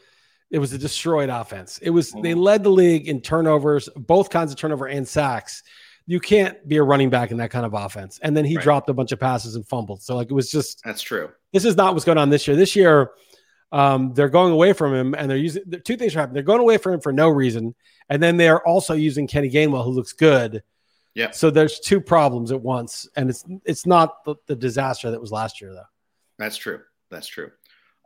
it 0.51 0.59
was 0.59 0.73
a 0.73 0.79
destroyed 0.79 1.29
offense. 1.29 1.79
It 1.79 1.91
was 1.91 2.13
they 2.23 2.35
led 2.35 2.63
the 2.63 2.71
league 2.71 3.09
in 3.09 3.21
turnovers, 3.21 3.89
both 3.97 4.31
kinds 4.31 4.51
of 4.51 4.59
turnover 4.59 4.87
and 4.87 5.07
sacks. 5.07 5.63
You 6.07 6.21
can't 6.21 6.67
be 6.67 6.79
a 6.79 6.83
running 6.83 7.11
back 7.11 7.31
in 7.31 7.37
that 7.37 7.51
kind 7.51 7.67
of 7.67 7.75
offense. 7.75 8.19
And 8.23 8.35
then 8.35 8.47
he 8.47 8.57
right. 8.57 8.63
dropped 8.63 8.89
a 8.89 8.95
bunch 8.95 9.13
of 9.13 9.21
passes 9.21 9.57
and 9.57 9.67
fumbled. 9.69 10.03
So 10.03 10.17
like 10.17 10.31
it 10.31 10.35
was 10.35 10.51
just 10.51 10.81
that's 10.85 11.03
true. 11.03 11.31
This 11.53 11.65
is 11.65 11.77
not 11.77 11.93
what's 11.93 12.07
going 12.07 12.19
on 12.19 12.31
this 12.31 12.49
year. 12.49 12.57
This 12.57 12.75
year, 12.75 13.11
um, 13.73 14.15
they're 14.15 14.31
going 14.31 14.53
away 14.53 14.73
from 14.73 14.95
him, 14.95 15.15
and 15.15 15.31
they're 15.31 15.37
using 15.37 15.65
two 15.85 15.97
things 15.97 16.17
are 16.17 16.21
happening. 16.21 16.35
They're 16.35 16.43
going 16.43 16.61
away 16.61 16.79
from 16.79 16.95
him 16.95 17.01
for 17.01 17.13
no 17.13 17.29
reason, 17.29 17.75
and 18.09 18.23
then 18.23 18.39
they 18.39 18.49
are 18.49 18.65
also 18.65 18.95
using 18.95 19.27
Kenny 19.27 19.51
Gainwell, 19.51 19.85
who 19.85 19.91
looks 19.91 20.15
good. 20.15 20.63
Yeah. 21.15 21.33
So 21.33 21.51
there's 21.51 21.81
two 21.81 22.01
problems 22.01 22.53
at 22.53 22.61
once, 22.63 23.07
and 23.17 23.29
it's 23.29 23.45
it's 23.65 23.85
not 23.85 24.25
the, 24.25 24.37
the 24.47 24.57
disaster 24.57 25.11
that 25.11 25.21
was 25.21 25.33
last 25.33 25.61
year, 25.61 25.75
though. 25.75 25.89
That's 26.39 26.57
true. 26.57 26.81
That's 27.11 27.27
true. 27.27 27.51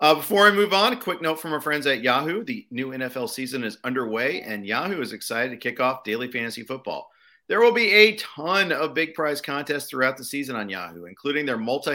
Uh, 0.02 0.16
before 0.16 0.48
I 0.48 0.50
move 0.50 0.72
on, 0.72 0.92
a 0.92 0.96
quick 0.96 1.22
note 1.22 1.40
from 1.40 1.52
our 1.52 1.60
friends 1.60 1.86
at 1.86 2.02
Yahoo. 2.02 2.42
The 2.42 2.66
new 2.72 2.88
NFL 2.88 3.30
season 3.30 3.62
is 3.62 3.78
underway, 3.84 4.42
and 4.42 4.66
Yahoo 4.66 5.00
is 5.00 5.12
excited 5.12 5.50
to 5.50 5.56
kick 5.56 5.78
off 5.78 6.02
daily 6.02 6.28
fantasy 6.28 6.64
football. 6.64 7.08
There 7.46 7.60
will 7.60 7.70
be 7.70 7.88
a 7.92 8.16
ton 8.16 8.72
of 8.72 8.94
big 8.94 9.14
prize 9.14 9.40
contests 9.40 9.88
throughout 9.88 10.16
the 10.16 10.24
season 10.24 10.56
on 10.56 10.68
Yahoo, 10.68 11.04
including 11.04 11.46
their 11.46 11.56
multi 11.56 11.92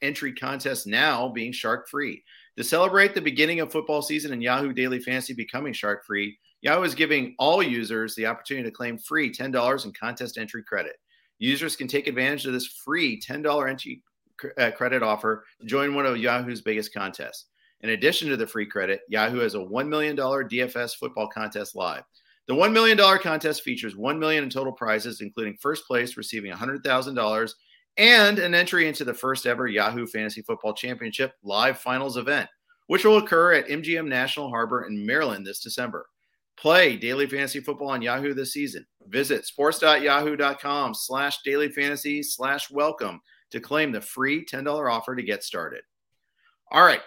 entry 0.00 0.32
contest 0.32 0.86
now 0.86 1.28
being 1.28 1.52
shark 1.52 1.90
free. 1.90 2.24
To 2.56 2.64
celebrate 2.64 3.14
the 3.14 3.20
beginning 3.20 3.60
of 3.60 3.70
football 3.70 4.00
season 4.00 4.32
and 4.32 4.42
Yahoo 4.42 4.72
Daily 4.72 4.98
Fantasy 4.98 5.34
becoming 5.34 5.74
shark 5.74 6.06
free, 6.06 6.38
Yahoo 6.62 6.84
is 6.84 6.94
giving 6.94 7.34
all 7.38 7.62
users 7.62 8.14
the 8.14 8.24
opportunity 8.24 8.66
to 8.66 8.74
claim 8.74 8.96
free 8.96 9.30
$10 9.30 9.84
in 9.84 9.92
contest 9.92 10.38
entry 10.38 10.62
credit. 10.62 10.96
Users 11.38 11.76
can 11.76 11.86
take 11.86 12.06
advantage 12.06 12.46
of 12.46 12.54
this 12.54 12.66
free 12.66 13.20
$10 13.20 13.68
entry 13.68 14.02
Uh, 14.58 14.70
credit 14.70 15.02
offer 15.02 15.44
to 15.60 15.66
join 15.66 15.94
one 15.94 16.06
of 16.06 16.16
Yahoo's 16.16 16.62
biggest 16.62 16.92
contests. 16.94 17.46
In 17.82 17.90
addition 17.90 18.28
to 18.28 18.36
the 18.36 18.46
free 18.46 18.66
credit, 18.66 19.00
Yahoo 19.08 19.38
has 19.38 19.54
a 19.54 19.58
$1 19.58 19.88
million 19.88 20.16
DFS 20.16 20.96
football 20.96 21.28
contest 21.28 21.74
live. 21.74 22.02
The 22.46 22.54
$1 22.54 22.72
million 22.72 22.98
contest 23.20 23.62
features 23.62 23.96
1 23.96 24.18
million 24.18 24.44
in 24.44 24.50
total 24.50 24.72
prizes, 24.72 25.20
including 25.20 25.56
first 25.60 25.86
place 25.86 26.16
receiving 26.16 26.52
$100,000 26.52 27.52
and 27.96 28.38
an 28.38 28.54
entry 28.54 28.88
into 28.88 29.04
the 29.04 29.14
first 29.14 29.46
ever 29.46 29.66
Yahoo 29.66 30.06
Fantasy 30.06 30.42
Football 30.42 30.74
Championship 30.74 31.32
live 31.42 31.78
finals 31.78 32.16
event, 32.16 32.48
which 32.86 33.04
will 33.04 33.18
occur 33.18 33.52
at 33.52 33.68
MGM 33.68 34.06
National 34.06 34.48
Harbor 34.48 34.84
in 34.84 35.04
Maryland 35.04 35.46
this 35.46 35.60
December. 35.60 36.06
Play 36.56 36.96
daily 36.96 37.26
fantasy 37.26 37.60
football 37.60 37.88
on 37.88 38.02
Yahoo 38.02 38.34
this 38.34 38.52
season. 38.52 38.84
Visit 39.06 39.46
sports.yahoo.com 39.46 40.94
slash 40.94 41.38
daily 41.42 41.70
fantasy 41.70 42.22
slash 42.22 42.70
welcome 42.70 43.20
to 43.50 43.60
claim 43.60 43.92
the 43.92 44.00
free 44.00 44.44
$10 44.44 44.92
offer 44.92 45.16
to 45.16 45.22
get 45.22 45.44
started. 45.44 45.82
All 46.70 46.84
right, 46.84 47.00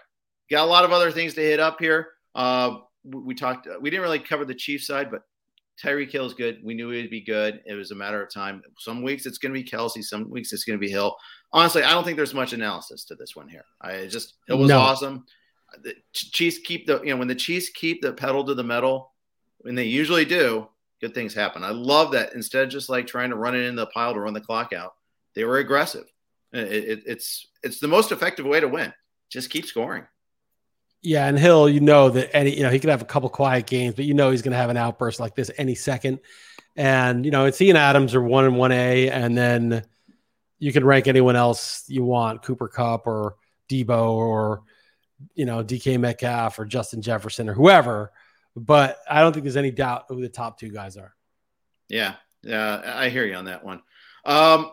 got 0.50 0.66
a 0.66 0.70
lot 0.70 0.86
of 0.86 0.92
other 0.92 1.12
things 1.12 1.34
to 1.36 1.42
hit 1.42 1.60
up 1.60 1.80
here. 1.80 2.10
Uh, 2.36 2.78
we 3.04 3.36
talked. 3.36 3.68
We 3.82 3.90
didn't 3.90 4.04
really 4.04 4.20
cover 4.20 4.46
the 4.46 4.54
Chiefs 4.54 4.88
side, 4.88 5.12
but 5.12 5.22
Tyreek 5.82 6.12
Hill 6.12 6.26
is 6.26 6.34
good. 6.34 6.60
We 6.64 6.74
knew 6.74 6.90
he'd 6.90 7.10
be 7.10 7.22
good. 7.22 7.62
It 7.66 7.74
was 7.74 7.92
a 7.92 7.96
matter 7.96 8.22
of 8.22 8.32
time. 8.32 8.62
Some 8.78 9.02
weeks 9.02 9.26
it's 9.26 9.38
going 9.38 9.54
to 9.54 9.60
be 9.60 9.68
Kelce. 9.68 10.04
Some 10.04 10.30
weeks 10.30 10.54
it's 10.54 10.64
going 10.64 10.78
to 10.78 10.86
be 10.86 10.92
Hill. 10.92 11.16
Honestly, 11.52 11.84
I 11.84 11.92
don't 11.92 12.04
think 12.04 12.18
there's 12.18 12.34
much 12.34 12.54
analysis 12.54 13.06
to 13.06 13.16
this 13.16 13.36
one 13.36 13.48
here. 13.48 13.66
I 13.82 14.08
just 14.08 14.36
it 14.48 14.54
was 14.54 14.70
no. 14.70 14.80
awesome. 14.80 15.26
The 15.82 15.96
Chiefs 16.14 16.60
keep 16.60 16.86
the 16.86 17.02
you 17.04 17.12
know 17.12 17.18
when 17.18 17.28
the 17.28 17.36
Chiefs 17.36 17.70
keep 17.70 18.02
the 18.02 18.14
pedal 18.14 18.44
to 18.46 18.54
the 18.54 18.64
metal, 18.64 19.14
and 19.66 19.78
they 19.78 19.86
usually 19.86 20.26
do, 20.26 20.68
good 21.02 21.14
things 21.14 21.34
happen. 21.34 21.64
I 21.64 21.72
love 21.72 22.12
that 22.12 22.34
instead 22.34 22.64
of 22.64 22.70
just 22.70 22.90
like 22.90 23.08
trying 23.08 23.32
to 23.32 23.36
run 23.36 23.56
it 23.56 23.66
in 23.66 23.76
the 23.76 23.88
pile 23.88 24.14
to 24.14 24.20
run 24.20 24.34
the 24.34 24.42
clock 24.42 24.74
out, 24.74 24.94
they 25.36 25.44
were 25.44 25.58
aggressive. 25.58 26.06
It, 26.54 26.72
it, 26.72 27.04
it's 27.06 27.48
it's 27.64 27.80
the 27.80 27.88
most 27.88 28.12
effective 28.12 28.46
way 28.46 28.60
to 28.60 28.68
win. 28.68 28.94
Just 29.30 29.50
keep 29.50 29.66
scoring. 29.66 30.06
Yeah, 31.02 31.28
and 31.28 31.38
Hill, 31.38 31.68
you 31.68 31.82
know 31.82 32.10
that 32.10 32.34
any, 32.34 32.56
you 32.56 32.64
know, 32.64 32.70
he 32.70 32.80
could 32.80 32.90
have 32.90 33.02
a 33.02 33.06
couple 33.06 33.28
quiet 33.30 33.66
games, 33.66 33.96
but 33.96 34.06
you 34.06 34.14
know 34.14 34.32
he's 34.32 34.42
going 34.42 34.54
to 34.54 34.58
have 34.58 34.70
an 34.70 34.78
outburst 34.78 35.20
like 35.20 35.36
this 35.36 35.52
any 35.58 35.76
second. 35.76 36.20
And 36.78 37.26
you 37.26 37.32
know, 37.32 37.46
it's 37.46 37.62
Ian 37.62 37.76
Adams 37.76 38.16
or 38.16 38.22
one 38.22 38.46
and 38.46 38.56
one 38.56 38.72
A, 38.72 39.10
and 39.10 39.38
then 39.38 39.84
you 40.60 40.72
can 40.72 40.86
rank 40.86 41.08
anyone 41.08 41.36
else 41.36 41.84
you 41.88 42.04
want, 42.06 42.42
Cooper 42.42 42.70
Kupp 42.70 43.06
or 43.06 43.36
Debo 43.70 44.12
or 44.12 44.64
you 45.36 45.46
know 45.46 45.64
DK 45.64 46.00
Metcalf 46.00 46.58
or 46.58 46.66
Justin 46.66 47.02
Jefferson 47.02 47.50
or 47.50 47.54
whoever. 47.54 48.12
But 48.56 49.00
I 49.10 49.22
don't 49.22 49.34
think 49.34 49.44
there's 49.44 49.58
any 49.58 49.72
doubt 49.72 50.06
who 50.08 50.22
the 50.22 50.30
top 50.30 50.58
two 50.60 50.70
guys 50.70 50.96
are. 50.96 51.14
Yeah, 51.90 52.16
yeah, 52.44 52.94
I 52.96 53.10
hear 53.10 53.26
you 53.26 53.36
on 53.36 53.46
that 53.46 53.66
one. 53.66 53.82
Um, 54.26 54.72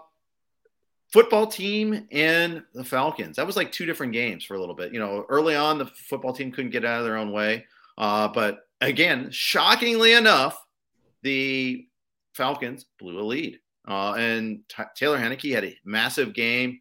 football 1.13 1.47
team 1.47 2.07
and 2.13 2.63
the 2.75 2.85
Falcons. 2.85 3.37
That 3.37 3.47
was 3.47 3.57
like 3.57 3.73
two 3.73 3.87
different 3.87 4.13
games 4.13 4.45
for 4.45 4.55
a 4.55 4.61
little 4.61 4.75
bit. 4.75 4.93
You 4.93 5.01
know, 5.01 5.25
early 5.29 5.55
on, 5.57 5.79
the 5.79 5.87
football 5.87 6.33
team 6.33 6.53
couldn't 6.53 6.71
get 6.71 6.85
out 6.85 7.01
of 7.01 7.05
their 7.05 7.17
own 7.17 7.33
way. 7.33 7.67
Uh, 7.99 8.29
but 8.29 8.61
again, 8.81 9.31
shockingly 9.31 10.13
enough, 10.13 10.59
the 11.23 11.87
Falcons 12.35 12.87
blew 12.99 13.21
a 13.21 13.23
lead. 13.23 13.59
Uh, 13.87 14.13
and 14.13 14.61
T- 14.69 14.83
Taylor 14.95 15.19
Heinicke 15.19 15.55
had 15.55 15.65
a 15.65 15.77
massive 15.85 16.33
game. 16.33 16.81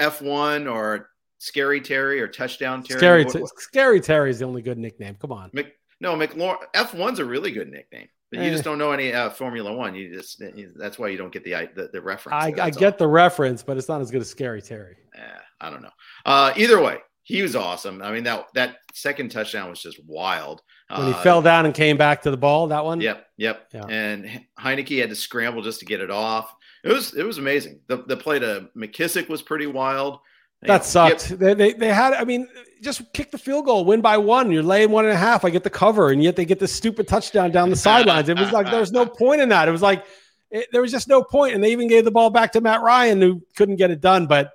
F1 0.00 0.70
or 0.70 1.10
Scary 1.38 1.80
Terry 1.80 2.20
or 2.20 2.28
Touchdown 2.28 2.82
Terry. 2.82 2.98
Scary, 2.98 3.24
t- 3.24 3.42
Scary 3.58 4.00
Terry 4.00 4.30
is 4.30 4.40
the 4.40 4.44
only 4.44 4.62
good 4.62 4.78
nickname. 4.78 5.16
Come 5.20 5.32
on. 5.32 5.50
Mc, 5.52 5.72
no, 6.00 6.16
McLaurin. 6.16 6.58
F1's 6.74 7.18
a 7.18 7.24
really 7.24 7.50
good 7.50 7.70
nickname. 7.70 8.08
But 8.30 8.42
you 8.42 8.50
just 8.50 8.64
don't 8.64 8.78
know 8.78 8.90
any 8.90 9.12
uh, 9.12 9.30
Formula 9.30 9.72
One. 9.72 9.94
You 9.94 10.12
just 10.12 10.42
that's 10.76 10.98
why 10.98 11.08
you 11.08 11.16
don't 11.16 11.32
get 11.32 11.44
the 11.44 11.68
the, 11.74 11.90
the 11.92 12.00
reference. 12.00 12.34
I, 12.34 12.64
I 12.64 12.70
get 12.70 12.94
all. 12.94 12.98
the 12.98 13.08
reference, 13.08 13.62
but 13.62 13.76
it's 13.76 13.88
not 13.88 14.00
as 14.00 14.10
good 14.10 14.22
as 14.22 14.28
Scary 14.28 14.60
Terry. 14.60 14.96
Yeah, 15.14 15.38
I 15.60 15.70
don't 15.70 15.82
know. 15.82 15.92
Uh, 16.26 16.52
either 16.56 16.82
way, 16.82 16.98
he 17.22 17.42
was 17.42 17.54
awesome. 17.54 18.02
I 18.02 18.10
mean 18.12 18.24
that 18.24 18.46
that 18.54 18.78
second 18.92 19.30
touchdown 19.30 19.70
was 19.70 19.80
just 19.80 20.04
wild. 20.04 20.62
When 20.90 21.06
he 21.06 21.12
uh, 21.12 21.22
fell 21.22 21.42
down 21.42 21.64
and 21.64 21.74
came 21.74 21.96
back 21.96 22.22
to 22.22 22.30
the 22.30 22.36
ball, 22.36 22.66
that 22.68 22.84
one. 22.84 23.00
Yep, 23.00 23.26
yep. 23.36 23.68
Yeah. 23.72 23.86
And 23.88 24.42
Heinicke 24.58 25.00
had 25.00 25.10
to 25.10 25.16
scramble 25.16 25.62
just 25.62 25.80
to 25.80 25.86
get 25.86 26.00
it 26.00 26.10
off. 26.10 26.52
It 26.82 26.92
was 26.92 27.14
it 27.14 27.24
was 27.24 27.38
amazing. 27.38 27.80
The 27.86 27.98
the 27.98 28.16
play 28.16 28.40
to 28.40 28.68
McKissic 28.76 29.28
was 29.28 29.42
pretty 29.42 29.66
wild. 29.66 30.18
That 30.66 30.84
sucked. 30.84 31.30
Yep. 31.30 31.38
They, 31.38 31.54
they, 31.54 31.72
they 31.74 31.92
had, 31.92 32.14
I 32.14 32.24
mean, 32.24 32.48
just 32.84 33.12
kick 33.12 33.30
the 33.30 33.38
field 33.38 33.64
goal, 33.64 33.84
win 33.84 34.00
by 34.00 34.18
one. 34.18 34.50
You're 34.50 34.62
laying 34.62 34.90
one 34.90 35.04
and 35.04 35.14
a 35.14 35.16
half. 35.16 35.44
I 35.44 35.50
get 35.50 35.64
the 35.64 35.70
cover, 35.70 36.10
and 36.10 36.22
yet 36.22 36.36
they 36.36 36.44
get 36.44 36.60
this 36.60 36.72
stupid 36.72 37.08
touchdown 37.08 37.50
down 37.50 37.70
the 37.70 37.76
sidelines. 37.90 38.28
It 38.28 38.38
was 38.38 38.52
like 38.52 38.66
there's 38.70 38.92
no 38.92 39.06
point 39.06 39.40
in 39.40 39.48
that. 39.48 39.66
It 39.66 39.72
was 39.72 39.82
like 39.82 40.04
it, 40.50 40.68
there 40.70 40.82
was 40.82 40.92
just 40.92 41.08
no 41.08 41.22
point, 41.22 41.54
and 41.54 41.64
they 41.64 41.72
even 41.72 41.88
gave 41.88 42.04
the 42.04 42.10
ball 42.10 42.30
back 42.30 42.52
to 42.52 42.60
Matt 42.60 42.82
Ryan, 42.82 43.20
who 43.20 43.42
couldn't 43.56 43.76
get 43.76 43.90
it 43.90 44.00
done. 44.00 44.26
But 44.26 44.52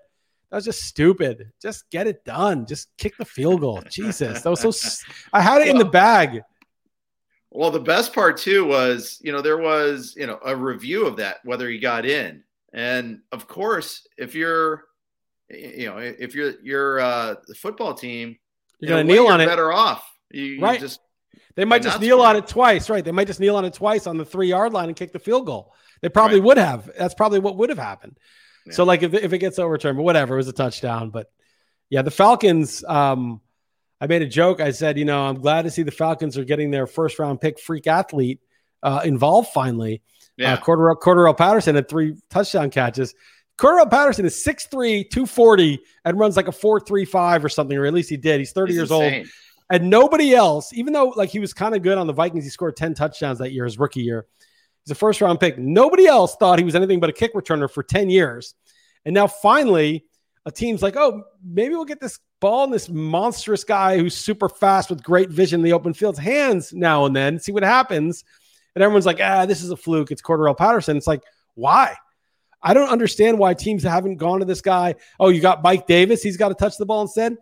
that 0.50 0.56
was 0.56 0.65
just 0.65 0.84
stupid. 0.84 1.52
Just 1.62 1.89
get 1.89 2.08
it 2.08 2.24
done. 2.24 2.65
Just 2.65 2.88
kick 2.98 3.18
the 3.18 3.26
field 3.26 3.62
goal. 3.62 3.82
Jesus, 3.89 4.42
that 4.42 4.50
was 4.50 4.62
so. 4.62 4.72
I 5.34 5.42
had 5.42 5.62
it 5.62 5.65
well, 5.65 5.72
in 5.72 5.78
the 5.78 5.86
bag. 5.86 6.42
Well, 7.52 7.72
the 7.72 7.80
best 7.80 8.13
part 8.13 8.38
too 8.38 8.65
was, 8.65 9.20
you 9.24 9.32
know, 9.32 9.42
there 9.42 9.58
was, 9.58 10.13
you 10.15 10.28
know, 10.28 10.39
a 10.46 10.56
review 10.56 11.06
of 11.06 11.18
that 11.18 11.38
whether 11.44 11.68
he 11.68 11.80
got 11.80 12.06
in, 12.06 12.44
and 12.74 13.20
of 13.32 13.48
course, 13.48 14.08
if 14.18 14.36
you're 14.36 14.86
you 15.50 15.88
know, 15.88 15.98
if 15.98 16.36
you're 16.36 16.54
you're 16.62 17.00
uh, 17.00 17.36
the 17.48 17.56
football 17.56 17.94
team, 17.94 18.38
you're 18.80 18.90
gonna 18.90 19.04
kneel 19.04 19.28
on 19.28 19.42
it. 19.42 19.48
Better 19.48 19.72
off, 19.72 20.04
you, 20.32 20.62
right? 20.62 20.80
You 20.80 20.88
just 20.88 21.00
they 21.56 21.66
might 21.66 21.82
just 21.82 22.00
kneel 22.00 22.22
on 22.22 22.36
it 22.36 22.48
twice, 22.48 22.90
right? 22.90 23.04
They 23.04 23.12
might 23.12 23.28
just 23.28 23.40
kneel 23.40 23.56
on 23.56 23.66
it 23.66 23.74
twice 23.74 24.08
on 24.08 24.18
the 24.18 24.26
three 24.26 24.48
yard 24.48 24.74
line 24.74 24.88
and 24.88 24.96
kick 24.96 25.12
the 25.12 25.20
field 25.20 25.46
goal. 25.46 25.74
They 26.02 26.10
probably 26.10 26.40
right. 26.40 26.46
would 26.46 26.58
have. 26.58 26.90
That's 26.98 27.14
probably 27.14 27.40
what 27.40 27.58
would 27.58 27.70
have 27.70 27.78
happened. 27.78 28.18
Yeah. 28.66 28.74
So, 28.74 28.84
like, 28.84 29.04
if, 29.04 29.14
if 29.14 29.34
it 29.34 29.40
gets 29.40 29.60
overturned, 29.60 29.98
but 29.98 30.04
whatever, 30.04 30.36
it 30.36 30.38
was 30.38 30.48
a 30.48 30.54
touchdown. 30.54 31.10
But 31.10 31.28
yeah, 31.90 32.02
the 32.02 32.12
Falcons. 32.12 32.84
Um, 32.86 33.42
I 34.02 34.08
made 34.08 34.22
a 34.22 34.28
joke. 34.28 34.62
I 34.62 34.72
said, 34.72 34.98
you 34.98 35.04
know, 35.04 35.28
I'm 35.28 35.42
glad 35.42 35.64
to 35.64 35.72
see 35.72 35.84
the 35.84 35.92
Falcons 35.92 36.38
are 36.38 36.46
getting 36.46 36.72
their 36.72 36.88
first 36.88 37.20
round 37.20 37.42
pick 37.42 37.60
freak 37.60 37.86
athlete 37.86 38.40
uh, 38.82 39.02
involved 39.04 39.50
finally. 39.50 40.02
Yeah. 40.38 40.54
Uh, 40.54 40.58
Cordarrelle, 40.58 40.98
Cordarrelle 40.98 41.38
Patterson 41.38 41.76
had 41.76 41.90
three 41.90 42.16
touchdown 42.30 42.70
catches. 42.70 43.14
Cordarrelle 43.60 43.91
Patterson 43.91 44.26
is 44.26 44.36
6'3, 44.36 45.10
240, 45.10 45.80
and 46.06 46.17
runs 46.17 46.38
like 46.38 46.48
a 46.48 46.52
4'3'5 46.52 47.43
or 47.43 47.50
something, 47.50 47.78
or 47.78 47.86
at 47.86 47.93
least 47.93 48.10
he 48.10 48.17
did. 48.17 48.39
He's 48.39 48.54
30 48.54 48.74
years 48.74 48.91
insane. 48.91 49.19
old. 49.19 49.28
And 49.72 49.89
nobody 49.89 50.34
else, 50.34 50.74
even 50.74 50.93
though 50.93 51.10
like 51.10 51.30
he 51.30 51.39
was 51.39 51.54
kind 51.54 51.76
of 51.76 51.84
good 51.84 51.98
on 51.98 52.08
the 52.08 52.13
Vikings, 52.13 52.43
he 52.43 52.50
scored 52.50 52.76
10 52.76 52.95
touchdowns 52.95 53.38
that 53.39 53.52
year, 53.52 53.65
his 53.65 53.78
rookie 53.78 54.02
year. 54.02 54.26
He's 54.84 54.91
a 54.91 54.95
first 54.95 55.22
round 55.22 55.39
pick. 55.39 55.60
Nobody 55.60 56.08
else 56.08 56.36
thought 56.38 56.58
he 56.58 56.65
was 56.65 56.74
anything 56.74 57.00
but 57.00 57.10
a 57.10 57.13
kick 57.13 57.34
returner 57.34 57.69
for 57.69 57.84
10 57.84 58.10
years. 58.10 58.56
And 59.06 59.13
now 59.13 59.28
finally, 59.28 60.06
a 60.45 60.52
team's 60.52 60.82
like, 60.82 60.95
oh, 60.95 61.24
maybe 61.43 61.76
we'll 61.76 61.86
get 61.86 62.00
this 62.00 62.19
ball 62.39 62.63
in 62.63 62.72
this 62.72 62.89
monstrous 62.89 63.63
guy 63.63 63.98
who's 63.98 64.15
super 64.15 64.50
fast 64.50 64.89
with 64.89 65.04
great 65.04 65.30
vision 65.30 65.60
in 65.60 65.63
the 65.63 65.74
open 65.74 65.93
field's 65.93 66.17
hands 66.17 66.74
now 66.74 67.06
and 67.06 67.15
then, 67.15 67.39
see 67.39 67.52
what 67.52 67.63
happens. 67.63 68.24
And 68.74 68.84
everyone's 68.84 69.06
like, 69.06 69.19
ah, 69.22 69.45
this 69.45 69.62
is 69.62 69.69
a 69.69 69.78
fluke. 69.78 70.12
It's 70.12 70.22
Cordarrelle 70.22 70.58
Patterson. 70.58 70.98
It's 70.98 71.08
like, 71.08 71.24
why? 71.56 71.95
I 72.62 72.74
don't 72.74 72.89
understand 72.89 73.39
why 73.39 73.54
teams 73.54 73.84
haven't 73.84 74.17
gone 74.17 74.39
to 74.39 74.45
this 74.45 74.62
guy. 74.62 74.95
Oh, 75.19 75.30
you 75.30 75.41
got 75.41 75.63
Mike 75.63 75.88
Davis. 75.88 76.22
He's 76.22 76.38
got 76.38 76.50
to 76.50 76.56
touch 76.56 76.78
the 76.78 76.86
ball 76.86 77.02
instead. 77.02 77.38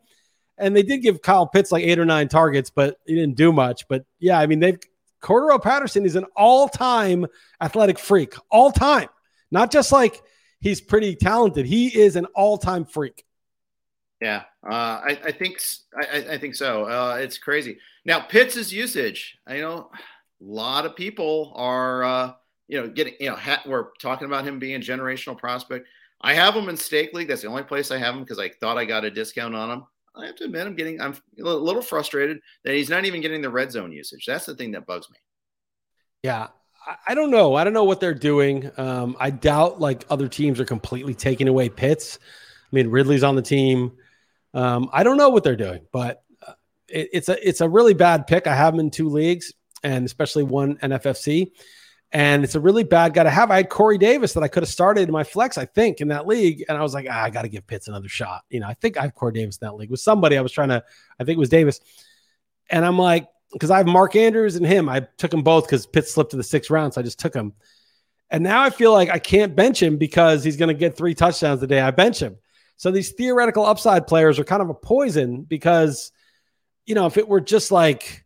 And 0.58 0.76
they 0.76 0.84
did 0.84 1.00
give 1.00 1.22
Kyle 1.22 1.48
Pitts 1.48 1.72
like 1.72 1.84
eight 1.84 2.00
or 2.00 2.06
nine 2.06 2.28
targets, 2.28 2.70
but 2.70 2.98
he 3.06 3.16
didn't 3.16 3.36
do 3.36 3.52
much. 3.52 3.88
But 3.88 4.06
yeah, 4.20 4.40
I 4.40 4.48
mean, 4.48 4.60
they've 4.60 4.80
Cordarrelle 5.22 5.62
Patterson 5.62 6.06
is 6.06 6.16
an 6.16 6.26
all 6.36 6.68
time 6.68 7.26
athletic 7.62 8.00
freak, 8.00 8.36
all 8.50 8.72
time, 8.72 9.10
not 9.52 9.72
just 9.72 9.92
like 9.92 10.22
he's 10.60 10.82
pretty 10.82 11.16
talented. 11.16 11.66
He 11.66 11.88
is 11.88 12.16
an 12.16 12.26
all 12.36 12.58
time 12.58 12.86
freak. 12.86 13.24
Yeah, 14.22 14.44
uh, 14.68 14.74
I, 14.74 15.20
I, 15.26 15.32
think 15.32 15.62
I, 15.96 16.26
I 16.32 16.38
think 16.40 16.56
so. 16.56 16.86
Uh, 16.86 17.18
it's 17.20 17.38
crazy. 17.38 17.78
Now 18.04 18.20
Pitts' 18.20 18.72
usage. 18.72 19.38
I 19.46 19.60
know 19.60 19.92
a 20.42 20.44
lot 20.44 20.86
of 20.86 20.96
people 20.96 21.54
are 21.56 22.04
uh, 22.04 22.34
you 22.68 22.82
know, 22.82 22.88
getting, 22.88 23.14
you 23.20 23.30
know, 23.30 23.36
ha- 23.36 23.64
we're 23.66 23.88
talking 24.00 24.28
about 24.28 24.46
him 24.46 24.60
being 24.60 24.76
a 24.76 24.80
generational 24.80 25.38
prospect. 25.38 25.88
I 26.22 26.34
have 26.34 26.56
him 26.56 26.70
in 26.70 26.78
stake 26.78 27.14
league. 27.14 27.28
That's 27.28 27.42
the 27.42 27.48
only 27.48 27.64
place 27.64 27.92
I 27.92 27.98
have 27.98 28.16
him 28.16 28.22
because 28.22 28.40
I 28.40 28.50
thought 28.50 28.78
I 28.78 28.86
got 28.86 29.06
a 29.06 29.12
discount 29.12 29.56
on 29.56 29.70
him. 29.70 29.84
I 30.16 30.26
have 30.26 30.36
to 30.38 30.46
admit, 30.46 30.66
I'm 30.66 30.76
getting, 30.76 31.00
I'm 31.00 31.16
a 31.40 31.44
little 31.44 31.82
frustrated 31.82 32.40
that 32.64 32.74
he's 32.74 32.90
not 32.90 33.06
even 33.06 33.22
getting 33.22 33.42
the 33.42 33.52
red 33.52 33.72
zone 33.72 33.92
usage. 33.92 34.26
That's 34.26 34.48
the 34.48 34.56
thing 34.56 34.72
that 34.72 34.88
bugs 34.88 35.10
me. 35.10 35.18
Yeah. 36.24 36.48
I 37.08 37.16
don't 37.16 37.32
know. 37.32 37.56
I 37.56 37.64
don't 37.64 37.74
know 37.74 37.84
what 37.84 38.00
they're 38.00 38.14
doing. 38.14 38.72
Um, 38.78 39.18
I 39.20 39.30
doubt 39.30 39.80
like 39.80 40.06
other 40.10 40.28
teams 40.28 40.60
are 40.60 40.66
completely 40.66 41.14
taking 41.14 41.48
away 41.48 41.70
Pitts. 41.70 42.18
I 42.22 42.76
mean, 42.76 42.88
Ridley's 42.90 43.24
on 43.24 43.36
the 43.36 43.42
team. 43.42 43.92
Um, 44.54 44.90
I 44.94 45.04
don't 45.04 45.18
know 45.18 45.30
what 45.30 45.44
they're 45.44 45.58
doing, 45.58 45.82
but 45.92 46.24
uh, 46.46 46.54
it, 46.88 47.10
it's 47.12 47.30
a 47.30 47.48
it's 47.48 47.62
a 47.62 47.68
really 47.68 47.94
bad 47.94 48.26
pick. 48.26 48.48
I 48.48 48.56
have 48.56 48.74
him 48.74 48.80
in 48.80 48.90
two 48.90 49.10
leagues, 49.10 49.54
and 49.84 50.06
especially 50.06 50.44
one 50.44 50.78
NFFC 50.78 51.52
and 52.12 52.44
it's 52.44 52.56
a 52.56 52.60
really 52.60 52.84
bad 52.84 53.14
guy 53.14 53.24
to 53.24 53.30
have. 53.30 53.52
I 53.52 53.58
had 53.58 53.70
Corey 53.70 53.98
Davis 53.98 54.34
that 54.34 54.44
I 54.44 54.48
could 54.48 54.64
have 54.64 54.70
started 54.70 55.08
in 55.08 55.12
my 55.12 55.24
flex, 55.24 55.58
I 55.58 55.66
think, 55.66 56.02
in 56.02 56.08
that 56.10 56.28
league, 56.28 56.64
and 56.68 56.78
I 56.78 56.82
was 56.82 56.94
like, 56.94 57.08
ah, 57.10 57.24
I 57.24 57.30
got 57.30 57.42
to 57.44 57.50
give 57.50 57.68
Pitts 57.68 57.88
another 57.88 58.10
shot. 58.10 58.44
You 58.50 58.60
know, 58.60 58.68
I 58.68 58.74
think 58.74 58.98
I 58.98 59.04
have 59.04 59.16
Corey 59.16 59.34
Davis 59.34 59.58
in 59.58 59.68
that 59.68 59.76
league 59.76 59.92
with 59.92 60.00
somebody. 60.00 60.38
I 60.38 60.42
was 60.42 60.52
trying 60.52 60.70
to, 60.70 60.84
I 61.20 61.24
think 61.24 61.38
it 61.38 61.40
was 61.40 61.50
Davis, 61.50 61.80
and 62.70 62.86
I'm 62.86 62.98
like, 62.98 63.28
because 63.54 63.72
I 63.72 63.78
have 63.78 63.88
Mark 63.88 64.16
Andrews 64.16 64.56
and 64.56 64.66
him, 64.66 64.90
I 64.90 65.08
took 65.18 65.32
them 65.32 65.42
both 65.42 65.66
because 65.66 65.86
Pitts 65.86 66.14
slipped 66.14 66.32
to 66.32 66.38
the 66.38 66.44
sixth 66.44 66.70
round, 66.70 66.94
so 66.94 67.02
I 67.02 67.04
just 67.04 67.20
took 67.20 67.34
him. 67.34 67.54
And 68.30 68.44
now 68.44 68.62
I 68.62 68.70
feel 68.70 68.92
like 68.92 69.10
I 69.10 69.20
can't 69.20 69.56
bench 69.56 69.82
him 69.82 69.98
because 69.98 70.44
he's 70.44 70.58
going 70.58 70.68
to 70.68 70.74
get 70.74 70.98
three 70.98 71.16
touchdowns 71.16 71.62
the 71.62 71.68
day 71.68 71.80
I 71.80 71.92
bench 71.92 72.20
him. 72.20 72.38
So 72.76 72.92
these 72.92 73.12
theoretical 73.12 73.66
upside 73.66 74.06
players 74.06 74.38
are 74.38 74.44
kind 74.44 74.62
of 74.62 74.70
a 74.70 74.74
poison 74.74 75.44
because, 75.44 76.12
you 76.86 76.94
know, 76.94 77.06
if 77.06 77.18
it 77.18 77.28
were 77.28 77.40
just 77.40 77.72
like 77.72 78.26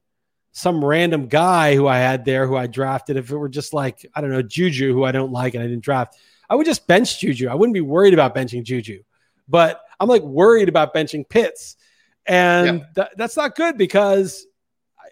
some 0.52 0.84
random 0.84 1.28
guy 1.28 1.76
who 1.76 1.88
I 1.88 1.97
had 1.97 2.26
there 2.26 2.45
who 2.45 2.58
I 2.58 2.68
drafted, 2.68 3.18
if 3.18 3.32
it 3.32 3.38
were 3.38 3.49
just 3.49 3.74
like, 3.74 4.06
I 4.14 4.22
don't 4.22 4.32
know, 4.32 4.41
Juju, 4.41 4.93
who 4.93 5.04
I 5.04 5.12
don't 5.12 5.32
like 5.32 5.54
and 5.54 5.64
I 5.64 5.68
didn't 5.68 5.84
draft, 5.84 6.18
I 6.49 6.56
would 6.56 6.66
just 6.66 6.88
bench 6.88 7.20
Juju. 7.20 7.47
I 7.47 7.56
wouldn't 7.56 7.74
be 7.74 7.82
worried 7.82 8.14
about 8.14 8.36
benching 8.36 8.64
Juju. 8.64 9.04
But 9.47 9.82
I'm 9.99 10.10
like 10.10 10.24
worried 10.24 10.70
about 10.70 10.93
benching 10.93 11.28
Pitts. 11.28 11.78
And 12.26 12.86
th- 12.95 13.08
that's 13.16 13.38
not 13.38 13.56
good 13.56 13.78
because, 13.78 14.45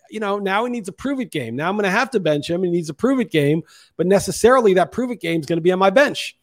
you 0.10 0.20
know, 0.20 0.40
now 0.40 0.66
he 0.66 0.72
needs 0.72 0.90
a 0.90 0.92
prove 0.92 1.20
it 1.20 1.32
game. 1.32 1.56
Now 1.56 1.70
I'm 1.70 1.76
going 1.76 1.84
to 1.84 1.90
have 1.90 2.12
to 2.12 2.20
bench 2.20 2.50
him. 2.50 2.64
He 2.64 2.70
needs 2.70 2.90
a 2.90 2.94
prove 2.94 3.20
it 3.20 3.32
game, 3.32 3.64
but 3.98 4.08
necessarily 4.08 4.74
that 4.76 4.92
prove 4.92 5.12
it 5.12 5.22
game 5.22 5.40
is 5.40 5.46
going 5.46 5.58
to 5.58 5.62
be 5.62 5.72
on 5.72 5.80
my 5.80 5.90
bench. 5.90 6.38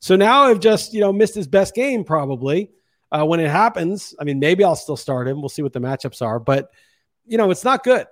So 0.00 0.14
now 0.14 0.44
I've 0.44 0.60
just, 0.60 0.94
you 0.94 1.00
know, 1.00 1.12
missed 1.12 1.34
his 1.34 1.46
best 1.48 1.74
game 1.74 2.04
probably 2.04 2.70
uh, 3.10 3.24
when 3.24 3.40
it 3.40 3.50
happens. 3.50 4.14
I 4.20 4.24
mean, 4.24 4.38
maybe 4.38 4.62
I'll 4.64 4.76
still 4.76 4.96
start 4.96 5.26
him. 5.26 5.40
We'll 5.40 5.48
see 5.48 5.62
what 5.62 5.72
the 5.72 5.80
matchups 5.80 6.22
are. 6.22 6.38
But 6.38 6.70
you 7.26 7.38
know, 7.38 7.50
it's 7.50 7.64
not 7.64 7.82
good. 7.82 8.06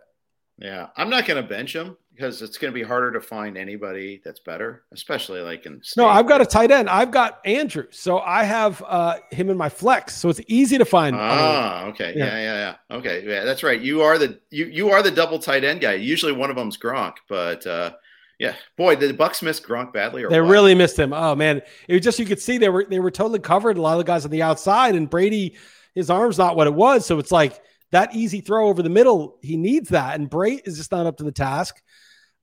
Yeah, 0.59 0.89
I'm 0.97 1.11
not 1.11 1.27
going 1.27 1.43
to 1.43 1.49
bench 1.49 1.75
him 1.75 1.97
because 2.15 2.41
it's 2.41 2.59
going 2.59 2.73
to 2.73 2.75
be 2.75 2.83
harder 2.83 3.11
to 3.13 3.21
find 3.21 3.59
anybody 3.59 4.21
that's 4.25 4.39
better, 4.39 4.85
especially 4.93 5.41
like 5.41 5.67
in. 5.67 5.83
State. 5.83 6.01
No, 6.01 6.09
I've 6.09 6.29
got 6.29 6.41
a 6.41 6.47
tight 6.47 6.71
end. 6.71 6.89
I've 6.89 7.11
got 7.11 7.41
Andrew, 7.45 7.87
so 7.91 8.21
I 8.21 8.45
have 8.45 8.83
uh, 8.87 9.17
him 9.33 9.51
in 9.51 9.57
my 9.57 9.69
flex, 9.69 10.17
so 10.17 10.29
it's 10.29 10.41
easy 10.47 10.79
to 10.79 10.85
find. 10.85 11.17
Ah, 11.17 11.87
okay, 11.87 12.15
yeah. 12.17 12.27
yeah, 12.27 12.39
yeah, 12.39 12.77
yeah. 12.91 12.97
Okay, 12.97 13.25
yeah, 13.27 13.45
that's 13.45 13.65
right. 13.65 13.81
You 13.81 14.03
are 14.03 14.17
the 14.17 14.39
you 14.51 14.67
you 14.67 14.91
are 14.91 15.03
the 15.03 15.11
double 15.11 15.41
tight 15.41 15.65
end 15.65 15.81
guy. 15.81 15.95
Usually 15.95 16.33
one 16.33 16.51
of 16.51 16.57
them's 16.57 16.77
Gronk, 16.77 17.15
but 17.29 17.67
uh, 17.67 17.93
yeah, 18.39 18.55
boy, 18.77 18.95
did 18.95 19.11
the 19.11 19.23
Bucs 19.23 19.43
miss 19.43 19.59
Gronk 19.59 19.93
badly? 19.93 20.23
they 20.29 20.41
what? 20.41 20.51
really 20.51 20.75
missed 20.77 20.99
him. 20.99 21.13
Oh 21.13 21.35
man, 21.35 21.63
it 21.89 21.95
was 21.95 22.03
just 22.03 22.21
you 22.21 22.27
could 22.27 22.41
see 22.41 22.59
they 22.59 22.69
were 22.69 22.87
they 22.89 23.01
were 23.01 23.11
totally 23.11 23.41
covered. 23.41 23.77
A 23.77 23.83
lot 23.83 23.93
of 23.93 23.99
the 23.99 24.05
guys 24.05 24.25
on 24.25 24.31
the 24.31 24.43
outside, 24.43 24.95
and 24.95 25.11
Brady, 25.11 25.57
his 25.97 26.11
arm's 26.11 26.39
not 26.39 26.55
what 26.55 26.69
it 26.69 26.75
was, 26.75 27.05
so 27.07 27.19
it's 27.19 27.33
like 27.33 27.61
that 27.95 28.15
easy 28.15 28.41
throw 28.41 28.69
over 28.69 28.83
the 28.83 28.91
middle. 28.91 29.39
He 29.43 29.57
needs 29.57 29.89
that, 29.89 30.15
and 30.15 30.31
Brate 30.31 30.69
is 30.69 30.77
just 30.77 30.93
not 30.93 31.07
up 31.07 31.17
to 31.17 31.25
the 31.25 31.33
task 31.33 31.81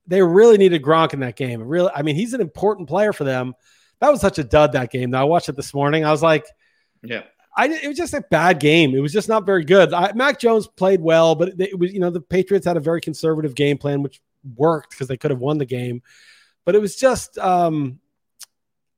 they 0.06 0.22
really 0.22 0.58
needed 0.58 0.82
Gronk 0.82 1.12
in 1.12 1.20
that 1.20 1.36
game. 1.36 1.62
Really, 1.62 1.90
I 1.94 2.02
mean, 2.02 2.16
he's 2.16 2.34
an 2.34 2.40
important 2.40 2.88
player 2.88 3.12
for 3.12 3.24
them. 3.24 3.54
That 4.00 4.10
was 4.10 4.20
such 4.20 4.38
a 4.38 4.44
dud 4.44 4.72
that 4.72 4.90
game. 4.90 5.10
Now 5.10 5.22
I 5.22 5.24
watched 5.24 5.48
it 5.48 5.56
this 5.56 5.72
morning. 5.72 6.04
I 6.04 6.10
was 6.10 6.22
like, 6.22 6.46
yeah. 7.02 7.22
I, 7.56 7.68
it 7.68 7.86
was 7.86 7.98
just 7.98 8.14
a 8.14 8.24
bad 8.30 8.60
game. 8.60 8.94
It 8.94 9.00
was 9.00 9.12
just 9.12 9.28
not 9.28 9.44
very 9.44 9.64
good. 9.64 9.92
I, 9.92 10.12
Mac 10.14 10.40
Jones 10.40 10.66
played 10.66 11.02
well, 11.02 11.34
but 11.34 11.60
it 11.60 11.78
was 11.78 11.92
you 11.92 12.00
know 12.00 12.10
the 12.10 12.20
Patriots 12.20 12.66
had 12.66 12.78
a 12.78 12.80
very 12.80 13.00
conservative 13.00 13.54
game 13.54 13.76
plan, 13.76 14.02
which 14.02 14.22
worked 14.56 14.90
because 14.90 15.06
they 15.06 15.18
could 15.18 15.30
have 15.30 15.40
won 15.40 15.58
the 15.58 15.66
game. 15.66 16.02
But 16.64 16.74
it 16.74 16.80
was 16.80 16.96
just 16.96 17.36
um, 17.36 18.00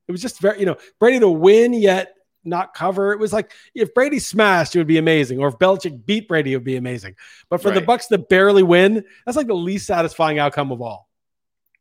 it 0.06 0.12
was 0.12 0.22
just 0.22 0.40
very 0.40 0.60
you 0.60 0.66
know 0.66 0.76
Brady 1.00 1.18
to 1.18 1.28
win 1.28 1.72
yet 1.74 2.14
not 2.44 2.74
cover. 2.74 3.12
It 3.12 3.18
was 3.18 3.32
like 3.32 3.52
if 3.74 3.94
Brady 3.94 4.18
smashed, 4.18 4.74
it 4.74 4.78
would 4.78 4.86
be 4.86 4.98
amazing, 4.98 5.38
or 5.38 5.48
if 5.48 5.54
Belichick 5.58 6.04
beat 6.04 6.28
Brady, 6.28 6.52
it 6.52 6.56
would 6.56 6.64
be 6.64 6.76
amazing. 6.76 7.16
But 7.48 7.62
for 7.62 7.70
right. 7.70 7.74
the 7.74 7.86
Bucs 7.86 8.08
to 8.08 8.18
barely 8.18 8.62
win, 8.62 9.04
that's 9.24 9.36
like 9.36 9.46
the 9.46 9.54
least 9.54 9.86
satisfying 9.86 10.38
outcome 10.38 10.72
of 10.72 10.82
all. 10.82 11.08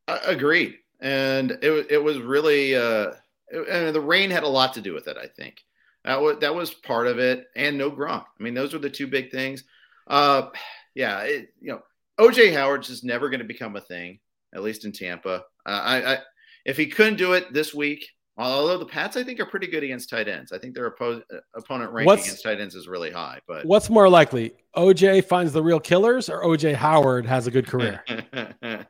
Uh, 0.07 0.19
agreed, 0.25 0.77
and 0.99 1.51
it 1.51 1.87
it 1.89 2.03
was 2.03 2.19
really 2.19 2.75
uh, 2.75 3.11
and 3.51 3.95
the 3.95 4.01
rain 4.01 4.29
had 4.29 4.43
a 4.43 4.47
lot 4.47 4.73
to 4.73 4.81
do 4.81 4.93
with 4.93 5.07
it. 5.07 5.17
I 5.17 5.27
think 5.27 5.63
that 6.03 6.21
was 6.21 6.37
that 6.39 6.53
was 6.53 6.73
part 6.73 7.07
of 7.07 7.19
it, 7.19 7.47
and 7.55 7.77
no 7.77 7.91
Gronk. 7.91 8.25
I 8.39 8.43
mean, 8.43 8.53
those 8.53 8.73
were 8.73 8.79
the 8.79 8.89
two 8.89 9.07
big 9.07 9.31
things. 9.31 9.63
Uh, 10.07 10.49
yeah, 10.95 11.21
it, 11.21 11.53
you 11.61 11.71
know, 11.71 11.81
OJ 12.19 12.53
Howard's 12.53 12.87
just 12.87 13.03
never 13.03 13.29
going 13.29 13.39
to 13.39 13.45
become 13.45 13.75
a 13.75 13.81
thing, 13.81 14.19
at 14.53 14.63
least 14.63 14.85
in 14.85 14.91
Tampa. 14.91 15.43
Uh, 15.65 15.69
I, 15.69 16.13
I 16.13 16.17
if 16.65 16.77
he 16.77 16.87
couldn't 16.87 17.17
do 17.17 17.33
it 17.33 17.53
this 17.53 17.73
week, 17.73 18.09
Although 18.35 18.79
the 18.79 18.85
Pats, 18.85 19.15
I 19.15 19.23
think, 19.23 19.39
are 19.39 19.45
pretty 19.45 19.67
good 19.67 19.83
against 19.83 20.09
tight 20.09 20.27
ends. 20.27 20.51
I 20.51 20.57
think 20.57 20.73
their 20.73 20.89
oppo- 20.89 21.21
uh, 21.31 21.37
opponent 21.53 21.91
ranking 21.91 22.07
what's, 22.07 22.25
against 22.25 22.43
tight 22.43 22.59
ends 22.59 22.73
is 22.73 22.87
really 22.87 23.11
high. 23.11 23.39
But 23.47 23.63
what's 23.63 23.91
more 23.91 24.09
likely, 24.09 24.53
OJ 24.75 25.25
finds 25.25 25.53
the 25.53 25.61
real 25.61 25.79
killers, 25.79 26.29
or 26.29 26.43
OJ 26.43 26.73
Howard 26.73 27.27
has 27.27 27.45
a 27.45 27.51
good 27.51 27.67
career? 27.67 28.03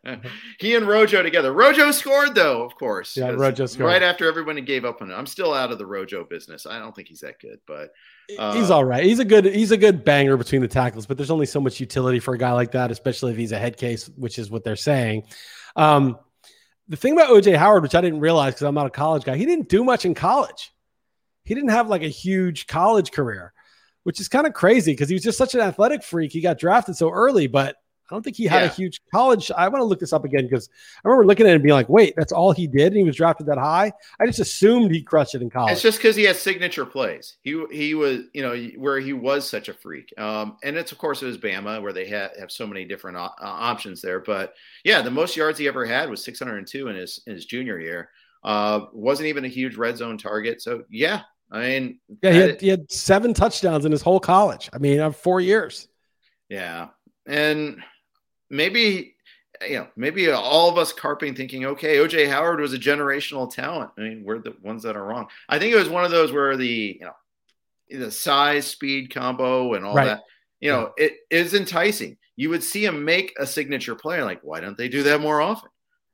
he 0.59 0.75
and 0.75 0.87
Rojo 0.87 1.21
together. 1.21 1.51
Rojo 1.51 1.91
scored 1.91 2.35
though, 2.35 2.63
of 2.63 2.75
course. 2.75 3.17
Yeah, 3.17 3.31
Rojo 3.31 3.65
scored 3.65 3.89
right 3.89 4.01
after 4.01 4.29
everybody 4.29 4.61
gave 4.61 4.85
up 4.85 5.01
on 5.01 5.11
it. 5.11 5.13
I'm 5.13 5.27
still 5.27 5.53
out 5.53 5.73
of 5.73 5.77
the 5.77 5.85
Rojo 5.85 6.23
business. 6.23 6.65
I 6.65 6.79
don't 6.79 6.95
think 6.95 7.09
he's 7.09 7.19
that 7.19 7.37
good, 7.41 7.59
but 7.67 7.91
uh, 8.39 8.53
he's 8.53 8.71
all 8.71 8.85
right. 8.85 9.03
He's 9.03 9.19
a 9.19 9.25
good 9.25 9.43
he's 9.43 9.71
a 9.71 9.77
good 9.77 10.05
banger 10.05 10.37
between 10.37 10.61
the 10.61 10.69
tackles. 10.69 11.05
But 11.05 11.17
there's 11.17 11.31
only 11.31 11.47
so 11.47 11.59
much 11.59 11.81
utility 11.81 12.19
for 12.19 12.33
a 12.33 12.37
guy 12.37 12.53
like 12.53 12.71
that, 12.71 12.91
especially 12.91 13.33
if 13.33 13.37
he's 13.37 13.51
a 13.51 13.59
head 13.59 13.75
case, 13.75 14.09
which 14.15 14.39
is 14.39 14.49
what 14.49 14.63
they're 14.63 14.77
saying. 14.77 15.23
Um, 15.75 16.17
the 16.93 16.97
thing 16.97 17.13
about 17.13 17.29
OJ 17.29 17.57
Howard, 17.57 17.81
which 17.81 17.95
I 17.95 18.01
didn't 18.01 18.19
realize 18.19 18.53
because 18.53 18.67
I'm 18.67 18.75
not 18.75 18.85
a 18.85 18.91
college 18.91 19.23
guy, 19.23 19.35
he 19.35 19.47
didn't 19.47 19.67
do 19.67 19.83
much 19.83 20.05
in 20.05 20.13
college. 20.13 20.71
He 21.43 21.55
didn't 21.55 21.71
have 21.71 21.89
like 21.89 22.03
a 22.03 22.07
huge 22.07 22.67
college 22.67 23.11
career, 23.11 23.51
which 24.03 24.21
is 24.21 24.27
kind 24.27 24.45
of 24.45 24.53
crazy 24.53 24.93
because 24.93 25.09
he 25.09 25.15
was 25.15 25.23
just 25.23 25.39
such 25.39 25.55
an 25.55 25.61
athletic 25.61 26.03
freak. 26.03 26.31
He 26.31 26.39
got 26.39 26.59
drafted 26.59 26.95
so 26.95 27.09
early, 27.09 27.47
but 27.47 27.77
I 28.09 28.15
don't 28.15 28.21
think 28.21 28.35
he 28.35 28.45
had 28.45 28.61
yeah. 28.61 28.67
a 28.67 28.73
huge 28.73 29.01
college. 29.11 29.49
I 29.55 29.67
want 29.69 29.81
to 29.81 29.85
look 29.85 29.99
this 29.99 30.13
up 30.13 30.25
again 30.25 30.43
because 30.43 30.69
I 31.03 31.07
remember 31.07 31.25
looking 31.25 31.45
at 31.45 31.51
it 31.51 31.55
and 31.55 31.63
being 31.63 31.73
like, 31.73 31.89
wait, 31.89 32.13
that's 32.17 32.31
all 32.31 32.51
he 32.51 32.67
did? 32.67 32.87
And 32.87 32.97
he 32.97 33.03
was 33.03 33.15
drafted 33.15 33.47
that 33.47 33.57
high? 33.57 33.91
I 34.19 34.25
just 34.25 34.39
assumed 34.39 34.91
he 34.91 35.01
crushed 35.01 35.35
it 35.35 35.41
in 35.41 35.49
college. 35.49 35.73
It's 35.73 35.81
just 35.81 35.99
because 35.99 36.15
he 36.15 36.23
has 36.23 36.39
signature 36.39 36.85
plays. 36.85 37.37
He 37.41 37.63
he 37.71 37.93
was, 37.93 38.21
you 38.33 38.41
know, 38.41 38.55
where 38.77 38.99
he 38.99 39.13
was 39.13 39.49
such 39.49 39.69
a 39.69 39.73
freak. 39.73 40.13
Um, 40.17 40.57
and 40.63 40.75
it's, 40.75 40.91
of 40.91 40.97
course, 40.97 41.23
it 41.23 41.27
was 41.27 41.37
Bama 41.37 41.81
where 41.81 41.93
they 41.93 42.07
have 42.07 42.31
have 42.39 42.51
so 42.51 42.67
many 42.67 42.85
different 42.85 43.17
uh, 43.17 43.29
options 43.41 44.01
there. 44.01 44.19
But 44.19 44.53
yeah, 44.83 45.01
the 45.01 45.11
most 45.11 45.35
yards 45.35 45.57
he 45.57 45.67
ever 45.67 45.85
had 45.85 46.09
was 46.09 46.23
602 46.23 46.87
in 46.87 46.95
his, 46.95 47.21
in 47.25 47.33
his 47.33 47.45
junior 47.45 47.79
year. 47.79 48.09
Uh, 48.43 48.87
wasn't 48.91 49.27
even 49.27 49.45
a 49.45 49.49
huge 49.49 49.75
red 49.75 49.97
zone 49.97 50.17
target. 50.17 50.61
So 50.61 50.83
yeah, 50.89 51.21
I 51.53 51.61
mean, 51.61 51.99
yeah, 52.21 52.31
he 52.31 52.39
had, 52.39 52.61
he 52.61 52.67
had 52.67 52.91
seven 52.91 53.33
touchdowns 53.33 53.85
in 53.85 53.91
his 53.91 54.01
whole 54.01 54.19
college. 54.19 54.69
I 54.73 54.79
mean, 54.79 55.11
four 55.13 55.39
years. 55.39 55.87
Yeah. 56.49 56.89
And 57.25 57.83
maybe 58.53 59.15
you 59.67 59.77
know, 59.77 59.87
maybe 59.95 60.29
all 60.29 60.69
of 60.69 60.77
us 60.77 60.91
carping 60.91 61.35
thinking, 61.35 61.65
okay, 61.65 61.97
OJ 61.97 62.27
Howard 62.29 62.59
was 62.59 62.73
a 62.73 62.79
generational 62.79 63.53
talent. 63.53 63.91
I 63.97 64.01
mean, 64.01 64.23
we're 64.25 64.39
the 64.39 64.55
ones 64.61 64.83
that 64.83 64.95
are 64.95 65.05
wrong. 65.05 65.27
I 65.47 65.59
think 65.59 65.73
it 65.73 65.77
was 65.77 65.89
one 65.89 66.03
of 66.03 66.11
those 66.11 66.31
where 66.31 66.57
the, 66.57 66.97
you 66.99 67.05
know, 67.05 67.13
the 67.89 68.11
size 68.11 68.67
speed 68.67 69.13
combo 69.13 69.73
and 69.73 69.85
all 69.85 69.95
right. 69.95 70.05
that, 70.05 70.23
you 70.59 70.71
know, 70.71 70.91
yeah. 70.97 71.05
it 71.05 71.13
is 71.29 71.53
enticing. 71.53 72.17
You 72.35 72.49
would 72.49 72.63
see 72.63 72.83
him 72.83 73.05
make 73.05 73.33
a 73.39 73.45
signature 73.45 73.95
play. 73.95 74.23
Like, 74.23 74.41
why 74.41 74.59
don't 74.59 74.77
they 74.77 74.89
do 74.89 75.03
that 75.03 75.21
more 75.21 75.39
often? 75.39 75.69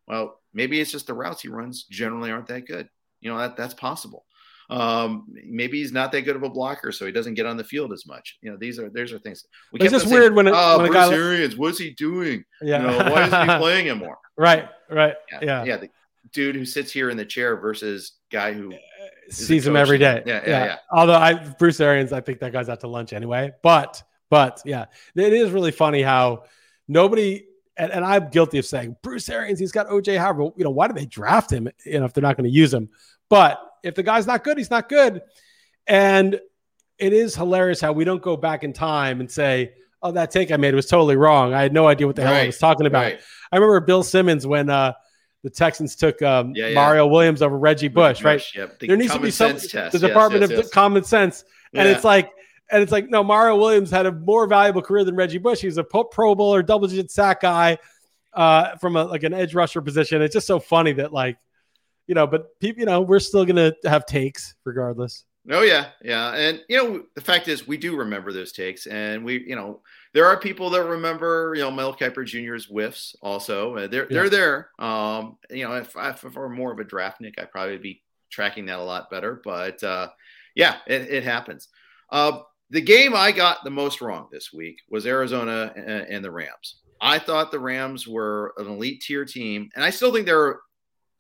Well, 0.07 0.39
maybe 0.53 0.79
it's 0.79 0.91
just 0.91 1.07
the 1.07 1.13
routes 1.13 1.41
he 1.41 1.47
runs 1.47 1.85
generally 1.89 2.31
aren't 2.31 2.47
that 2.47 2.67
good. 2.67 2.89
You 3.21 3.31
know, 3.31 3.37
that 3.37 3.55
that's 3.55 3.73
possible. 3.73 4.25
Um, 4.70 5.26
maybe 5.32 5.80
he's 5.80 5.91
not 5.91 6.11
that 6.11 6.22
good 6.22 6.36
of 6.36 6.43
a 6.43 6.49
blocker, 6.49 6.91
so 6.91 7.05
he 7.05 7.11
doesn't 7.11 7.34
get 7.34 7.47
on 7.47 7.57
the 7.57 7.63
field 7.63 7.91
as 7.91 8.05
much. 8.05 8.38
You 8.41 8.51
know, 8.51 8.57
these 8.57 8.78
are 8.78 8.89
these 8.89 9.11
are 9.11 9.20
things. 9.20 9.45
We 9.74 9.80
it's 9.80 9.91
just 9.91 10.07
saying, 10.07 10.20
weird 10.20 10.36
when, 10.36 10.47
it, 10.47 10.53
oh, 10.55 10.78
when 10.78 10.91
Bruce 10.91 11.07
a 11.07 11.09
guy 11.09 11.15
Arians, 11.15 11.57
what's 11.57 11.80
he 11.80 11.91
doing? 11.91 12.43
Yeah, 12.61 12.82
you 12.82 12.88
know, 12.88 13.11
why 13.11 13.26
isn't 13.26 13.49
he 13.49 13.57
playing 13.57 13.88
him 13.88 13.97
more? 13.97 14.17
Right, 14.38 14.70
right, 14.89 15.15
yeah, 15.32 15.39
yeah. 15.41 15.63
yeah 15.63 15.78
the 15.78 15.89
dude 16.32 16.55
who 16.55 16.65
sits 16.65 16.91
here 16.91 17.09
in 17.09 17.17
the 17.17 17.26
chair 17.26 17.57
versus 17.57 18.13
guy 18.32 18.53
who 18.53 18.74
sees 19.30 19.65
him 19.65 19.76
every 19.76 19.97
day. 19.97 20.22
Yeah, 20.26 20.41
yeah, 20.43 20.49
yeah, 20.49 20.65
yeah. 20.65 20.76
Although 20.91 21.15
I 21.15 21.34
Bruce 21.34 21.80
Arians, 21.80 22.13
I 22.13 22.22
think 22.22 22.39
that 22.41 22.53
guy's 22.53 22.70
out 22.70 22.82
to 22.82 22.88
lunch 22.88 23.11
anyway. 23.11 23.51
But 23.63 24.03
but 24.30 24.61
yeah, 24.65 24.86
it 25.15 25.34
is 25.34 25.51
really 25.51 25.72
funny 25.72 26.03
how 26.03 26.43
nobody 26.88 27.45
and, 27.76 27.91
and, 27.91 28.03
I'm 28.03 28.30
guilty 28.30 28.59
of 28.59 28.65
saying 28.65 28.97
Bruce 29.01 29.30
Arians, 29.30 29.57
he's 29.57 29.72
got 29.72 29.88
OJ 29.88 30.17
Howard. 30.17 30.53
You 30.57 30.65
know, 30.65 30.70
why 30.70 30.88
do 30.88 30.93
they 30.93 31.05
draft 31.05 31.51
him? 31.51 31.70
You 31.86 31.99
know, 31.99 32.05
if 32.05 32.13
they're 32.13 32.22
not 32.22 32.36
going 32.36 32.49
to 32.49 32.55
use 32.55 32.74
him. 32.74 32.89
But 33.30 33.61
if 33.84 33.95
the 33.95 34.03
guy's 34.03 34.27
not 34.27 34.43
good, 34.43 34.57
he's 34.57 34.69
not 34.69 34.89
good. 34.89 35.21
And 35.88 36.39
it 36.97 37.13
is 37.13 37.36
hilarious 37.36 37.80
how 37.80 37.93
we 37.93 38.03
don't 38.03 38.21
go 38.21 38.36
back 38.36 38.63
in 38.63 38.73
time 38.73 39.19
and 39.19 39.32
say, 39.32 39.73
oh, 40.01 40.11
that 40.11 40.32
take 40.32 40.51
I 40.51 40.57
made 40.57 40.75
was 40.75 40.86
totally 40.86 41.15
wrong. 41.15 41.53
I 41.53 41.61
had 41.61 41.73
no 41.73 41.88
idea 41.88 42.07
what 42.07 42.15
the 42.15 42.23
right, 42.23 42.34
hell 42.34 42.43
I 42.43 42.45
was 42.47 42.57
talking 42.57 42.86
about. 42.86 43.03
Right. 43.03 43.19
I 43.51 43.55
remember 43.55 43.80
Bill 43.82 44.03
Simmons 44.03 44.45
when 44.45 44.69
uh, 44.69 44.93
the 45.43 45.49
Texans 45.49 45.95
took 45.95 46.21
um, 46.21 46.53
yeah, 46.55 46.67
yeah. 46.67 46.75
Mario 46.75 47.07
Williams 47.07 47.41
over 47.41 47.57
Reggie 47.57 47.88
Bush, 47.88 48.23
right? 48.23 48.43
Yep. 48.55 48.80
The 48.80 48.88
there 48.88 48.97
needs 48.97 49.13
to 49.13 49.19
be 49.19 49.32
some 49.32 49.57
test. 49.57 49.91
the 49.91 49.99
Department 49.99 50.41
yes, 50.41 50.51
yes, 50.51 50.65
of. 50.65 50.71
Common 50.71 51.03
Sense, 51.03 51.43
and 51.73 51.88
yeah. 51.88 51.95
it's 51.95 52.03
like, 52.03 52.32
and 52.71 52.84
it's 52.84 52.91
like, 52.91 53.09
no, 53.09 53.23
Mario 53.23 53.55
Williams 53.57 53.89
had 53.89 54.05
a 54.05 54.11
more 54.11 54.45
valuable 54.47 54.82
career 54.82 55.03
than 55.03 55.15
Reggie 55.15 55.38
Bush. 55.38 55.59
He 55.59 55.67
was 55.67 55.77
a 55.77 55.84
Pro 55.84 56.36
Bowl 56.36 56.53
or 56.53 56.61
double 56.61 56.88
digit 56.88 57.09
sack 57.09 57.41
guy 57.41 57.77
uh, 58.34 58.75
from 58.77 58.95
a, 58.95 59.05
like 59.05 59.23
an 59.23 59.34
edge 59.34 59.55
rusher 59.55 59.82
position. 59.82 60.21
It's 60.21 60.34
just 60.34 60.47
so 60.47 60.59
funny 60.59 60.93
that 60.93 61.11
like 61.11 61.38
you 62.10 62.16
know, 62.16 62.26
but 62.26 62.60
people, 62.60 62.80
you 62.80 62.88
know, 62.88 63.01
we're 63.01 63.20
still 63.20 63.45
gonna 63.45 63.72
have 63.86 64.07
takes 64.07 64.55
regardless. 64.66 65.26
Oh 65.51 65.62
yeah, 65.62 65.89
yeah, 66.03 66.34
and 66.34 66.62
you 66.68 66.78
know, 66.78 67.03
the 67.14 67.22
fact 67.22 67.47
is, 67.47 67.68
we 67.68 67.78
do 67.78 67.95
remember 67.95 68.34
those 68.34 68.51
takes, 68.51 68.88
and 68.88 69.24
we, 69.24 69.45
you 69.47 69.55
know, 69.55 69.82
there 70.14 70.26
are 70.26 70.39
people 70.39 70.72
that 70.72 70.84
remember, 70.84 71.53
you 71.55 71.62
know, 71.62 71.70
Mel 71.70 71.95
Kiper 71.95 72.26
Jr.'s 72.26 72.66
whiffs. 72.66 73.16
Also, 73.22 73.76
uh, 73.76 73.88
they're 73.88 74.03
yeah. 74.03 74.07
they're 74.10 74.30
there. 74.30 74.70
Um, 74.80 75.38
you 75.51 75.68
know, 75.68 75.76
if, 75.76 75.95
if 75.95 76.26
I 76.26 76.39
were 76.39 76.49
more 76.49 76.72
of 76.72 76.80
a 76.80 76.84
draftnik, 76.84 77.36
I'd 77.38 77.51
probably 77.51 77.78
be 77.78 78.01
tracking 78.32 78.66
that 78.66 78.80
a 78.80 78.84
lot 78.84 79.12
better. 79.12 79.39
But 79.43 79.84
uh, 79.84 80.10
yeah, 80.55 80.78
it, 80.88 81.03
it 81.10 81.24
happens. 81.24 81.68
Uh, 82.12 82.39
the 82.72 82.82
game 82.82 83.16
I 83.16 83.32
got 83.32 83.64
the 83.64 83.70
most 83.70 84.01
wrong 84.01 84.30
this 84.32 84.51
week 84.51 84.80
was 84.89 85.05
Arizona 85.05 85.72
and, 85.76 85.88
and 85.88 86.26
the 86.26 86.32
Rams. 86.32 86.82
I 87.01 87.20
thought 87.20 87.51
the 87.51 87.60
Rams 87.60 88.07
were 88.07 88.53
an 88.57 88.68
elite 88.68 89.01
tier 89.01 89.26
team, 89.26 89.70
and 89.76 89.86
I 89.86 89.91
still 89.91 90.12
think 90.12 90.26
they're 90.26 90.60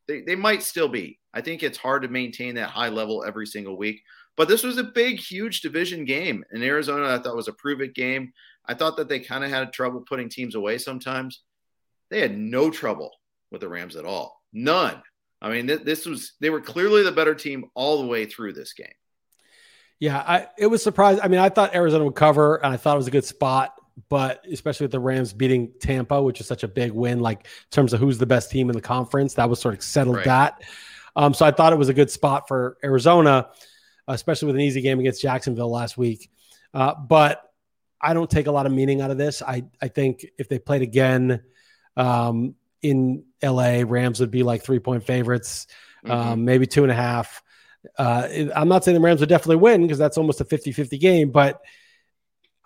they, 0.09 0.21
they 0.21 0.35
might 0.35 0.63
still 0.63 0.89
be. 0.89 1.19
I 1.33 1.41
think 1.41 1.61
it's 1.61 1.77
hard 1.77 2.01
to 2.01 2.07
maintain 2.09 2.55
that 2.55 2.71
high 2.71 2.89
level 2.89 3.23
every 3.23 3.45
single 3.45 3.77
week. 3.77 4.01
But 4.35 4.47
this 4.47 4.63
was 4.63 4.77
a 4.77 4.83
big, 4.83 5.19
huge 5.19 5.61
division 5.61 6.03
game 6.03 6.43
in 6.51 6.63
Arizona. 6.63 7.13
I 7.13 7.19
thought 7.19 7.35
was 7.35 7.47
a 7.47 7.53
prove 7.53 7.81
it 7.81 7.93
game. 7.93 8.33
I 8.65 8.73
thought 8.73 8.97
that 8.97 9.07
they 9.07 9.19
kind 9.19 9.43
of 9.43 9.51
had 9.51 9.71
trouble 9.71 10.01
putting 10.01 10.27
teams 10.27 10.55
away 10.55 10.79
sometimes. 10.79 11.43
They 12.09 12.21
had 12.21 12.37
no 12.37 12.71
trouble 12.71 13.11
with 13.51 13.61
the 13.61 13.69
Rams 13.69 13.95
at 13.95 14.05
all. 14.05 14.41
None. 14.51 15.01
I 15.41 15.49
mean, 15.49 15.67
th- 15.67 15.83
this 15.83 16.05
was 16.05 16.33
they 16.39 16.49
were 16.49 16.61
clearly 16.61 17.03
the 17.03 17.11
better 17.11 17.35
team 17.35 17.65
all 17.75 18.01
the 18.01 18.07
way 18.07 18.25
through 18.25 18.53
this 18.53 18.73
game. 18.73 18.87
Yeah, 19.99 20.17
I, 20.17 20.47
it 20.57 20.67
was 20.67 20.81
surprised. 20.81 21.19
I 21.21 21.27
mean, 21.27 21.39
I 21.39 21.49
thought 21.49 21.75
Arizona 21.75 22.05
would 22.05 22.15
cover, 22.15 22.55
and 22.63 22.73
I 22.73 22.77
thought 22.77 22.95
it 22.95 22.97
was 22.97 23.07
a 23.07 23.11
good 23.11 23.25
spot 23.25 23.78
but 24.07 24.45
especially 24.51 24.85
with 24.85 24.91
the 24.91 24.99
Rams 24.99 25.33
beating 25.33 25.71
Tampa, 25.79 26.21
which 26.21 26.39
is 26.39 26.47
such 26.47 26.63
a 26.63 26.67
big 26.67 26.91
win, 26.91 27.19
like 27.19 27.39
in 27.39 27.71
terms 27.71 27.93
of 27.93 27.99
who's 27.99 28.17
the 28.17 28.25
best 28.25 28.51
team 28.51 28.69
in 28.69 28.75
the 28.75 28.81
conference, 28.81 29.33
that 29.35 29.49
was 29.49 29.59
sort 29.59 29.73
of 29.73 29.83
settled 29.83 30.17
right. 30.17 30.25
that. 30.25 30.61
Um, 31.15 31.33
so 31.33 31.45
I 31.45 31.51
thought 31.51 31.73
it 31.73 31.77
was 31.77 31.89
a 31.89 31.93
good 31.93 32.11
spot 32.11 32.47
for 32.47 32.77
Arizona, 32.83 33.49
especially 34.07 34.47
with 34.47 34.55
an 34.55 34.61
easy 34.61 34.81
game 34.81 34.99
against 34.99 35.21
Jacksonville 35.21 35.71
last 35.71 35.97
week. 35.97 36.29
Uh, 36.73 36.93
but 36.95 37.43
I 38.01 38.13
don't 38.13 38.29
take 38.29 38.47
a 38.47 38.51
lot 38.51 38.65
of 38.65 38.71
meaning 38.71 39.01
out 39.01 39.11
of 39.11 39.17
this. 39.17 39.41
I 39.41 39.65
I 39.81 39.87
think 39.87 40.25
if 40.37 40.47
they 40.47 40.59
played 40.59 40.81
again 40.81 41.41
um, 41.97 42.55
in 42.81 43.25
LA, 43.43 43.83
Rams 43.85 44.19
would 44.19 44.31
be 44.31 44.43
like 44.43 44.63
three 44.63 44.79
point 44.79 45.03
favorites, 45.03 45.67
mm-hmm. 46.05 46.11
um, 46.11 46.45
maybe 46.45 46.65
two 46.65 46.83
and 46.83 46.91
a 46.91 46.95
half. 46.95 47.41
Uh, 47.97 48.27
I'm 48.55 48.67
not 48.67 48.83
saying 48.83 48.95
the 48.95 49.01
Rams 49.01 49.19
would 49.19 49.29
definitely 49.29 49.57
win 49.57 49.81
because 49.81 49.97
that's 49.97 50.17
almost 50.17 50.41
a 50.41 50.45
50 50.45 50.71
50 50.71 50.97
game, 50.97 51.31
but 51.31 51.61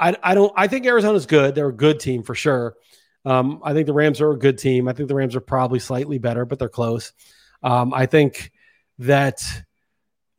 I, 0.03 0.15
I 0.21 0.35
don't, 0.35 0.51
I 0.55 0.67
think 0.67 0.85
Arizona's 0.85 1.25
good. 1.25 1.55
They're 1.55 1.69
a 1.69 1.73
good 1.73 1.99
team 1.99 2.23
for 2.23 2.35
sure. 2.35 2.75
Um, 3.23 3.61
I 3.63 3.73
think 3.73 3.87
the 3.87 3.93
Rams 3.93 4.19
are 4.19 4.31
a 4.31 4.37
good 4.37 4.57
team. 4.57 4.89
I 4.89 4.93
think 4.93 5.07
the 5.07 5.15
Rams 5.15 5.35
are 5.35 5.41
probably 5.41 5.79
slightly 5.79 6.17
better, 6.17 6.45
but 6.45 6.59
they're 6.59 6.67
close. 6.67 7.13
Um, 7.61 7.93
I 7.93 8.05
think 8.05 8.51
that 8.99 9.41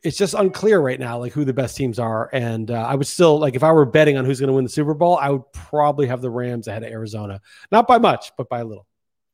it's 0.03 0.19
just 0.19 0.35
unclear 0.35 0.79
right 0.79 1.01
now, 1.01 1.19
like 1.19 1.33
who 1.33 1.47
the 1.47 1.55
best 1.55 1.79
teams 1.79 1.99
are. 1.99 2.29
And 2.31 2.71
uh, 2.71 2.75
I 2.75 2.95
would 2.95 3.07
still 3.07 3.39
like 3.39 3.55
if 3.55 3.63
I 3.63 3.73
were 3.73 3.87
betting 3.87 4.19
on 4.19 4.27
who's 4.27 4.39
going 4.39 4.49
to 4.49 4.53
win 4.53 4.65
the 4.65 4.71
Super 4.71 4.93
Bowl, 4.93 5.17
I 5.17 5.31
would 5.31 5.51
probably 5.53 6.09
have 6.09 6.21
the 6.21 6.31
Rams 6.31 6.69
ahead 6.69 6.83
of 6.83 6.93
Arizona, 6.93 7.41
not 7.73 7.87
by 7.87 7.97
much, 7.97 8.33
but 8.37 8.51
by 8.51 8.61
a 8.61 8.65
little. 8.65 8.87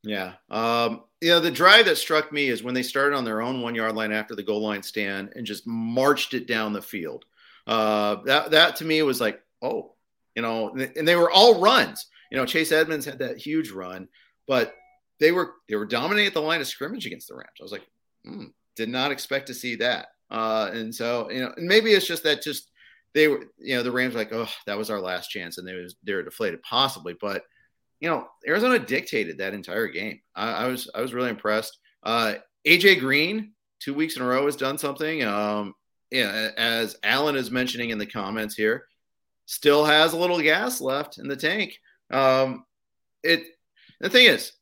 Yeah. 0.04 0.34
Um, 0.48 1.02
you 1.20 1.30
know, 1.30 1.40
the 1.40 1.50
drive 1.50 1.86
that 1.86 1.98
struck 1.98 2.32
me 2.32 2.48
is 2.48 2.62
when 2.62 2.74
they 2.74 2.84
started 2.84 3.16
on 3.16 3.24
their 3.24 3.42
own 3.42 3.62
one 3.62 3.74
yard 3.74 3.96
line 3.96 4.12
after 4.12 4.36
the 4.36 4.44
goal 4.44 4.62
line 4.62 4.84
stand 4.84 5.32
and 5.34 5.44
just 5.44 5.66
marched 5.66 6.34
it 6.34 6.46
down 6.46 6.72
the 6.72 6.80
field. 6.80 7.24
Uh, 7.66 8.22
that 8.24 8.52
that 8.52 8.76
to 8.76 8.84
me 8.84 9.02
was 9.02 9.20
like, 9.20 9.42
oh, 9.60 9.94
you 10.34 10.42
know, 10.42 10.70
and 10.70 11.06
they 11.06 11.16
were 11.16 11.30
all 11.30 11.60
runs. 11.60 12.06
You 12.30 12.38
know, 12.38 12.46
Chase 12.46 12.72
Edmonds 12.72 13.04
had 13.04 13.18
that 13.18 13.38
huge 13.38 13.70
run, 13.70 14.08
but 14.46 14.74
they 15.18 15.32
were 15.32 15.54
they 15.68 15.76
were 15.76 15.86
dominating 15.86 16.32
the 16.32 16.40
line 16.40 16.60
of 16.60 16.66
scrimmage 16.66 17.06
against 17.06 17.28
the 17.28 17.34
Rams. 17.34 17.50
I 17.60 17.62
was 17.62 17.72
like, 17.72 17.86
hmm, 18.24 18.46
did 18.76 18.88
not 18.88 19.12
expect 19.12 19.48
to 19.48 19.54
see 19.54 19.76
that. 19.76 20.08
Uh, 20.30 20.70
and 20.72 20.94
so 20.94 21.30
you 21.30 21.40
know, 21.40 21.52
maybe 21.58 21.92
it's 21.92 22.06
just 22.06 22.22
that 22.24 22.42
just 22.42 22.70
they 23.14 23.28
were 23.28 23.44
you 23.58 23.76
know 23.76 23.82
the 23.82 23.92
Rams 23.92 24.14
were 24.14 24.20
like, 24.20 24.32
oh, 24.32 24.48
that 24.66 24.78
was 24.78 24.90
our 24.90 25.00
last 25.00 25.28
chance, 25.28 25.58
and 25.58 25.66
they 25.66 25.74
was 25.74 25.96
they 26.04 26.14
were 26.14 26.22
deflated 26.22 26.62
possibly, 26.62 27.14
but 27.20 27.44
you 28.00 28.08
know, 28.08 28.26
Arizona 28.46 28.78
dictated 28.78 29.38
that 29.38 29.54
entire 29.54 29.86
game. 29.86 30.20
I, 30.34 30.52
I 30.52 30.66
was 30.66 30.88
I 30.94 31.00
was 31.00 31.12
really 31.14 31.30
impressed. 31.30 31.78
Uh, 32.02 32.34
AJ 32.66 33.00
Green, 33.00 33.52
two 33.78 33.94
weeks 33.94 34.16
in 34.16 34.22
a 34.22 34.26
row, 34.26 34.46
has 34.46 34.56
done 34.56 34.78
something. 34.78 35.22
Um, 35.22 35.74
yeah, 36.10 36.50
as 36.56 36.96
Alan 37.02 37.36
is 37.36 37.50
mentioning 37.50 37.90
in 37.90 37.98
the 37.98 38.06
comments 38.06 38.54
here, 38.54 38.86
still 39.50 39.84
has 39.84 40.12
a 40.12 40.16
little 40.16 40.40
gas 40.40 40.80
left 40.80 41.18
in 41.18 41.26
the 41.26 41.34
tank. 41.34 41.76
Um, 42.12 42.64
it 43.24 43.42
the 43.98 44.08
thing 44.08 44.26
is, 44.26 44.52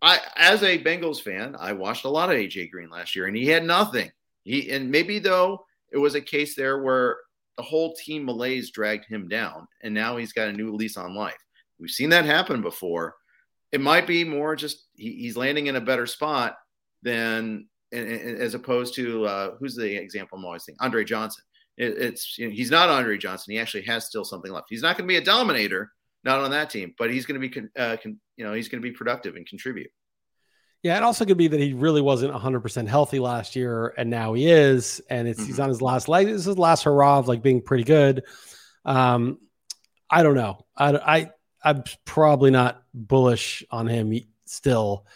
I 0.00 0.20
as 0.36 0.62
a 0.62 0.78
Bengals 0.78 1.20
fan, 1.20 1.56
I 1.58 1.72
watched 1.72 2.04
a 2.04 2.08
lot 2.08 2.30
of 2.30 2.36
AJ 2.36 2.70
Green 2.70 2.88
last 2.88 3.16
year, 3.16 3.26
and 3.26 3.36
he 3.36 3.48
had 3.48 3.64
nothing. 3.64 4.08
He 4.44 4.70
and 4.70 4.88
maybe 4.88 5.18
though 5.18 5.66
it 5.90 5.98
was 5.98 6.14
a 6.14 6.20
case 6.20 6.54
there 6.54 6.80
where 6.80 7.16
the 7.56 7.64
whole 7.64 7.94
team 7.94 8.24
malaise 8.24 8.70
dragged 8.70 9.06
him 9.06 9.26
down, 9.26 9.66
and 9.82 9.92
now 9.92 10.16
he's 10.16 10.32
got 10.32 10.48
a 10.48 10.52
new 10.52 10.72
lease 10.72 10.96
on 10.96 11.16
life. 11.16 11.34
We've 11.80 11.90
seen 11.90 12.10
that 12.10 12.24
happen 12.24 12.62
before. 12.62 13.16
It 13.72 13.80
might 13.80 14.06
be 14.06 14.22
more 14.22 14.54
just 14.54 14.86
he, 14.94 15.10
he's 15.16 15.36
landing 15.36 15.66
in 15.66 15.74
a 15.74 15.80
better 15.80 16.06
spot 16.06 16.56
than 17.02 17.66
as 17.92 18.54
opposed 18.54 18.94
to 18.94 19.26
uh, 19.26 19.50
who's 19.58 19.74
the 19.74 19.96
example 19.96 20.38
I'm 20.38 20.44
always 20.44 20.64
thinking 20.64 20.84
Andre 20.84 21.02
Johnson. 21.02 21.42
It, 21.76 21.98
it's 21.98 22.38
you 22.38 22.48
know, 22.48 22.54
he's 22.54 22.70
not 22.70 22.88
Andre 22.88 23.18
Johnson. 23.18 23.52
He 23.52 23.58
actually 23.58 23.84
has 23.84 24.06
still 24.06 24.24
something 24.24 24.52
left. 24.52 24.66
He's 24.70 24.82
not 24.82 24.96
going 24.96 25.06
to 25.06 25.12
be 25.12 25.18
a 25.18 25.24
dominator, 25.24 25.92
not 26.24 26.40
on 26.40 26.50
that 26.50 26.70
team, 26.70 26.94
but 26.98 27.10
he's 27.10 27.26
going 27.26 27.40
to 27.40 27.48
be 27.48 27.68
uh, 27.78 27.96
con, 28.02 28.18
you 28.36 28.44
know 28.44 28.52
he's 28.52 28.68
going 28.68 28.82
to 28.82 28.88
be 28.88 28.94
productive 28.94 29.36
and 29.36 29.46
contribute. 29.46 29.90
Yeah, 30.82 30.96
it 30.96 31.02
also 31.02 31.24
could 31.24 31.38
be 31.38 31.48
that 31.48 31.58
he 31.58 31.72
really 31.72 32.00
wasn't 32.00 32.32
100% 32.32 32.86
healthy 32.86 33.18
last 33.18 33.56
year, 33.56 33.92
and 33.96 34.08
now 34.08 34.34
he 34.34 34.48
is, 34.48 35.00
and 35.10 35.26
it's 35.26 35.40
mm-hmm. 35.40 35.48
he's 35.48 35.58
on 35.58 35.68
his 35.68 35.82
last 35.82 36.08
leg. 36.08 36.26
This 36.26 36.36
is 36.36 36.44
his 36.44 36.58
last 36.58 36.84
hurrah 36.84 37.18
of 37.18 37.28
like 37.28 37.42
being 37.42 37.60
pretty 37.60 37.84
good. 37.84 38.22
Um, 38.84 39.38
I 40.08 40.22
don't 40.22 40.36
know. 40.36 40.64
I, 40.76 40.92
I 40.94 41.30
I'm 41.64 41.82
probably 42.04 42.52
not 42.52 42.82
bullish 42.94 43.64
on 43.70 43.88
him 43.88 44.14
still, 44.44 45.06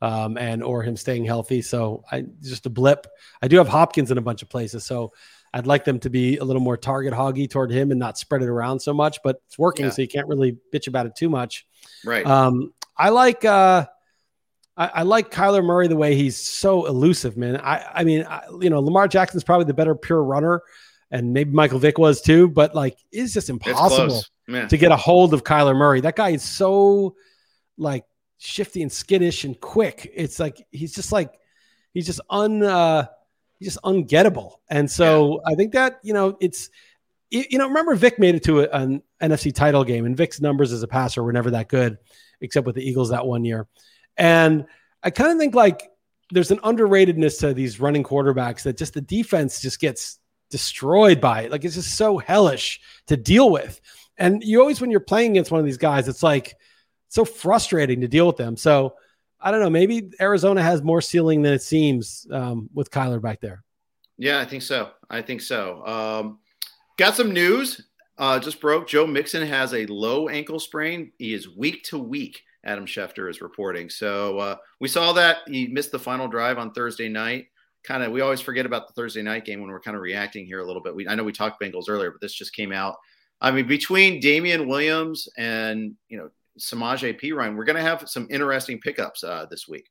um, 0.00 0.36
and 0.36 0.62
or 0.62 0.82
him 0.82 0.96
staying 0.96 1.24
healthy. 1.24 1.62
So 1.62 2.02
I 2.10 2.24
just 2.40 2.66
a 2.66 2.70
blip. 2.70 3.06
I 3.40 3.48
do 3.48 3.58
have 3.58 3.68
Hopkins 3.68 4.10
in 4.10 4.18
a 4.18 4.22
bunch 4.22 4.42
of 4.42 4.48
places, 4.48 4.84
so 4.84 5.12
I'd 5.54 5.66
like 5.66 5.84
them 5.84 5.98
to 6.00 6.10
be 6.10 6.38
a 6.38 6.44
little 6.44 6.62
more 6.62 6.76
target 6.76 7.12
hoggy 7.12 7.48
toward 7.48 7.70
him 7.70 7.90
and 7.90 8.00
not 8.00 8.18
spread 8.18 8.42
it 8.42 8.48
around 8.48 8.80
so 8.80 8.94
much. 8.94 9.18
But 9.22 9.40
it's 9.46 9.58
working, 9.58 9.86
yeah. 9.86 9.90
so 9.90 10.02
you 10.02 10.08
can't 10.08 10.28
really 10.28 10.56
bitch 10.72 10.88
about 10.88 11.06
it 11.06 11.14
too 11.14 11.28
much. 11.28 11.66
Right. 12.04 12.26
Um, 12.26 12.72
I 12.96 13.10
like. 13.10 13.44
Uh, 13.44 13.86
I, 14.74 14.86
I, 14.86 15.02
like 15.02 15.30
Kyler 15.30 15.62
Murray 15.62 15.86
the 15.86 15.96
way 15.96 16.14
he's 16.14 16.38
so 16.38 16.86
elusive, 16.86 17.36
man. 17.36 17.58
I, 17.58 17.84
I 17.94 18.04
mean, 18.04 18.24
I, 18.24 18.44
you 18.58 18.70
know, 18.70 18.80
Lamar 18.80 19.06
Jackson's 19.06 19.44
probably 19.44 19.66
the 19.66 19.74
better 19.74 19.94
pure 19.94 20.24
runner, 20.24 20.62
and 21.10 21.34
maybe 21.34 21.52
Michael 21.52 21.78
Vick 21.78 21.98
was 21.98 22.22
too. 22.22 22.48
But 22.48 22.74
like, 22.74 22.96
it's 23.12 23.34
just 23.34 23.50
impossible 23.50 24.22
it's 24.48 24.70
to 24.70 24.78
get 24.78 24.90
a 24.90 24.96
hold 24.96 25.34
of 25.34 25.44
Kyler 25.44 25.76
Murray. 25.76 26.00
That 26.00 26.16
guy 26.16 26.30
is 26.30 26.42
so 26.42 27.16
like 27.76 28.04
shifty 28.38 28.82
and 28.82 28.90
skittish 28.90 29.44
and 29.44 29.60
quick. 29.60 30.10
It's 30.14 30.40
like 30.40 30.66
he's 30.70 30.94
just 30.94 31.12
like 31.12 31.32
he's 31.92 32.06
just 32.06 32.20
un 32.30 32.62
uh 32.62 33.06
just 33.62 33.78
ungettable. 33.82 34.56
And 34.68 34.90
so 34.90 35.40
yeah. 35.46 35.52
I 35.52 35.54
think 35.54 35.72
that 35.72 36.00
you 36.02 36.12
know 36.12 36.36
it's 36.40 36.70
you 37.30 37.58
know 37.58 37.68
remember 37.68 37.94
Vic 37.94 38.18
made 38.18 38.34
it 38.34 38.44
to 38.44 38.60
a, 38.60 38.68
an 38.70 39.02
NFC 39.22 39.54
title 39.54 39.84
game, 39.84 40.04
and 40.06 40.16
Vic's 40.16 40.40
numbers 40.40 40.72
as 40.72 40.82
a 40.82 40.88
passer 40.88 41.22
were 41.22 41.32
never 41.32 41.50
that 41.52 41.68
good, 41.68 41.98
except 42.40 42.66
with 42.66 42.76
the 42.76 42.88
Eagles 42.88 43.10
that 43.10 43.26
one 43.26 43.44
year. 43.44 43.66
And 44.16 44.66
I 45.02 45.10
kind 45.10 45.32
of 45.32 45.38
think 45.38 45.54
like 45.54 45.90
there's 46.30 46.50
an 46.50 46.58
underratedness 46.58 47.40
to 47.40 47.52
these 47.52 47.80
running 47.80 48.02
quarterbacks 48.02 48.62
that 48.62 48.78
just 48.78 48.94
the 48.94 49.00
defense 49.00 49.60
just 49.60 49.80
gets 49.80 50.18
destroyed 50.50 51.20
by 51.20 51.42
it. 51.42 51.50
Like 51.50 51.64
it's 51.64 51.74
just 51.74 51.96
so 51.96 52.18
hellish 52.18 52.80
to 53.06 53.16
deal 53.16 53.50
with. 53.50 53.80
And 54.18 54.42
you 54.42 54.60
always, 54.60 54.80
when 54.80 54.90
you're 54.90 55.00
playing 55.00 55.32
against 55.32 55.50
one 55.50 55.60
of 55.60 55.66
these 55.66 55.78
guys, 55.78 56.08
it's 56.08 56.22
like 56.22 56.56
so 57.08 57.24
frustrating 57.24 58.00
to 58.00 58.08
deal 58.08 58.26
with 58.26 58.36
them. 58.36 58.56
So 58.56 58.94
I 59.42 59.50
don't 59.50 59.60
know. 59.60 59.70
Maybe 59.70 60.10
Arizona 60.20 60.62
has 60.62 60.82
more 60.82 61.00
ceiling 61.00 61.42
than 61.42 61.52
it 61.52 61.62
seems 61.62 62.26
um, 62.30 62.68
with 62.72 62.90
Kyler 62.90 63.20
back 63.20 63.40
there. 63.40 63.62
Yeah, 64.18 64.40
I 64.40 64.44
think 64.44 64.62
so. 64.62 64.90
I 65.10 65.22
think 65.22 65.40
so. 65.40 65.84
Um, 65.86 66.38
got 66.96 67.14
some 67.14 67.32
news. 67.32 67.88
Uh, 68.18 68.38
just 68.38 68.60
broke. 68.60 68.86
Joe 68.86 69.06
Mixon 69.06 69.46
has 69.46 69.74
a 69.74 69.86
low 69.86 70.28
ankle 70.28 70.60
sprain. 70.60 71.12
He 71.18 71.34
is 71.34 71.48
week 71.48 71.82
to 71.84 71.98
week. 71.98 72.42
Adam 72.64 72.86
Schefter 72.86 73.28
is 73.28 73.42
reporting. 73.42 73.90
So 73.90 74.38
uh, 74.38 74.56
we 74.80 74.86
saw 74.86 75.12
that 75.14 75.38
he 75.48 75.66
missed 75.66 75.90
the 75.90 75.98
final 75.98 76.28
drive 76.28 76.58
on 76.58 76.72
Thursday 76.72 77.08
night. 77.08 77.46
Kind 77.82 78.04
of, 78.04 78.12
we 78.12 78.20
always 78.20 78.40
forget 78.40 78.64
about 78.64 78.86
the 78.86 78.92
Thursday 78.94 79.22
night 79.22 79.44
game 79.44 79.60
when 79.60 79.70
we're 79.70 79.80
kind 79.80 79.96
of 79.96 80.02
reacting 80.02 80.46
here 80.46 80.60
a 80.60 80.64
little 80.64 80.82
bit. 80.82 80.94
We, 80.94 81.08
I 81.08 81.16
know 81.16 81.24
we 81.24 81.32
talked 81.32 81.60
Bengals 81.60 81.88
earlier, 81.88 82.12
but 82.12 82.20
this 82.20 82.32
just 82.32 82.54
came 82.54 82.70
out 82.70 82.96
I 83.42 83.50
mean, 83.50 83.66
between 83.66 84.20
Damien 84.20 84.68
Williams 84.68 85.28
and 85.36 85.96
you 86.08 86.16
know 86.16 86.30
Samaje 86.58 87.18
Perine, 87.20 87.56
we're 87.56 87.64
going 87.64 87.76
to 87.76 87.82
have 87.82 88.08
some 88.08 88.26
interesting 88.30 88.78
pickups 88.80 89.24
uh, 89.24 89.46
this 89.50 89.66
week. 89.66 89.88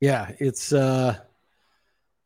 Yeah, 0.00 0.32
it's 0.38 0.72
uh, 0.72 1.16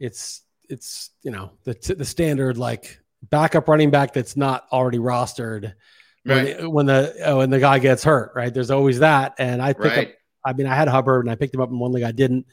it's 0.00 0.42
it's 0.68 1.10
you 1.22 1.30
know 1.30 1.52
the 1.64 1.94
the 1.96 2.04
standard 2.04 2.58
like 2.58 3.00
backup 3.22 3.68
running 3.68 3.90
back 3.90 4.12
that's 4.12 4.36
not 4.36 4.66
already 4.72 4.98
rostered 4.98 5.74
when, 6.24 6.44
right. 6.44 6.58
the, 6.58 6.70
when 6.70 6.86
the 6.86 7.14
oh, 7.24 7.38
when 7.38 7.50
the 7.50 7.60
guy 7.60 7.78
gets 7.78 8.02
hurt. 8.02 8.32
Right, 8.34 8.52
there's 8.52 8.70
always 8.70 9.00
that, 9.00 9.34
and 9.38 9.60
I 9.60 9.72
pick 9.72 9.84
right. 9.84 10.08
up. 10.08 10.14
I 10.44 10.52
mean, 10.52 10.66
I 10.66 10.74
had 10.74 10.88
Hubbard 10.88 11.24
and 11.24 11.30
I 11.30 11.34
picked 11.34 11.54
him 11.54 11.60
up 11.60 11.70
in 11.70 11.78
one 11.78 11.92
league. 11.92 12.04
I 12.04 12.12
didn't. 12.12 12.46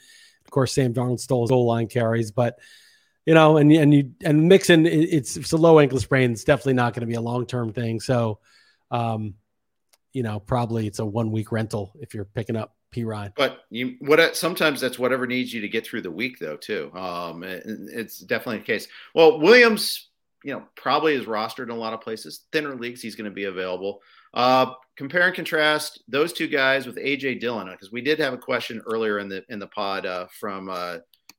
Of 0.46 0.52
course, 0.52 0.74
Sam 0.74 0.94
Darnold 0.94 1.20
stole 1.20 1.44
his 1.44 1.52
goal 1.52 1.66
line 1.66 1.88
carries, 1.88 2.32
but 2.32 2.60
you 3.26 3.34
know, 3.34 3.58
and 3.58 3.72
and 3.72 3.94
you 3.94 4.12
and 4.24 4.50
Mixon, 4.50 4.86
it's 4.86 5.38
it's 5.38 5.54
a 5.54 5.58
low 5.58 5.80
ankle 5.80 6.00
sprain. 6.00 6.32
It's 6.32 6.44
definitely 6.44 6.74
not 6.74 6.94
going 6.94 7.02
to 7.02 7.08
be 7.08 7.14
a 7.14 7.22
long 7.22 7.46
term 7.46 7.72
thing. 7.72 8.02
So, 8.02 8.40
um, 8.92 9.36
you 10.14 10.24
know, 10.24 10.40
probably 10.40 10.88
it's 10.88 11.00
a 11.00 11.06
one 11.06 11.32
week 11.32 11.52
rental 11.52 11.94
if 12.00 12.14
you're 12.14 12.26
picking 12.26 12.56
up 12.56 12.76
Perine. 12.94 13.34
But 13.36 13.62
you 13.70 13.96
what 14.00 14.36
sometimes 14.36 14.80
that's 14.80 15.00
whatever 15.00 15.28
needs 15.28 15.54
you 15.54 15.62
to 15.62 15.68
get 15.68 15.86
through 15.86 16.04
the 16.04 16.12
week 16.12 16.40
though 16.40 16.58
too. 16.58 16.92
Um, 16.96 17.44
it, 17.44 17.64
it's 17.66 18.20
definitely 18.20 18.60
the 18.60 18.66
case. 18.66 18.88
Well, 19.14 19.40
Williams, 19.40 20.10
you 20.44 20.54
know, 20.54 20.64
probably 20.76 21.16
is 21.16 21.26
rostered 21.26 21.66
in 21.66 21.72
a 21.72 21.76
lot 21.76 21.94
of 21.94 22.02
places. 22.02 22.46
Thinner 22.52 22.76
leagues, 22.76 23.02
he's 23.02 23.16
going 23.16 23.30
to 23.30 23.36
be 23.36 23.46
available. 23.46 24.02
Uh, 24.34 24.74
compare 24.96 25.28
and 25.28 25.36
contrast 25.36 26.04
those 26.08 26.34
two 26.34 26.48
guys 26.48 26.86
with 26.86 26.98
AJ 26.98 27.40
Dillon 27.40 27.70
because 27.72 27.92
we 27.92 28.02
did 28.02 28.20
have 28.20 28.34
a 28.34 28.38
question 28.38 28.82
earlier 28.86 29.20
in 29.20 29.30
the 29.30 29.44
in 29.50 29.60
the 29.60 29.68
pod 29.68 30.06
uh, 30.06 30.28
from 30.40 30.70
uh, 30.70 30.98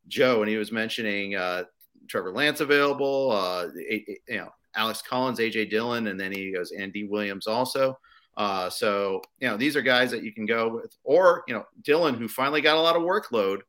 Joe, 0.09 0.43
and 0.43 0.51
he 0.51 0.57
was 0.57 0.73
mentioning 0.73 1.35
uh, 1.37 1.65
Trevor 2.09 2.33
Lance 2.33 2.61
available. 2.61 3.31
Uh, 3.31 3.69
you 3.75 4.37
know, 4.37 4.49
Alex 4.77 5.03
Collins, 5.03 5.39
AJ 5.39 5.71
Dillon, 5.71 6.09
and 6.09 6.19
then 6.19 6.33
he 6.33 6.53
goes 6.53 6.73
Andy 6.73 7.05
Williams 7.05 7.47
also. 7.47 7.99
Uh, 8.37 8.69
so 8.69 9.23
you 9.41 9.49
know, 9.49 9.57
these 9.57 9.77
are 9.77 9.83
guys 9.83 10.11
that 10.11 10.23
you 10.23 10.33
can 10.33 10.47
go 10.47 10.69
with, 10.69 10.97
or 11.05 11.45
you 11.47 11.55
know, 11.55 11.65
Dillon, 11.83 12.15
who 12.15 12.29
finally 12.29 12.61
got 12.61 12.77
a 12.77 12.81
lot 12.81 12.97
of 12.97 13.03
workload 13.03 13.61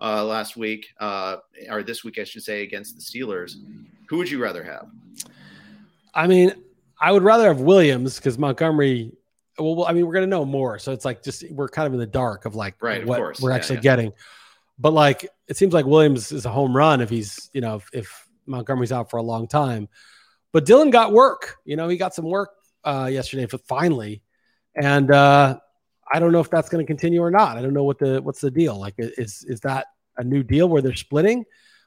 uh, 0.00 0.24
last 0.24 0.56
week 0.56 0.86
uh, 1.00 1.36
or 1.68 1.82
this 1.82 2.04
week, 2.04 2.18
I 2.18 2.24
should 2.24 2.42
say, 2.42 2.62
against 2.62 2.96
the 2.96 3.02
Steelers. 3.02 3.54
Who 4.08 4.18
would 4.18 4.30
you 4.30 4.42
rather 4.42 4.62
have? 4.62 4.88
I 6.14 6.26
mean, 6.26 6.52
I 7.00 7.10
would 7.10 7.22
rather 7.22 7.48
have 7.48 7.60
Williams 7.60 8.16
because 8.16 8.38
Montgomery. 8.38 9.12
Well, 9.58 9.84
I 9.86 9.92
mean, 9.92 10.06
we're 10.06 10.14
gonna 10.14 10.26
know 10.26 10.44
more, 10.44 10.78
so 10.78 10.92
it's 10.92 11.04
like 11.04 11.22
just 11.22 11.44
we're 11.50 11.68
kind 11.68 11.86
of 11.86 11.92
in 11.92 11.98
the 11.98 12.06
dark 12.06 12.46
of 12.46 12.54
like 12.54 12.74
right, 12.80 13.04
what 13.04 13.20
of 13.20 13.40
we're 13.42 13.50
yeah, 13.50 13.56
actually 13.56 13.76
yeah. 13.76 13.82
getting. 13.82 14.12
But 14.78 14.92
like 14.92 15.28
it 15.48 15.56
seems 15.56 15.74
like 15.74 15.84
Williams 15.84 16.32
is 16.32 16.46
a 16.46 16.50
home 16.50 16.74
run 16.74 17.00
if 17.00 17.10
he's, 17.10 17.50
you 17.52 17.60
know, 17.60 17.76
if, 17.76 17.90
if 17.92 18.28
Montgomery's 18.46 18.92
out 18.92 19.10
for 19.10 19.18
a 19.18 19.22
long 19.22 19.46
time. 19.46 19.88
But 20.52 20.64
Dillon 20.64 20.90
got 20.90 21.12
work. 21.12 21.56
You 21.64 21.76
know, 21.76 21.88
he 21.88 21.96
got 21.96 22.14
some 22.14 22.24
work 22.24 22.50
uh, 22.84 23.08
yesterday, 23.10 23.46
but 23.50 23.66
finally, 23.66 24.22
and 24.74 25.10
uh, 25.10 25.58
I 26.12 26.18
don't 26.18 26.32
know 26.32 26.40
if 26.40 26.50
that's 26.50 26.68
going 26.68 26.84
to 26.84 26.86
continue 26.86 27.22
or 27.22 27.30
not. 27.30 27.56
I 27.56 27.62
don't 27.62 27.74
know 27.74 27.84
what 27.84 27.98
the 27.98 28.20
what's 28.22 28.40
the 28.40 28.50
deal. 28.50 28.78
Like, 28.78 28.94
is 28.98 29.44
is 29.48 29.60
that 29.60 29.86
a 30.16 30.24
new 30.24 30.42
deal 30.42 30.68
where 30.68 30.82
they're 30.82 30.94
splitting, 30.94 31.44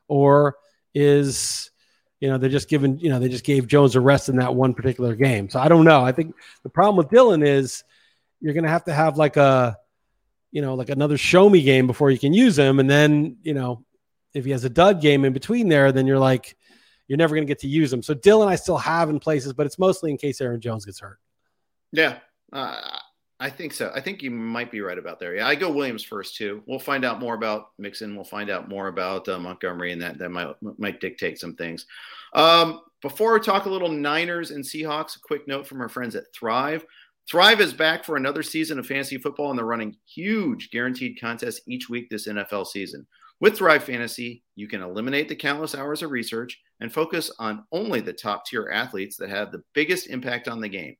or 0.07 0.55
is 0.93 1.71
you 2.19 2.29
know 2.29 2.37
they're 2.37 2.49
just 2.49 2.69
giving 2.69 2.97
you 2.99 3.09
know 3.09 3.19
they 3.19 3.29
just 3.29 3.43
gave 3.43 3.67
Jones 3.67 3.95
a 3.95 4.01
rest 4.01 4.29
in 4.29 4.37
that 4.37 4.55
one 4.55 4.73
particular 4.73 5.15
game. 5.15 5.49
So 5.49 5.59
I 5.59 5.67
don't 5.67 5.85
know. 5.85 6.03
I 6.03 6.11
think 6.11 6.35
the 6.63 6.69
problem 6.69 6.97
with 6.97 7.09
Dillon 7.09 7.43
is 7.43 7.83
you're 8.41 8.53
going 8.53 8.63
to 8.63 8.69
have 8.69 8.85
to 8.85 8.93
have 8.93 9.17
like 9.17 9.37
a 9.37 9.77
you 10.51 10.61
know 10.61 10.75
like 10.75 10.89
another 10.89 11.17
show 11.17 11.49
me 11.49 11.61
game 11.61 11.87
before 11.87 12.11
you 12.11 12.19
can 12.19 12.33
use 12.33 12.57
him, 12.57 12.79
and 12.79 12.89
then 12.89 13.37
you 13.43 13.53
know 13.53 13.83
if 14.33 14.45
he 14.45 14.51
has 14.51 14.65
a 14.65 14.69
dud 14.69 15.01
game 15.01 15.23
in 15.25 15.33
between 15.33 15.69
there, 15.69 15.91
then 15.91 16.05
you're 16.05 16.19
like 16.19 16.57
you're 17.07 17.17
never 17.17 17.35
going 17.35 17.45
to 17.45 17.51
get 17.51 17.59
to 17.59 17.67
use 17.67 17.91
them. 17.91 18.01
So 18.01 18.13
Dillon, 18.13 18.49
I 18.49 18.55
still 18.55 18.77
have 18.77 19.09
in 19.09 19.19
places, 19.19 19.53
but 19.53 19.65
it's 19.65 19.79
mostly 19.79 20.11
in 20.11 20.17
case 20.17 20.41
Aaron 20.41 20.61
Jones 20.61 20.85
gets 20.85 20.99
hurt. 20.99 21.19
Yeah, 21.91 22.17
uh, 22.51 22.99
I 23.39 23.49
think 23.49 23.73
so. 23.73 23.91
I 23.93 24.01
think 24.01 24.23
you 24.23 24.31
might 24.31 24.71
be 24.71 24.81
right 24.81 24.97
about 24.97 25.19
there. 25.19 25.35
Yeah, 25.35 25.47
I 25.47 25.55
go 25.55 25.71
Williams 25.71 26.03
first 26.03 26.35
too. 26.35 26.63
We'll 26.65 26.79
find 26.79 27.03
out 27.03 27.19
more 27.19 27.35
about 27.35 27.69
Mixon. 27.77 28.15
We'll 28.15 28.23
find 28.23 28.49
out 28.49 28.69
more 28.69 28.87
about 28.87 29.27
uh, 29.27 29.39
Montgomery, 29.39 29.91
and 29.91 30.01
that 30.01 30.17
that 30.17 30.29
might 30.29 30.55
might 30.77 30.99
dictate 31.01 31.39
some 31.39 31.55
things. 31.55 31.85
Um, 32.33 32.81
before 33.01 33.33
we 33.33 33.39
talk 33.39 33.65
a 33.65 33.69
little 33.69 33.89
Niners 33.89 34.51
and 34.51 34.63
Seahawks, 34.63 35.17
a 35.17 35.19
quick 35.19 35.47
note 35.47 35.67
from 35.67 35.81
our 35.81 35.89
friends 35.89 36.15
at 36.15 36.33
Thrive. 36.33 36.85
Thrive 37.29 37.59
is 37.59 37.73
back 37.73 38.03
for 38.03 38.17
another 38.17 38.43
season 38.43 38.79
of 38.79 38.87
fantasy 38.87 39.17
football, 39.17 39.49
and 39.49 39.57
they're 39.57 39.65
running 39.65 39.97
huge 40.05 40.69
guaranteed 40.71 41.19
contests 41.19 41.61
each 41.67 41.89
week 41.89 42.09
this 42.09 42.27
NFL 42.27 42.67
season. 42.67 43.05
With 43.45 43.59
Thrive 43.59 43.83
Fantasy, 43.83 44.41
you 44.55 44.67
can 44.67 44.81
eliminate 44.81 45.29
the 45.29 45.35
countless 45.35 45.75
hours 45.75 46.01
of 46.01 46.09
research 46.09 46.59
and 46.79 46.91
focus 46.91 47.29
on 47.37 47.63
only 47.71 48.01
the 48.01 48.11
top 48.11 48.43
tier 48.43 48.71
athletes 48.73 49.17
that 49.17 49.29
have 49.29 49.51
the 49.51 49.61
biggest 49.75 50.07
impact 50.07 50.47
on 50.47 50.61
the 50.61 50.67
game. 50.67 50.95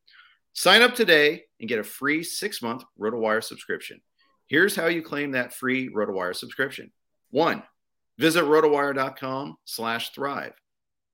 Sign 0.54 0.84
up 0.84 0.94
today 0.94 1.46
and 1.60 1.68
get 1.68 1.80
a 1.80 1.84
free 1.84 2.22
six 2.22 2.62
month 2.62 2.84
RotoWire 3.02 3.44
subscription. 3.44 4.00
Here's 4.46 4.76
how 4.76 4.86
you 4.86 5.02
claim 5.02 5.32
that 5.32 5.56
free 5.56 5.90
RotoWire 5.90 6.36
subscription. 6.36 6.92
One, 7.32 7.64
visit 8.20 8.44
rotowire.com 8.44 9.56
slash 9.66 10.12
thrive. 10.12 10.54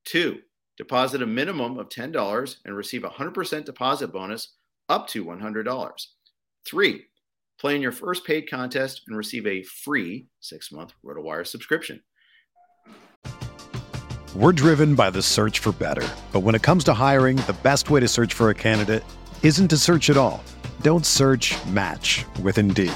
Two, 0.03 0.39
deposit 0.75 1.21
a 1.21 1.25
minimum 1.25 1.79
of 1.79 1.87
$10 1.87 2.57
and 2.65 2.75
receive 2.75 3.05
a 3.05 3.09
100% 3.09 3.63
deposit 3.63 4.11
bonus 4.11 4.49
up 4.89 5.07
to 5.07 5.23
$100. 5.23 6.05
Three, 6.65 7.05
play 7.61 7.75
in 7.75 7.81
your 7.81 7.91
first 7.91 8.25
paid 8.25 8.49
contest 8.49 9.03
and 9.07 9.15
receive 9.15 9.45
a 9.45 9.61
free 9.61 10.25
six 10.39 10.71
month 10.71 10.93
RotoWire 11.05 11.45
subscription. 11.45 12.01
We're 14.35 14.53
driven 14.53 14.95
by 14.95 15.09
the 15.09 15.21
search 15.21 15.59
for 15.59 15.71
better. 15.73 16.07
But 16.31 16.39
when 16.39 16.55
it 16.55 16.61
comes 16.63 16.85
to 16.85 16.93
hiring, 16.93 17.35
the 17.47 17.57
best 17.61 17.89
way 17.89 17.99
to 17.99 18.07
search 18.07 18.33
for 18.33 18.49
a 18.49 18.55
candidate 18.55 19.03
isn't 19.43 19.67
to 19.67 19.77
search 19.77 20.09
at 20.09 20.17
all. 20.17 20.41
Don't 20.81 21.05
search 21.05 21.53
match 21.65 22.25
with 22.41 22.57
Indeed. 22.57 22.93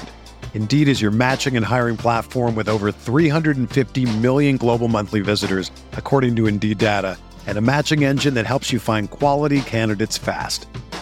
Indeed 0.54 0.88
is 0.88 1.02
your 1.02 1.10
matching 1.10 1.56
and 1.56 1.64
hiring 1.64 1.98
platform 1.98 2.54
with 2.54 2.68
over 2.68 2.90
350 2.90 4.18
million 4.18 4.56
global 4.56 4.88
monthly 4.88 5.20
visitors, 5.20 5.70
according 5.92 6.34
to 6.36 6.46
Indeed 6.46 6.78
data, 6.78 7.18
and 7.46 7.58
a 7.58 7.60
matching 7.60 8.02
engine 8.02 8.32
that 8.34 8.46
helps 8.46 8.72
you 8.72 8.78
find 8.78 9.10
quality 9.10 9.60
candidates 9.60 10.16
fast. 10.16 10.66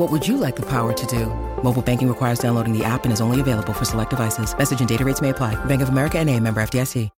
What 0.00 0.10
would 0.12 0.26
you 0.26 0.38
like 0.38 0.56
the 0.56 0.64
power 0.64 0.94
to 0.94 1.06
do? 1.06 1.26
Mobile 1.62 1.82
banking 1.82 2.08
requires 2.08 2.38
downloading 2.38 2.72
the 2.72 2.82
app 2.82 3.04
and 3.04 3.12
is 3.12 3.20
only 3.20 3.38
available 3.38 3.74
for 3.74 3.84
select 3.84 4.08
devices. 4.08 4.56
Message 4.56 4.80
and 4.80 4.88
data 4.88 5.04
rates 5.04 5.20
may 5.20 5.28
apply. 5.28 5.62
Bank 5.66 5.82
of 5.82 5.90
America 5.90 6.18
and 6.18 6.30
a 6.30 6.40
member 6.40 6.62
FDIC. 6.62 7.10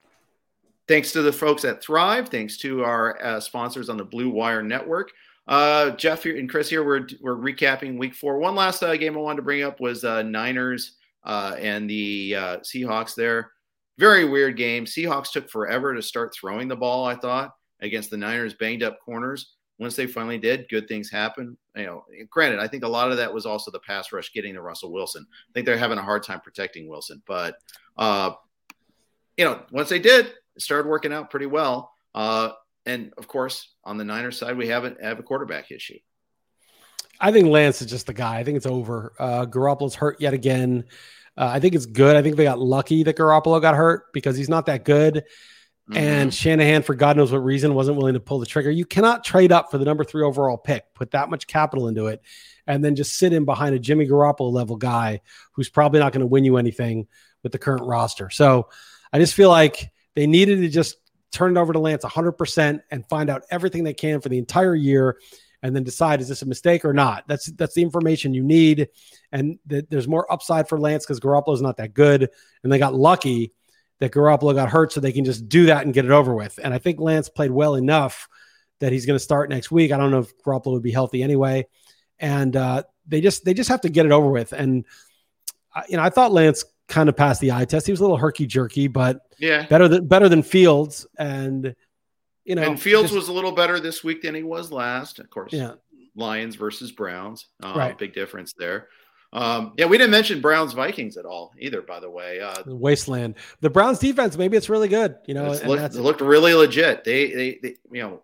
Thanks 0.87 1.11
to 1.11 1.21
the 1.21 1.31
folks 1.31 1.63
at 1.63 1.83
Thrive. 1.83 2.29
Thanks 2.29 2.57
to 2.57 2.83
our 2.83 3.23
uh, 3.23 3.39
sponsors 3.39 3.87
on 3.87 3.97
the 3.97 4.03
Blue 4.03 4.31
Wire 4.31 4.63
Network. 4.63 5.11
Uh, 5.47 5.91
Jeff 5.91 6.25
and 6.25 6.49
Chris 6.49 6.71
here, 6.71 6.83
we're, 6.83 7.07
we're 7.21 7.35
recapping 7.35 7.99
week 7.99 8.15
four. 8.15 8.39
One 8.39 8.55
last 8.55 8.81
uh, 8.81 8.97
game 8.97 9.15
I 9.15 9.19
wanted 9.19 9.35
to 9.35 9.41
bring 9.43 9.61
up 9.61 9.79
was 9.79 10.03
uh, 10.03 10.23
Niners 10.23 10.93
uh, 11.23 11.55
and 11.59 11.87
the 11.87 12.35
uh, 12.35 12.57
Seahawks 12.61 13.13
there. 13.13 13.51
Very 13.99 14.25
weird 14.25 14.57
game. 14.57 14.85
Seahawks 14.85 15.31
took 15.31 15.51
forever 15.51 15.93
to 15.93 16.01
start 16.01 16.33
throwing 16.33 16.67
the 16.67 16.75
ball, 16.75 17.05
I 17.05 17.13
thought, 17.13 17.51
against 17.79 18.09
the 18.09 18.17
Niners' 18.17 18.55
banged 18.55 18.81
up 18.81 18.99
corners. 19.01 19.53
Once 19.81 19.95
they 19.95 20.05
finally 20.05 20.37
did, 20.37 20.69
good 20.69 20.87
things 20.87 21.09
happen. 21.09 21.57
You 21.75 21.85
know, 21.87 22.05
granted, 22.29 22.59
I 22.59 22.67
think 22.67 22.83
a 22.83 22.87
lot 22.87 23.09
of 23.09 23.17
that 23.17 23.33
was 23.33 23.47
also 23.47 23.71
the 23.71 23.79
pass 23.79 24.11
rush 24.11 24.31
getting 24.31 24.53
to 24.53 24.61
Russell 24.61 24.91
Wilson. 24.91 25.25
I 25.31 25.51
think 25.53 25.65
they're 25.65 25.75
having 25.75 25.97
a 25.97 26.03
hard 26.03 26.21
time 26.21 26.39
protecting 26.39 26.87
Wilson, 26.87 27.19
but 27.25 27.55
uh, 27.97 28.33
you 29.37 29.43
know, 29.43 29.63
once 29.71 29.89
they 29.89 29.97
did, 29.97 30.27
it 30.27 30.61
started 30.61 30.87
working 30.87 31.11
out 31.11 31.31
pretty 31.31 31.47
well. 31.47 31.95
Uh, 32.13 32.49
and 32.85 33.11
of 33.17 33.27
course, 33.27 33.73
on 33.83 33.97
the 33.97 34.03
Niners 34.03 34.37
side, 34.37 34.55
we 34.55 34.67
haven't 34.67 35.01
have 35.03 35.17
a 35.17 35.23
quarterback 35.23 35.71
issue. 35.71 35.97
I 37.19 37.31
think 37.31 37.47
Lance 37.47 37.81
is 37.81 37.89
just 37.89 38.05
the 38.05 38.13
guy. 38.13 38.37
I 38.37 38.43
think 38.43 38.57
it's 38.57 38.67
over. 38.67 39.13
Uh, 39.17 39.47
Garoppolo's 39.47 39.95
hurt 39.95 40.21
yet 40.21 40.35
again. 40.35 40.83
Uh, 41.35 41.49
I 41.53 41.59
think 41.59 41.73
it's 41.73 41.87
good. 41.87 42.15
I 42.15 42.21
think 42.21 42.35
they 42.35 42.43
got 42.43 42.59
lucky 42.59 43.01
that 43.01 43.17
Garoppolo 43.17 43.59
got 43.59 43.73
hurt 43.73 44.13
because 44.13 44.37
he's 44.37 44.49
not 44.49 44.67
that 44.67 44.85
good. 44.85 45.23
Mm-hmm. 45.91 45.97
And 45.97 46.33
Shanahan, 46.33 46.83
for 46.83 46.95
God 46.95 47.17
knows 47.17 47.33
what 47.33 47.43
reason, 47.43 47.73
wasn't 47.73 47.97
willing 47.97 48.13
to 48.13 48.19
pull 48.21 48.39
the 48.39 48.45
trigger. 48.45 48.71
You 48.71 48.85
cannot 48.85 49.25
trade 49.25 49.51
up 49.51 49.71
for 49.71 49.77
the 49.77 49.83
number 49.83 50.05
three 50.05 50.23
overall 50.23 50.57
pick, 50.57 50.85
put 50.93 51.11
that 51.11 51.29
much 51.29 51.47
capital 51.47 51.89
into 51.89 52.07
it, 52.07 52.21
and 52.65 52.83
then 52.83 52.95
just 52.95 53.17
sit 53.17 53.33
in 53.33 53.43
behind 53.43 53.75
a 53.75 53.79
Jimmy 53.79 54.07
Garoppolo 54.07 54.51
level 54.51 54.77
guy 54.77 55.19
who's 55.51 55.69
probably 55.69 55.99
not 55.99 56.13
going 56.13 56.21
to 56.21 56.27
win 56.27 56.45
you 56.45 56.55
anything 56.55 57.07
with 57.43 57.51
the 57.51 57.59
current 57.59 57.83
roster. 57.83 58.29
So 58.29 58.69
I 59.11 59.19
just 59.19 59.33
feel 59.33 59.49
like 59.49 59.91
they 60.15 60.27
needed 60.27 60.61
to 60.61 60.69
just 60.69 60.95
turn 61.31 61.57
it 61.57 61.59
over 61.59 61.73
to 61.73 61.79
Lance 61.79 62.05
100% 62.05 62.81
and 62.89 63.09
find 63.09 63.29
out 63.29 63.43
everything 63.51 63.83
they 63.83 63.93
can 63.93 64.21
for 64.21 64.29
the 64.29 64.37
entire 64.37 64.75
year 64.75 65.17
and 65.61 65.75
then 65.75 65.83
decide 65.83 66.21
is 66.21 66.27
this 66.29 66.41
a 66.41 66.45
mistake 66.45 66.85
or 66.85 66.93
not. 66.93 67.27
That's 67.27 67.51
that's 67.51 67.75
the 67.75 67.83
information 67.83 68.33
you 68.33 68.43
need, 68.43 68.89
and 69.31 69.59
th- 69.69 69.85
there's 69.89 70.07
more 70.07 70.31
upside 70.31 70.67
for 70.67 70.79
Lance 70.79 71.05
because 71.05 71.19
Garoppolo's 71.19 71.61
not 71.61 71.77
that 71.77 71.93
good, 71.93 72.29
and 72.63 72.71
they 72.71 72.79
got 72.79 72.95
lucky 72.95 73.53
that 74.01 74.11
Garoppolo 74.11 74.55
got 74.55 74.69
hurt, 74.69 74.91
so 74.91 74.99
they 74.99 75.11
can 75.11 75.23
just 75.23 75.47
do 75.47 75.67
that 75.67 75.85
and 75.85 75.93
get 75.93 76.05
it 76.05 76.11
over 76.11 76.33
with. 76.33 76.59
And 76.61 76.73
I 76.73 76.79
think 76.79 76.99
Lance 76.99 77.29
played 77.29 77.51
well 77.51 77.75
enough 77.75 78.27
that 78.79 78.91
he's 78.91 79.05
going 79.05 79.15
to 79.15 79.23
start 79.23 79.49
next 79.49 79.69
week. 79.69 79.91
I 79.91 79.97
don't 79.97 80.09
know 80.09 80.19
if 80.19 80.35
Garoppolo 80.39 80.73
would 80.73 80.81
be 80.81 80.91
healthy 80.91 81.21
anyway, 81.21 81.67
and 82.19 82.55
uh, 82.55 82.83
they 83.07 83.21
just 83.21 83.45
they 83.45 83.53
just 83.53 83.69
have 83.69 83.81
to 83.81 83.89
get 83.89 84.07
it 84.07 84.11
over 84.11 84.27
with. 84.27 84.53
And 84.53 84.85
you 85.87 85.97
know, 85.97 86.03
I 86.03 86.09
thought 86.09 86.31
Lance 86.31 86.65
kind 86.87 87.09
of 87.09 87.15
passed 87.15 87.41
the 87.41 87.51
eye 87.51 87.65
test. 87.65 87.85
He 87.85 87.93
was 87.93 87.99
a 87.99 88.03
little 88.03 88.17
herky 88.17 88.47
jerky, 88.47 88.87
but 88.87 89.21
yeah, 89.37 89.67
better 89.67 89.87
than 89.87 90.07
better 90.07 90.27
than 90.27 90.41
Fields. 90.41 91.05
And 91.19 91.75
you 92.43 92.55
know, 92.55 92.63
and 92.63 92.81
Fields 92.81 93.09
just, 93.09 93.15
was 93.15 93.27
a 93.27 93.33
little 93.33 93.51
better 93.51 93.79
this 93.79 94.03
week 94.03 94.23
than 94.23 94.33
he 94.33 94.43
was 94.43 94.71
last. 94.71 95.19
Of 95.19 95.29
course, 95.29 95.53
yeah. 95.53 95.75
Lions 96.15 96.55
versus 96.55 96.91
Browns, 96.91 97.45
uh, 97.61 97.73
right? 97.75 97.97
Big 97.97 98.13
difference 98.13 98.53
there. 98.57 98.87
Um, 99.33 99.73
yeah, 99.77 99.85
we 99.85 99.97
didn't 99.97 100.11
mention 100.11 100.41
Browns 100.41 100.73
Vikings 100.73 101.15
at 101.15 101.25
all 101.25 101.53
either. 101.57 101.81
By 101.81 101.99
the 101.99 102.09
way, 102.09 102.41
uh, 102.41 102.63
wasteland. 102.65 103.35
The 103.61 103.69
Browns 103.69 103.99
defense, 103.99 104.37
maybe 104.37 104.57
it's 104.57 104.69
really 104.69 104.89
good. 104.89 105.15
You 105.25 105.33
know, 105.33 105.51
it 105.51 105.65
looked, 105.65 105.95
it 105.95 106.01
looked 106.01 106.21
really 106.21 106.53
legit. 106.53 107.03
They, 107.03 107.31
they, 107.31 107.59
they, 107.63 107.75
you 107.91 108.01
know, 108.01 108.23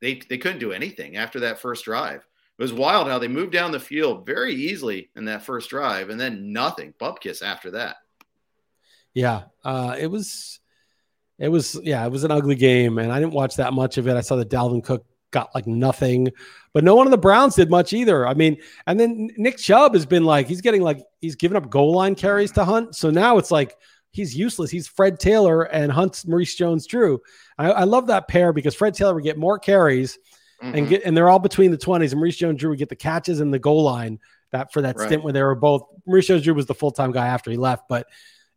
they 0.00 0.20
they 0.28 0.36
couldn't 0.36 0.58
do 0.58 0.72
anything 0.72 1.16
after 1.16 1.40
that 1.40 1.60
first 1.60 1.86
drive. 1.86 2.26
It 2.56 2.62
was 2.62 2.72
wild 2.72 3.08
how 3.08 3.18
they 3.18 3.26
moved 3.26 3.52
down 3.52 3.72
the 3.72 3.80
field 3.80 4.26
very 4.26 4.54
easily 4.54 5.10
in 5.16 5.24
that 5.24 5.42
first 5.42 5.70
drive, 5.70 6.10
and 6.10 6.20
then 6.20 6.52
nothing. 6.52 6.94
Bupkis 7.00 7.42
after 7.42 7.72
that. 7.72 7.96
Yeah, 9.12 9.44
uh, 9.64 9.96
it 9.98 10.08
was, 10.08 10.60
it 11.38 11.48
was, 11.48 11.80
yeah, 11.82 12.04
it 12.04 12.12
was 12.12 12.22
an 12.22 12.30
ugly 12.30 12.54
game, 12.54 12.98
and 12.98 13.10
I 13.10 13.18
didn't 13.18 13.32
watch 13.32 13.56
that 13.56 13.72
much 13.72 13.98
of 13.98 14.06
it. 14.06 14.14
I 14.14 14.20
saw 14.20 14.36
that 14.36 14.50
Dalvin 14.50 14.84
Cook 14.84 15.04
got 15.32 15.54
like 15.54 15.66
nothing, 15.66 16.28
but 16.74 16.84
no 16.84 16.96
one 16.96 17.06
of 17.06 17.12
the 17.12 17.18
Browns 17.18 17.54
did 17.54 17.70
much 17.70 17.92
either. 17.92 18.26
I 18.26 18.34
mean, 18.34 18.60
and 18.86 19.00
then 19.00 19.30
Nick 19.38 19.56
Chubb 19.56 19.94
has 19.94 20.04
been 20.04 20.24
like 20.24 20.48
he's 20.48 20.60
getting 20.60 20.82
like 20.82 21.02
he's 21.20 21.36
giving 21.36 21.56
up 21.56 21.70
goal 21.70 21.94
line 21.94 22.16
carries 22.16 22.52
to 22.52 22.64
Hunt, 22.64 22.94
so 22.94 23.10
now 23.10 23.38
it's 23.38 23.50
like 23.50 23.76
he's 24.10 24.36
useless. 24.36 24.70
He's 24.70 24.86
Fred 24.86 25.18
Taylor 25.18 25.62
and 25.62 25.90
Hunt's 25.90 26.26
Maurice 26.26 26.54
Jones-Drew. 26.54 27.20
I, 27.58 27.70
I 27.70 27.84
love 27.84 28.08
that 28.08 28.28
pair 28.28 28.52
because 28.52 28.74
Fred 28.74 28.94
Taylor 28.94 29.14
would 29.14 29.24
get 29.24 29.38
more 29.38 29.58
carries 29.58 30.18
mm-hmm. 30.62 30.76
and 30.76 30.88
get 30.88 31.04
and 31.04 31.16
they're 31.16 31.30
all 31.30 31.38
between 31.38 31.70
the 31.70 31.78
20s. 31.78 32.10
And 32.10 32.20
Maurice 32.20 32.36
Jones-Drew 32.36 32.70
would 32.70 32.78
get 32.78 32.88
the 32.88 32.96
catches 32.96 33.40
and 33.40 33.54
the 33.54 33.58
goal 33.58 33.82
line 33.82 34.18
that 34.50 34.72
for 34.72 34.82
that 34.82 34.96
right. 34.96 35.06
stint 35.06 35.22
where 35.22 35.32
they 35.32 35.42
were 35.42 35.54
both 35.54 35.84
Maurice 36.06 36.26
Jones-Drew 36.26 36.54
was 36.54 36.66
the 36.66 36.74
full-time 36.74 37.12
guy 37.12 37.28
after 37.28 37.50
he 37.50 37.56
left, 37.56 37.88
but 37.88 38.06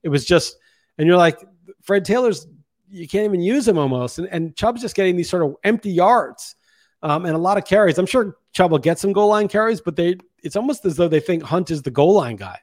it 0.04 0.10
was 0.10 0.26
just 0.26 0.58
and 0.98 1.08
you're 1.08 1.18
like 1.18 1.40
Fred 1.84 2.04
Taylor's 2.04 2.48
you 2.90 3.08
can't 3.08 3.26
even 3.26 3.42
use 3.42 3.68
him 3.68 3.78
almost. 3.78 4.18
And, 4.18 4.28
and 4.30 4.56
Chubb's 4.56 4.82
just 4.82 4.96
getting 4.96 5.18
these 5.18 5.30
sort 5.30 5.44
of 5.44 5.56
empty 5.64 5.92
yards 5.92 6.56
um, 7.04 7.26
and 7.26 7.36
a 7.36 7.40
lot 7.40 7.58
of 7.58 7.66
carries. 7.66 7.98
I'm 7.98 8.06
sure 8.06 8.38
Chubb 8.54 8.72
will 8.72 8.80
get 8.80 9.00
some 9.00 9.14
goal 9.14 9.30
line 9.30 9.48
carries, 9.48 9.82
but 9.82 9.96
they 9.96 10.18
it's 10.44 10.56
almost 10.56 10.86
as 10.86 10.96
though 10.96 11.08
they 11.08 11.20
think 11.20 11.44
Hunt 11.44 11.72
is 11.72 11.82
the 11.82 11.92
goal 11.92 12.16
line 12.16 12.36
guy. 12.36 12.60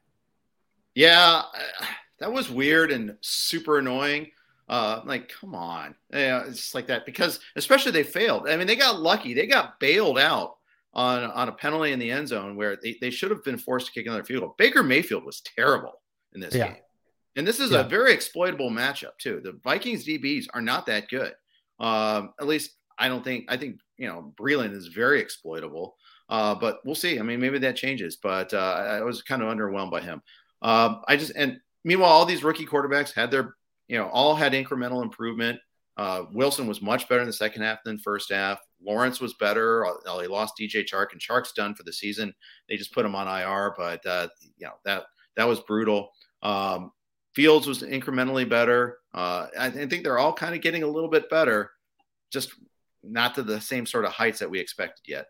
Yeah, 0.95 1.43
that 2.19 2.33
was 2.33 2.51
weird 2.51 2.91
and 2.91 3.17
super 3.21 3.79
annoying. 3.79 4.31
Uh, 4.69 5.03
like, 5.05 5.29
come 5.29 5.55
on, 5.55 5.95
yeah, 6.11 6.45
it's 6.47 6.75
like 6.75 6.87
that 6.87 7.05
because 7.05 7.39
especially 7.57 7.93
they 7.93 8.03
failed. 8.03 8.49
I 8.49 8.57
mean, 8.57 8.67
they 8.67 8.77
got 8.77 9.01
lucky; 9.01 9.35
they 9.35 9.47
got 9.47 9.79
bailed 9.79 10.19
out 10.19 10.57
on 10.95 11.25
on 11.25 11.49
a 11.49 11.53
penalty 11.53 11.93
in 11.93 11.99
the 11.99 12.11
end 12.11 12.29
zone 12.29 12.57
where 12.57 12.77
they, 12.83 12.97
they 13.01 13.11
should 13.11 13.31
have 13.31 13.45
been 13.45 13.59
forced 13.59 13.87
to 13.87 13.93
kick 13.93 14.07
another 14.07 14.25
field 14.25 14.43
goal. 14.43 14.55
Baker 14.57 14.83
Mayfield 14.83 15.25
was 15.25 15.43
terrible 15.43 16.01
in 16.35 16.41
this 16.41 16.55
yeah. 16.55 16.69
game, 16.69 16.77
and 17.37 17.47
this 17.47 17.61
is 17.61 17.73
yeah. 17.73 17.81
a 17.81 17.85
very 17.85 18.15
exploitable 18.15 18.71
matchup 18.71 19.19
too. 19.19 19.41
The 19.45 19.53
Vikings 19.63 20.07
DBs 20.07 20.47
are 20.55 20.63
not 20.63 20.87
that 20.87 21.09
good. 21.09 21.35
Um, 21.79 22.33
at 22.41 22.47
least 22.47 22.71
I 22.99 23.09
don't 23.09 23.25
think. 23.25 23.47
I 23.49 23.57
think 23.57 23.81
you 23.97 24.09
know 24.09 24.33
Breeland 24.37 24.73
is 24.73 24.89
very 24.89 25.21
exploitable. 25.21 25.97
Uh, 26.29 26.55
but 26.55 26.81
we'll 26.85 26.95
see. 26.95 27.19
I 27.19 27.23
mean, 27.23 27.41
maybe 27.41 27.59
that 27.59 27.77
changes. 27.77 28.17
But 28.17 28.53
uh, 28.55 28.59
I 28.59 29.03
was 29.03 29.23
kind 29.23 29.43
of 29.43 29.55
underwhelmed 29.55 29.91
by 29.91 30.01
him. 30.01 30.23
Um, 30.63 31.03
I 31.07 31.17
just 31.17 31.33
and 31.37 31.59
meanwhile, 31.85 32.11
all 32.11 32.25
these 32.25 32.45
rookie 32.45 32.67
quarterbacks 32.67 33.13
had 33.13 33.31
their, 33.31 33.55
you 33.89 33.99
know, 33.99 34.09
all 34.09 34.35
had 34.35 34.53
incremental 34.53 35.03
improvement. 35.03 35.59
Uh, 35.97 36.25
Wilson 36.33 36.67
was 36.67 36.83
much 36.83 37.09
better 37.09 37.21
in 37.21 37.27
the 37.27 37.33
second 37.33 37.63
half 37.63 37.79
than 37.85 37.99
first 37.99 38.33
half. 38.33 38.59
Lawrence 38.83 39.21
was 39.21 39.35
better. 39.35 39.87
Uh, 39.87 40.19
they 40.19 40.27
lost 40.27 40.55
DJ 40.61 40.85
Chark, 40.85 41.13
and 41.13 41.21
Chark's 41.21 41.53
done 41.53 41.75
for 41.75 41.85
the 41.85 41.93
season. 41.93 42.35
They 42.69 42.77
just 42.77 42.93
put 42.93 43.07
him 43.07 43.15
on 43.15 43.29
IR, 43.29 43.75
but 43.77 44.05
uh, 44.07 44.29
you 44.57 44.67
know 44.67 44.75
that 44.85 45.05
that 45.37 45.49
was 45.49 45.61
brutal. 45.61 46.11
Um, 46.43 46.91
Fields 47.35 47.67
was 47.67 47.83
incrementally 47.83 48.49
better. 48.49 48.99
Uh, 49.13 49.47
I, 49.59 49.67
I 49.67 49.87
think 49.87 50.05
they're 50.05 50.19
all 50.19 50.33
kind 50.33 50.55
of 50.55 50.61
getting 50.61 50.85
a 50.85 50.89
little 50.89 51.11
bit 51.11 51.29
better, 51.31 51.71
just 52.33 52.53
not 53.07 53.35
to 53.37 53.43
the 53.43 53.61
same 53.61 53.87
sort 53.87 54.05
of 54.05 54.13
heights 54.13 54.39
that 54.41 54.51
we 54.51 54.59
expected 54.59 55.03
yet. 55.07 55.27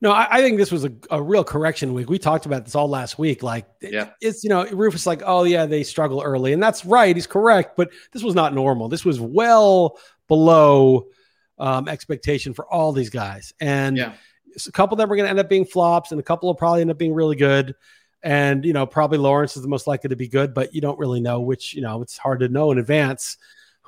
No, 0.00 0.12
I, 0.12 0.28
I, 0.30 0.42
think 0.42 0.58
this 0.58 0.70
was 0.70 0.84
a, 0.84 0.92
a 1.10 1.20
real 1.20 1.42
correction 1.42 1.92
week. 1.92 2.08
We 2.08 2.20
talked 2.20 2.46
about 2.46 2.64
this 2.64 2.76
all 2.76 2.88
last 2.88 3.18
week. 3.18 3.42
Like, 3.42 3.66
yeah. 3.82 4.10
it's, 4.20 4.44
you 4.44 4.50
know, 4.50 4.64
Rufus 4.64 5.06
like, 5.06 5.22
oh, 5.26 5.42
yeah, 5.42 5.66
they 5.66 5.82
struggle 5.82 6.22
early. 6.22 6.52
And 6.52 6.62
that's 6.62 6.84
right. 6.84 7.16
He's 7.16 7.26
correct. 7.26 7.76
But 7.76 7.90
this 8.12 8.22
was 8.22 8.36
not 8.36 8.54
normal. 8.54 8.88
This 8.88 9.04
was 9.04 9.20
well 9.20 9.98
below 10.28 11.08
um, 11.58 11.88
expectation 11.88 12.54
for 12.54 12.66
all 12.72 12.92
these 12.92 13.10
guys. 13.10 13.52
And 13.60 13.96
yeah. 13.96 14.12
a 14.66 14.72
couple 14.72 14.94
of 14.94 14.98
them 14.98 15.10
are 15.10 15.16
going 15.16 15.26
to 15.26 15.30
end 15.30 15.40
up 15.40 15.48
being 15.48 15.64
flops, 15.64 16.12
and 16.12 16.20
a 16.20 16.24
couple 16.24 16.48
will 16.48 16.54
probably 16.54 16.82
end 16.82 16.92
up 16.92 16.98
being 16.98 17.14
really 17.14 17.36
good. 17.36 17.74
And, 18.22 18.64
you 18.64 18.72
know, 18.72 18.86
probably 18.86 19.18
Lawrence 19.18 19.56
is 19.56 19.62
the 19.62 19.68
most 19.68 19.88
likely 19.88 20.10
to 20.10 20.16
be 20.16 20.28
good, 20.28 20.54
but 20.54 20.74
you 20.74 20.80
don't 20.80 20.98
really 20.98 21.20
know 21.20 21.40
which, 21.40 21.74
you 21.74 21.82
know, 21.82 22.02
it's 22.02 22.18
hard 22.18 22.40
to 22.40 22.48
know 22.48 22.70
in 22.70 22.78
advance. 22.78 23.36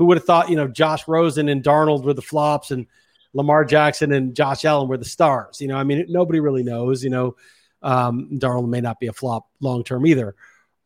Who 0.01 0.07
would 0.07 0.17
have 0.17 0.25
thought, 0.25 0.49
you 0.49 0.57
know, 0.57 0.67
Josh 0.67 1.07
Rosen 1.07 1.51
and 1.51 1.63
Darnold 1.63 2.05
were 2.05 2.15
the 2.15 2.23
flops 2.23 2.71
and 2.71 2.87
Lamar 3.35 3.67
Jackson 3.67 4.13
and 4.13 4.35
Josh 4.35 4.65
Allen 4.65 4.89
were 4.89 4.97
the 4.97 5.05
stars. 5.05 5.61
You 5.61 5.69
know, 5.69 5.77
I 5.77 5.85
mean, 5.85 6.07
nobody 6.09 6.41
really 6.41 6.63
knows. 6.63 7.05
You 7.05 7.11
know, 7.11 7.37
um, 7.83 8.31
Darnold 8.33 8.71
may 8.71 8.81
not 8.81 8.99
be 8.99 9.09
a 9.09 9.13
flop 9.13 9.47
long 9.61 9.85
term 9.85 10.07
either, 10.07 10.35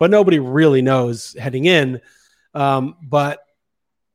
but 0.01 0.11
nobody 0.11 0.41
really 0.41 0.83
knows 0.83 1.37
heading 1.39 1.67
in. 1.67 2.01
Um, 2.55 2.97
but 3.05 3.39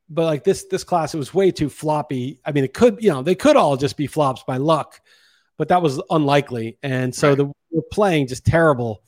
but 0.10 0.26
like 0.26 0.43
this 0.43 0.66
this 0.66 0.84
class, 0.84 1.14
it 1.14 1.18
was 1.18 1.34
way 1.34 1.50
too 1.50 1.70
floppy. 1.70 2.41
I 2.45 2.52
mean, 2.52 2.66
it 2.66 2.74
could 2.74 3.02
you 3.02 3.10
know 3.10 3.22
they 3.22 3.36
could 3.36 3.56
all 3.56 3.78
just 3.78 3.95
be 3.95 4.06
flops 4.06 4.43
by 4.45 4.58
luck, 4.58 5.00
but 5.58 5.70
that 5.70 5.82
was 5.82 6.02
unlikely. 6.10 6.78
And 6.84 7.16
so 7.16 7.30
right. 7.30 7.38
the 7.38 7.45
we're 7.72 7.84
playing 7.89 8.28
just 8.28 8.45
terrible. 8.45 9.02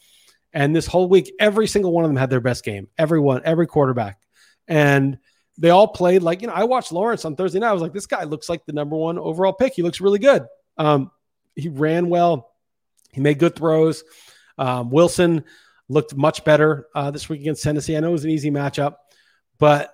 And 0.54 0.74
this 0.74 0.88
whole 0.88 1.10
week, 1.10 1.34
every 1.38 1.68
single 1.68 1.92
one 1.92 2.06
of 2.06 2.10
them 2.10 2.18
had 2.18 2.30
their 2.30 2.39
best 2.39 2.64
game. 2.64 2.88
Everyone, 2.98 3.42
every 3.44 3.68
quarterback, 3.68 4.22
and 4.70 5.18
they 5.62 5.70
all 5.70 5.88
played 5.88 6.24
like 6.24 6.41
you 6.41 6.47
know. 6.47 6.53
I 6.53 6.64
watched 6.64 6.91
Lawrence 6.91 7.24
on 7.24 7.36
Thursday 7.36 7.59
night. 7.59 7.70
I 7.70 7.74
was 7.74 7.84
like, 7.84 7.93
this 7.93 8.07
guy 8.07 8.24
looks 8.24 8.49
like 8.49 8.66
the 8.66 8.74
number 8.74 8.95
one 8.95 9.20
overall 9.20 9.53
pick. 9.53 9.74
He 9.76 9.84
looks 9.84 10.01
really 10.01 10.18
good. 10.18 10.43
Um, 10.78 11.12
he 11.55 11.70
ran 11.70 12.09
well. 12.09 12.51
He 13.12 13.22
made 13.22 13.38
good 13.38 13.55
throws. 13.55 14.03
Um, 14.57 14.89
Wilson 14.89 15.43
looked 15.88 16.16
much 16.16 16.43
better 16.43 16.88
uh, 16.95 17.12
this 17.12 17.30
week 17.30 17.41
against 17.41 17.64
Tennessee. 17.64 17.95
I 17.95 17.99
know 17.99 18.09
it 18.09 18.14
was 18.14 18.26
an 18.26 18.32
easy 18.32 18.49
matchup, 18.49 18.95
but 19.59 19.91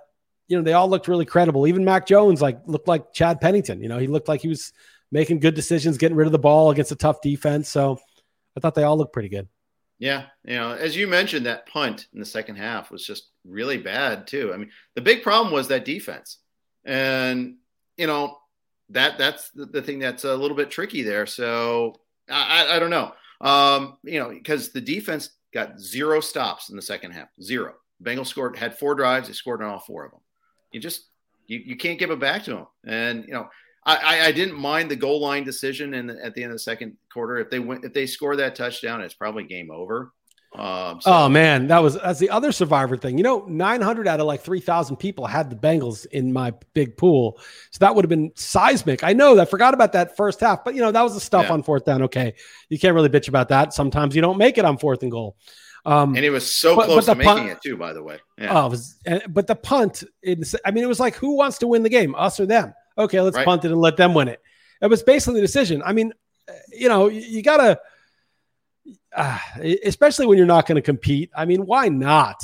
you 0.48 0.56
know 0.56 0.64
they 0.64 0.72
all 0.72 0.90
looked 0.90 1.10
really 1.10 1.26
credible. 1.26 1.68
Even 1.68 1.84
Mac 1.84 2.08
Jones 2.08 2.42
like 2.42 2.62
looked 2.66 2.88
like 2.88 3.12
Chad 3.12 3.42
Pennington. 3.42 3.82
You 3.82 3.90
know 3.90 3.98
he 3.98 4.08
looked 4.08 4.30
like 4.30 4.40
he 4.40 4.48
was 4.48 4.72
making 5.12 5.42
good 5.42 5.54
decisions, 5.54 5.98
getting 5.98 6.16
rid 6.16 6.28
of 6.28 6.32
the 6.32 6.40
ball 6.40 6.72
against 6.72 6.94
a 6.94 6.96
tough 6.96 7.22
defense. 7.22 7.68
So 7.68 8.00
I 8.56 8.62
thought 8.62 8.74
they 8.74 8.84
all 8.84 8.98
looked 8.98 9.14
pretty 9.14 9.30
good. 9.30 9.50
Yeah, 10.00 10.26
you 10.44 10.56
know, 10.56 10.72
as 10.72 10.96
you 10.96 11.08
mentioned, 11.08 11.46
that 11.46 11.68
punt 11.68 12.08
in 12.14 12.20
the 12.20 12.26
second 12.26 12.58
half 12.58 12.92
was 12.92 13.06
just 13.06 13.30
really 13.44 13.78
bad 13.78 14.28
too. 14.28 14.52
I 14.54 14.58
mean, 14.58 14.70
the 14.96 15.02
big 15.02 15.24
problem 15.24 15.52
was 15.52 15.68
that 15.70 15.86
defense, 15.86 16.38
and 16.86 17.56
you 17.98 18.06
know 18.06 18.38
that 18.90 19.18
that's 19.18 19.50
the, 19.52 19.66
the 19.66 19.82
thing 19.82 19.98
that's 19.98 20.24
a 20.24 20.36
little 20.36 20.56
bit 20.56 20.70
tricky 20.70 21.02
there. 21.02 21.26
So 21.26 21.96
I, 22.30 22.76
I 22.76 22.80
don't 22.80 22.92
know, 22.92 23.12
um, 23.42 23.98
you 24.04 24.20
know, 24.20 24.30
because 24.30 24.70
the 24.70 24.82
defense 24.82 25.32
got 25.52 25.80
zero 25.80 26.20
stops 26.20 26.70
in 26.70 26.76
the 26.76 26.82
second 26.82 27.12
half, 27.12 27.30
zero. 27.42 27.74
Bengals 28.04 28.28
scored 28.28 28.56
had 28.56 28.78
four 28.78 28.94
drives, 28.94 29.28
they 29.28 29.34
scored 29.34 29.64
on 29.64 29.70
all 29.70 29.80
four 29.80 30.06
of 30.06 30.12
them. 30.12 30.22
You 30.72 30.80
just 30.80 31.06
you, 31.48 31.58
you 31.58 31.76
can't 31.76 31.98
give 31.98 32.12
it 32.12 32.20
back 32.20 32.44
to 32.44 32.52
them, 32.52 32.68
and 32.86 33.26
you 33.26 33.34
know 33.34 33.50
I, 33.88 34.26
I 34.26 34.32
didn't 34.34 34.60
mind 34.60 34.92
the 34.92 34.98
goal 34.98 35.22
line 35.22 35.46
decision 35.46 35.94
and 35.94 36.12
at 36.12 36.34
the 36.36 36.44
end 36.44 36.52
of 36.52 36.56
the 36.56 36.60
second 36.60 36.98
quarter. 37.12 37.38
If 37.38 37.50
they 37.50 37.60
went, 37.60 37.86
if 37.86 37.94
they 37.94 38.06
score 38.06 38.36
that 38.36 38.54
touchdown, 38.54 39.00
it's 39.02 39.14
probably 39.14 39.46
game 39.46 39.72
over. 39.72 40.12
Um, 40.56 41.00
so. 41.00 41.12
Oh 41.12 41.30
man, 41.30 41.68
that 41.68 41.80
was 41.80 41.96
that's 41.96 42.20
the 42.20 42.30
other 42.30 42.52
survivor 42.52 42.98
thing. 42.98 43.18
You 43.18 43.24
know, 43.24 43.46
900 43.48 44.08
out 44.08 44.20
of 44.20 44.26
like 44.26 44.42
3,000 44.42 44.98
people 44.98 45.26
had 45.26 45.50
the 45.50 45.56
Bengals 45.56 46.06
in 46.08 46.34
my 46.34 46.54
big 46.74 46.98
pool, 46.98 47.40
so 47.72 47.78
that 47.80 47.96
would 47.96 48.04
have 48.04 48.10
been 48.10 48.32
seismic. 48.36 49.04
I 49.04 49.14
know 49.14 49.36
that. 49.36 49.50
Forgot 49.50 49.74
about 49.74 49.94
that 49.94 50.18
first 50.18 50.42
half, 50.42 50.66
but 50.66 50.76
you 50.76 50.82
know 50.82 50.92
that 50.92 51.02
was 51.02 51.14
the 51.14 51.22
stuff 51.22 51.46
yeah. 51.46 51.54
on 51.54 51.64
fourth 51.64 51.86
down. 51.86 52.02
Okay, 52.04 52.34
you 52.70 52.78
can't 52.78 52.94
really 52.94 53.10
bitch 53.10 53.30
about 53.30 53.50
that. 53.50 53.74
Sometimes 53.74 54.16
you 54.16 54.22
don't 54.22 54.38
make 54.38 54.58
it 54.58 54.66
on 54.66 54.78
fourth 54.78 55.02
and 55.02 55.12
goal. 55.12 55.38
Um, 55.86 56.16
and 56.16 56.26
it 56.26 56.32
was 56.32 56.54
so 56.54 56.76
but, 56.76 56.86
close 56.88 57.06
but 57.06 57.14
to 57.14 57.24
punt, 57.24 57.40
making 57.40 57.52
it 57.54 57.62
too, 57.64 57.78
by 57.78 57.94
the 57.94 58.04
way. 58.04 58.20
Yeah. 58.38 58.64
Oh, 58.64 58.68
was, 58.68 58.98
but 59.30 59.48
the 59.48 59.56
punt, 59.56 60.04
I 60.26 60.72
mean, 60.72 60.84
it 60.84 60.88
was 60.88 61.00
like 61.00 61.16
who 61.16 61.38
wants 61.38 61.60
to 61.60 61.68
win 61.68 61.84
the 61.84 61.90
game, 61.90 62.14
us 62.16 62.40
or 62.42 62.46
them? 62.46 62.74
Okay, 62.98 63.22
let's 63.22 63.36
right. 63.36 63.46
punt 63.46 63.66
it 63.66 63.72
and 63.72 63.80
let 63.80 63.98
them 63.98 64.14
win 64.14 64.28
it. 64.28 64.42
It 64.82 64.88
was 64.88 65.04
basically 65.04 65.42
the 65.42 65.48
decision. 65.48 65.82
I 65.86 65.94
mean, 65.94 66.14
you 66.72 66.90
know, 66.90 67.08
you 67.08 67.42
gotta, 67.42 67.80
uh, 69.16 69.40
especially 69.84 70.26
when 70.28 70.38
you're 70.38 70.48
not 70.48 70.68
going 70.68 70.76
to 70.76 70.82
compete. 70.82 71.32
I 71.36 71.46
mean, 71.46 71.66
why 71.66 71.90
not? 71.90 72.42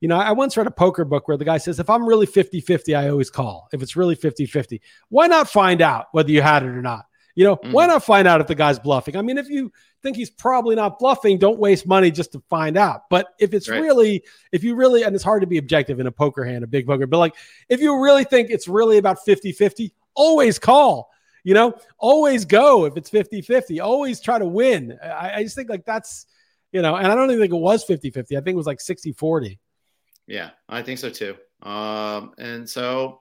You 0.00 0.08
know, 0.08 0.16
I 0.16 0.32
once 0.32 0.56
read 0.56 0.66
a 0.66 0.72
poker 0.72 1.04
book 1.04 1.28
where 1.28 1.36
the 1.36 1.44
guy 1.44 1.58
says, 1.58 1.80
if 1.80 1.88
I'm 1.88 2.06
really 2.06 2.26
50 2.26 2.60
50, 2.60 2.94
I 2.94 3.08
always 3.08 3.30
call. 3.30 3.68
If 3.72 3.82
it's 3.82 3.96
really 3.96 4.14
50 4.14 4.46
50, 4.46 4.82
why 5.08 5.26
not 5.26 5.48
find 5.48 5.80
out 5.80 6.06
whether 6.12 6.30
you 6.30 6.42
had 6.42 6.62
it 6.62 6.68
or 6.68 6.82
not? 6.82 7.06
You 7.34 7.44
know, 7.44 7.56
mm-hmm. 7.56 7.72
why 7.72 7.86
not 7.86 8.04
find 8.04 8.28
out 8.28 8.40
if 8.40 8.46
the 8.46 8.54
guy's 8.54 8.78
bluffing? 8.78 9.16
I 9.16 9.22
mean, 9.22 9.38
if 9.38 9.48
you 9.48 9.72
think 10.02 10.16
he's 10.16 10.30
probably 10.30 10.76
not 10.76 10.98
bluffing, 10.98 11.38
don't 11.38 11.58
waste 11.58 11.86
money 11.86 12.10
just 12.10 12.32
to 12.32 12.42
find 12.48 12.76
out. 12.76 13.08
But 13.10 13.28
if 13.40 13.54
it's 13.54 13.68
right. 13.68 13.80
really, 13.80 14.22
if 14.52 14.62
you 14.62 14.76
really, 14.76 15.02
and 15.02 15.14
it's 15.14 15.24
hard 15.24 15.40
to 15.40 15.46
be 15.46 15.58
objective 15.58 15.98
in 15.98 16.06
a 16.06 16.12
poker 16.12 16.44
hand, 16.44 16.62
a 16.62 16.68
big 16.68 16.86
poker, 16.86 17.06
but 17.06 17.18
like 17.18 17.34
if 17.68 17.80
you 17.80 18.00
really 18.02 18.24
think 18.24 18.50
it's 18.50 18.68
really 18.68 18.98
about 18.98 19.24
50 19.24 19.52
50, 19.52 19.92
always 20.14 20.58
call. 20.58 21.10
You 21.42 21.52
know, 21.52 21.74
always 21.98 22.46
go 22.46 22.86
if 22.86 22.96
it's 22.96 23.10
50 23.10 23.42
50, 23.42 23.80
always 23.80 24.20
try 24.20 24.38
to 24.38 24.46
win. 24.46 24.98
I, 25.02 25.32
I 25.34 25.42
just 25.42 25.54
think 25.56 25.68
like 25.68 25.84
that's, 25.84 26.26
You 26.72 26.82
know, 26.82 26.96
and 26.96 27.06
I 27.06 27.14
don't 27.14 27.30
even 27.30 27.40
think 27.42 27.52
it 27.52 27.56
was 27.56 27.84
50 27.84 28.10
50. 28.10 28.36
I 28.36 28.40
think 28.40 28.54
it 28.54 28.56
was 28.56 28.66
like 28.66 28.80
60 28.80 29.12
40. 29.12 29.58
Yeah, 30.26 30.50
I 30.68 30.82
think 30.82 30.98
so 30.98 31.10
too. 31.10 31.36
Um, 31.62 32.32
and 32.38 32.68
so, 32.68 33.20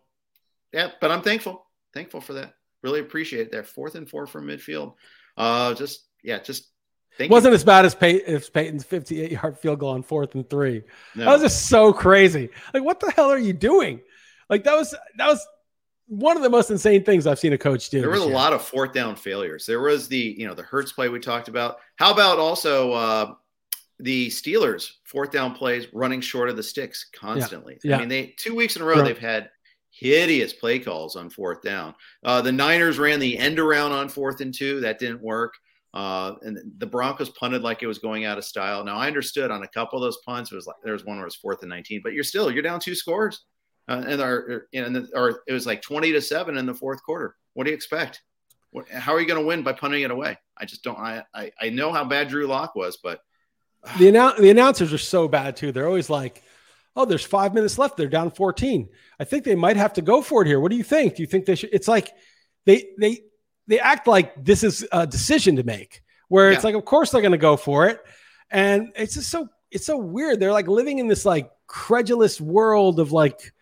yeah, 0.72 0.92
but 1.02 1.12
I'm 1.12 1.22
thankful, 1.22 1.66
thankful 1.94 2.22
for 2.22 2.34
that. 2.34 2.54
Really 2.84 3.00
appreciate 3.00 3.52
that 3.52 3.66
fourth 3.66 3.96
and 3.96 4.08
four 4.10 4.28
from 4.28 4.48
midfield. 4.48 4.94
Uh, 5.38 5.74
just 5.74 6.06
yeah, 6.24 6.40
just 6.40 6.68
Thank 7.18 7.32
wasn't 7.32 7.52
you. 7.52 7.56
as 7.56 7.64
bad 7.64 7.86
as, 7.86 7.94
Pey- 7.94 8.22
as 8.24 8.50
Peyton's 8.50 8.84
58 8.84 9.32
yard 9.32 9.58
field 9.60 9.80
goal 9.80 9.92
on 9.92 10.04
fourth 10.04 10.36
and 10.36 10.50
three. 10.50 10.84
No. 11.16 11.26
That 11.26 11.32
was 11.34 11.42
just 11.44 11.70
so 11.70 11.94
crazy. 11.94 12.50
Like, 12.74 12.84
what 12.84 13.00
the 13.00 13.12
hell 13.12 13.30
are 13.32 13.38
you 13.38 13.54
doing? 13.54 14.02
Like, 14.50 14.64
that 14.66 14.76
was 14.76 14.96
that 15.18 15.28
was 15.28 15.46
one 16.08 16.36
of 16.38 16.44
the 16.44 16.50
most 16.50 16.70
insane 16.70 17.04
things 17.04 17.26
I've 17.26 17.40
seen 17.40 17.54
a 17.54 17.58
coach 17.58 17.90
do. 17.90 18.02
There 18.02 18.10
was 18.10 18.24
a 18.24 18.26
year. 18.26 18.34
lot 18.34 18.54
of 18.54 18.62
fourth 18.64 18.94
down 18.94 19.16
failures. 19.16 19.66
There 19.66 19.80
was 19.82 20.08
the 20.08 20.36
you 20.38 20.48
know 20.48 20.54
the 20.54 20.64
Hurts 20.64 20.92
play 20.92 21.10
we 21.10 21.20
talked 21.20 21.48
about. 21.48 21.78
How 21.96 22.12
about 22.12 22.40
also 22.40 22.92
uh, 22.92 23.34
the 24.00 24.28
Steelers 24.28 24.92
fourth 25.06 25.32
down 25.32 25.54
plays 25.54 25.88
running 25.94 26.20
short 26.20 26.50
of 26.50 26.56
the 26.58 26.64
sticks 26.64 27.10
constantly? 27.14 27.80
Yeah. 27.84 27.92
Yeah. 27.92 27.96
I 27.98 28.00
mean, 28.00 28.10
they 28.10 28.34
two 28.38 28.56
weeks 28.56 28.76
in 28.76 28.82
a 28.82 28.86
row 28.86 29.02
they've 29.04 29.18
had 29.18 29.50
hideous 29.94 30.54
play 30.54 30.80
calls 30.80 31.16
on 31.16 31.30
fourth 31.30 31.62
down. 31.62 31.94
Uh, 32.24 32.42
the 32.42 32.52
Niners 32.52 32.98
ran 32.98 33.20
the 33.20 33.38
end 33.38 33.60
around 33.60 33.92
on 33.92 34.10
fourth 34.10 34.42
and 34.42 34.54
two. 34.54 34.80
That 34.82 35.00
didn't 35.00 35.22
work. 35.22 35.54
Uh, 35.94 36.34
and 36.42 36.60
the 36.80 36.88
Broncos 36.88 37.30
punted 37.30 37.62
like 37.62 37.84
it 37.84 37.88
was 37.88 38.00
going 38.00 38.26
out 38.26 38.40
of 38.40 38.46
style. 38.46 38.84
Now 38.84 38.98
I 38.98 39.08
understood 39.08 39.52
on 39.52 39.62
a 39.62 39.68
couple 39.68 40.00
of 40.00 40.04
those 40.04 40.18
punts, 40.26 40.52
it 40.52 40.56
was 40.56 40.66
like 40.66 40.78
there 40.84 40.94
was 40.94 41.06
one 41.06 41.18
where 41.18 41.26
it 41.26 41.28
was 41.28 41.36
fourth 41.36 41.62
and 41.62 41.70
19, 41.70 42.02
but 42.04 42.14
you're 42.14 42.24
still 42.24 42.50
you're 42.50 42.64
down 42.64 42.80
two 42.80 42.96
scores, 42.96 43.46
uh, 43.88 44.04
and 44.08 44.20
our 44.20 44.68
and 44.74 45.08
or 45.14 45.44
it 45.48 45.54
was 45.54 45.68
like 45.68 45.84
20 45.84 46.12
to 46.14 46.22
seven 46.22 46.58
in 46.58 46.66
the 46.66 46.74
fourth 46.74 47.04
quarter. 47.04 47.36
What 47.54 47.66
do 47.66 47.70
you 47.70 47.76
expect? 47.76 48.24
What, 48.72 48.90
how 48.90 49.14
are 49.14 49.22
you 49.22 49.28
going 49.28 49.40
to 49.40 49.46
win 49.46 49.62
by 49.62 49.74
punting 49.74 50.02
it 50.02 50.10
away? 50.10 50.36
I 50.58 50.66
just 50.66 50.84
don't. 50.84 50.98
I, 50.98 51.24
I 51.32 51.52
I 51.62 51.70
know 51.70 51.94
how 51.94 52.04
bad 52.04 52.30
Drew 52.30 52.48
Lock 52.48 52.74
was, 52.74 52.98
but 53.04 53.20
the 54.00 54.06
annou- 54.06 54.38
the 54.38 54.50
announcers 54.50 54.94
are 54.94 54.98
so 54.98 55.28
bad 55.28 55.56
too. 55.56 55.72
They're 55.72 55.88
always 55.88 56.10
like, 56.10 56.42
"Oh, 56.96 57.06
there's 57.06 57.26
five 57.26 57.54
minutes 57.54 57.78
left. 57.78 57.98
They're 57.98 58.08
down 58.08 58.32
14. 58.32 58.90
I 59.20 59.24
think 59.24 59.44
they 59.44 59.56
might 59.56 59.78
have 59.78 59.94
to 59.94 60.02
go 60.02 60.22
for 60.22 60.42
it 60.42 60.48
here. 60.48 60.60
What 60.60 60.72
do 60.72 60.78
you 60.78 60.84
think? 60.84 61.16
Do 61.16 61.24
you 61.24 61.28
think 61.28 61.46
they 61.46 61.56
should?" 61.56 61.70
It's 61.74 61.88
like 61.88 62.12
they 62.66 62.90
they 62.98 63.22
they 63.68 63.80
act 63.80 64.08
like 64.08 64.44
this 64.44 64.64
is 64.64 64.88
a 64.92 65.08
decision 65.08 65.56
to 65.56 65.64
make 65.64 66.02
where 66.28 66.50
yeah. 66.50 66.56
it's 66.56 66.64
like 66.64 66.76
of 66.76 66.86
course 66.86 67.12
they're 67.12 67.22
going 67.22 67.32
to 67.32 67.38
go 67.38 67.58
for 67.58 67.88
it 67.88 68.02
and 68.52 68.92
it's 68.96 69.16
just 69.16 69.30
so 69.30 69.48
it's 69.72 69.86
so 69.86 69.98
weird 69.98 70.40
they're 70.40 70.52
like 70.52 70.68
living 70.68 71.00
in 71.00 71.08
this 71.08 71.26
like 71.26 71.50
credulous 71.68 72.40
world 72.40 73.00
of 73.00 73.12
like 73.12 73.54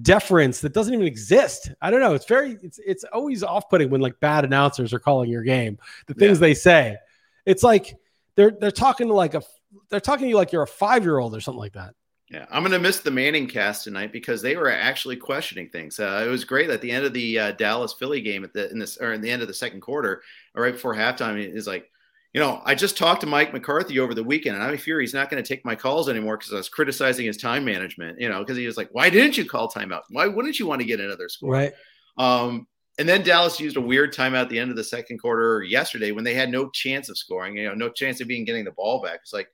deference 0.00 0.60
that 0.60 0.72
doesn't 0.72 0.94
even 0.94 1.06
exist 1.06 1.72
i 1.82 1.90
don't 1.90 2.00
know 2.00 2.14
it's 2.14 2.26
very 2.26 2.56
it's 2.62 2.78
it's 2.78 3.04
always 3.04 3.42
off-putting 3.42 3.90
when 3.90 4.00
like 4.00 4.18
bad 4.20 4.44
announcers 4.44 4.92
are 4.92 5.00
calling 5.00 5.28
your 5.28 5.42
game 5.42 5.76
the 6.06 6.14
things 6.14 6.38
yeah. 6.38 6.46
they 6.46 6.54
say 6.54 6.96
it's 7.44 7.64
like 7.64 7.96
they're 8.36 8.52
they're 8.60 8.70
talking 8.70 9.08
to 9.08 9.14
like 9.14 9.34
a 9.34 9.42
they're 9.90 10.00
talking 10.00 10.26
to 10.26 10.28
you 10.28 10.36
like 10.36 10.52
you're 10.52 10.62
a 10.62 10.68
five-year-old 10.68 11.34
or 11.34 11.40
something 11.40 11.58
like 11.58 11.72
that 11.72 11.94
yeah, 12.30 12.44
I'm 12.50 12.62
going 12.62 12.72
to 12.72 12.78
miss 12.78 13.00
the 13.00 13.10
Manning 13.10 13.46
cast 13.46 13.84
tonight 13.84 14.12
because 14.12 14.42
they 14.42 14.54
were 14.54 14.70
actually 14.70 15.16
questioning 15.16 15.70
things. 15.70 15.98
Uh, 15.98 16.24
it 16.26 16.30
was 16.30 16.44
great 16.44 16.68
at 16.68 16.82
the 16.82 16.90
end 16.90 17.06
of 17.06 17.14
the 17.14 17.38
uh, 17.38 17.52
Dallas 17.52 17.94
Philly 17.94 18.20
game 18.20 18.44
at 18.44 18.52
the 18.52 18.70
in 18.70 18.78
this 18.78 18.98
or 18.98 19.14
in 19.14 19.22
the 19.22 19.30
end 19.30 19.40
of 19.40 19.48
the 19.48 19.54
second 19.54 19.80
quarter, 19.80 20.22
or 20.54 20.64
right 20.64 20.74
before 20.74 20.94
halftime. 20.94 21.38
Is 21.38 21.66
like, 21.66 21.90
you 22.34 22.40
know, 22.40 22.60
I 22.66 22.74
just 22.74 22.98
talked 22.98 23.22
to 23.22 23.26
Mike 23.26 23.54
McCarthy 23.54 23.98
over 23.98 24.12
the 24.12 24.22
weekend, 24.22 24.56
and 24.56 24.64
I'm 24.64 24.76
fear 24.76 25.00
he's 25.00 25.14
not 25.14 25.30
going 25.30 25.42
to 25.42 25.48
take 25.48 25.64
my 25.64 25.74
calls 25.74 26.10
anymore 26.10 26.36
because 26.36 26.52
I 26.52 26.56
was 26.56 26.68
criticizing 26.68 27.24
his 27.24 27.38
time 27.38 27.64
management. 27.64 28.20
You 28.20 28.28
know, 28.28 28.40
because 28.40 28.58
he 28.58 28.66
was 28.66 28.76
like, 28.76 28.90
"Why 28.92 29.08
didn't 29.08 29.38
you 29.38 29.46
call 29.46 29.70
timeout? 29.70 30.02
Why 30.10 30.26
wouldn't 30.26 30.58
you 30.58 30.66
want 30.66 30.82
to 30.82 30.86
get 30.86 31.00
another 31.00 31.30
score?" 31.30 31.50
Right. 31.50 31.72
Um, 32.18 32.66
and 32.98 33.08
then 33.08 33.22
Dallas 33.22 33.60
used 33.60 33.76
a 33.78 33.80
weird 33.80 34.12
timeout 34.12 34.42
at 34.42 34.48
the 34.50 34.58
end 34.58 34.70
of 34.70 34.76
the 34.76 34.84
second 34.84 35.18
quarter 35.18 35.62
yesterday 35.62 36.10
when 36.10 36.24
they 36.24 36.34
had 36.34 36.50
no 36.50 36.68
chance 36.68 37.08
of 37.08 37.16
scoring. 37.16 37.56
You 37.56 37.68
know, 37.68 37.74
no 37.74 37.88
chance 37.88 38.20
of 38.20 38.28
being 38.28 38.44
getting 38.44 38.66
the 38.66 38.72
ball 38.72 39.00
back. 39.02 39.20
It's 39.22 39.32
like 39.32 39.48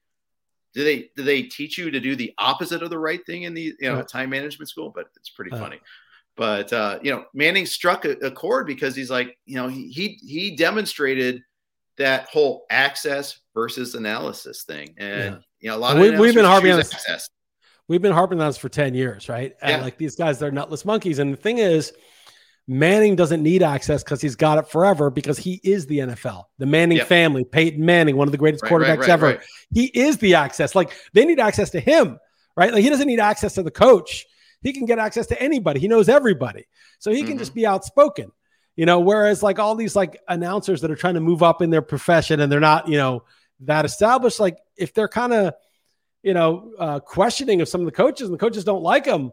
do 0.75 0.85
they 0.85 1.11
do 1.17 1.23
they 1.23 1.43
teach 1.43 1.79
you 1.79 1.91
to 1.91 2.01
do 2.01 2.17
the 2.17 2.33
opposite 2.39 2.83
of 2.83 2.91
the 2.91 2.99
right 2.99 3.25
thing 3.27 3.45
in 3.45 3.55
the 3.55 3.75
you 3.81 3.93
know 3.93 4.03
time 4.03 4.31
management 4.31 4.69
school? 4.69 4.91
But 4.95 5.07
it's 5.17 5.31
pretty 5.31 5.53
uh, 5.53 5.59
funny. 5.59 5.81
But 6.37 6.73
uh, 6.73 6.99
you 7.03 7.13
know, 7.13 7.25
Manning 7.33 7.65
struck 7.65 8.05
a, 8.05 8.13
a, 8.19 8.31
chord 8.31 8.67
because 8.67 8.97
he's 8.97 9.11
like, 9.11 9.39
you 9.47 9.55
know, 9.55 9.69
he 9.69 9.89
he 9.89 10.19
he 10.27 10.57
demonstrated 10.57 11.43
that 11.97 12.29
whole 12.29 12.67
access 12.71 13.39
versus 13.55 13.95
analysis 13.95 14.65
thing, 14.65 14.95
and 14.99 15.35
yeah. 15.35 15.39
you 15.61 15.69
know, 15.71 15.77
a 15.77 15.79
lot 15.79 15.97
of 15.97 16.03
we, 16.03 16.11
we've 16.19 16.35
been 16.35 16.45
harping 16.45 16.73
on 16.73 16.79
this. 16.79 17.31
We've 17.87 18.03
been 18.03 18.13
harping 18.13 18.41
on 18.41 18.49
this 18.49 18.57
for 18.57 18.69
ten 18.69 18.95
years, 18.95 19.29
right? 19.29 19.55
And 19.63 19.79
yeah. 19.79 19.83
like 19.85 19.97
these 19.97 20.17
guys, 20.17 20.41
they're 20.41 20.51
nutless 20.51 20.85
monkeys. 20.85 21.21
And 21.21 21.33
the 21.33 21.37
thing 21.37 21.59
is, 21.59 21.93
Manning 22.67 23.15
doesn't 23.15 23.43
need 23.43 23.63
access 23.63 24.03
because 24.03 24.23
he's 24.23 24.37
got 24.37 24.59
it 24.59 24.69
forever 24.69 25.11
because 25.11 25.39
he 25.39 25.61
is 25.63 25.87
the 25.87 25.99
NFL. 25.99 26.45
The 26.59 26.67
Manning 26.67 26.99
yep. 26.99 27.09
family, 27.09 27.45
Peyton 27.45 27.85
Manning, 27.85 28.17
one 28.17 28.27
of 28.27 28.33
the 28.33 28.39
greatest 28.39 28.63
right, 28.63 28.73
quarterbacks 28.73 29.01
right, 29.01 29.01
right, 29.01 29.09
ever. 29.11 29.43
He 29.73 29.87
is 29.87 30.19
the 30.19 30.35
access. 30.37 30.75
Like 30.75 30.93
they 31.13 31.27
need 31.27 31.41
access 31.41 31.71
to 31.71 31.81
him, 31.81 32.19
right? 32.57 32.73
Like 32.73 32.83
he 32.83 32.89
doesn't 32.89 33.07
need 33.07 33.21
access 33.21 33.55
to 33.55 33.63
the 33.63 33.71
coach. 33.71 34.25
He 34.63 34.73
can 34.73 34.87
get 34.87 34.99
access 34.99 35.27
to 35.27 35.41
anybody. 35.41 35.79
He 35.79 35.89
knows 35.89 36.09
everybody. 36.09 36.67
So 36.99 37.11
he 37.11 37.19
mm-hmm. 37.19 37.29
can 37.29 37.39
just 37.39 37.55
be 37.55 37.67
outspoken. 37.67 38.33
You 38.77 38.87
know, 38.87 38.99
whereas 38.99 39.43
like 39.43 39.59
all 39.59 39.77
these 39.77 39.95
like 39.95 40.21
announcers 40.27 40.81
that 40.81 40.91
are 40.91 40.97
trying 40.97 41.15
to 41.15 41.21
move 41.21 41.43
up 41.43 41.61
in 41.61 41.71
their 41.71 41.83
profession 41.83 42.41
and 42.41 42.51
they're 42.51 42.61
not, 42.61 42.89
you 42.89 42.97
know, 42.97 43.25
that 43.61 43.85
established, 43.85 44.41
like 44.41 44.59
if 44.77 44.95
they're 44.95 45.07
kind 45.07 45.33
of, 45.33 45.55
you 46.23 46.35
know, 46.35 46.73
uh, 46.79 46.99
questioning 46.99 47.61
of 47.61 47.69
some 47.69 47.83
of 47.83 47.85
the 47.85 47.93
coaches 47.93 48.27
and 48.27 48.35
the 48.35 48.39
coaches 48.39 48.65
don't 48.65 48.83
like 48.83 49.05
them, 49.05 49.33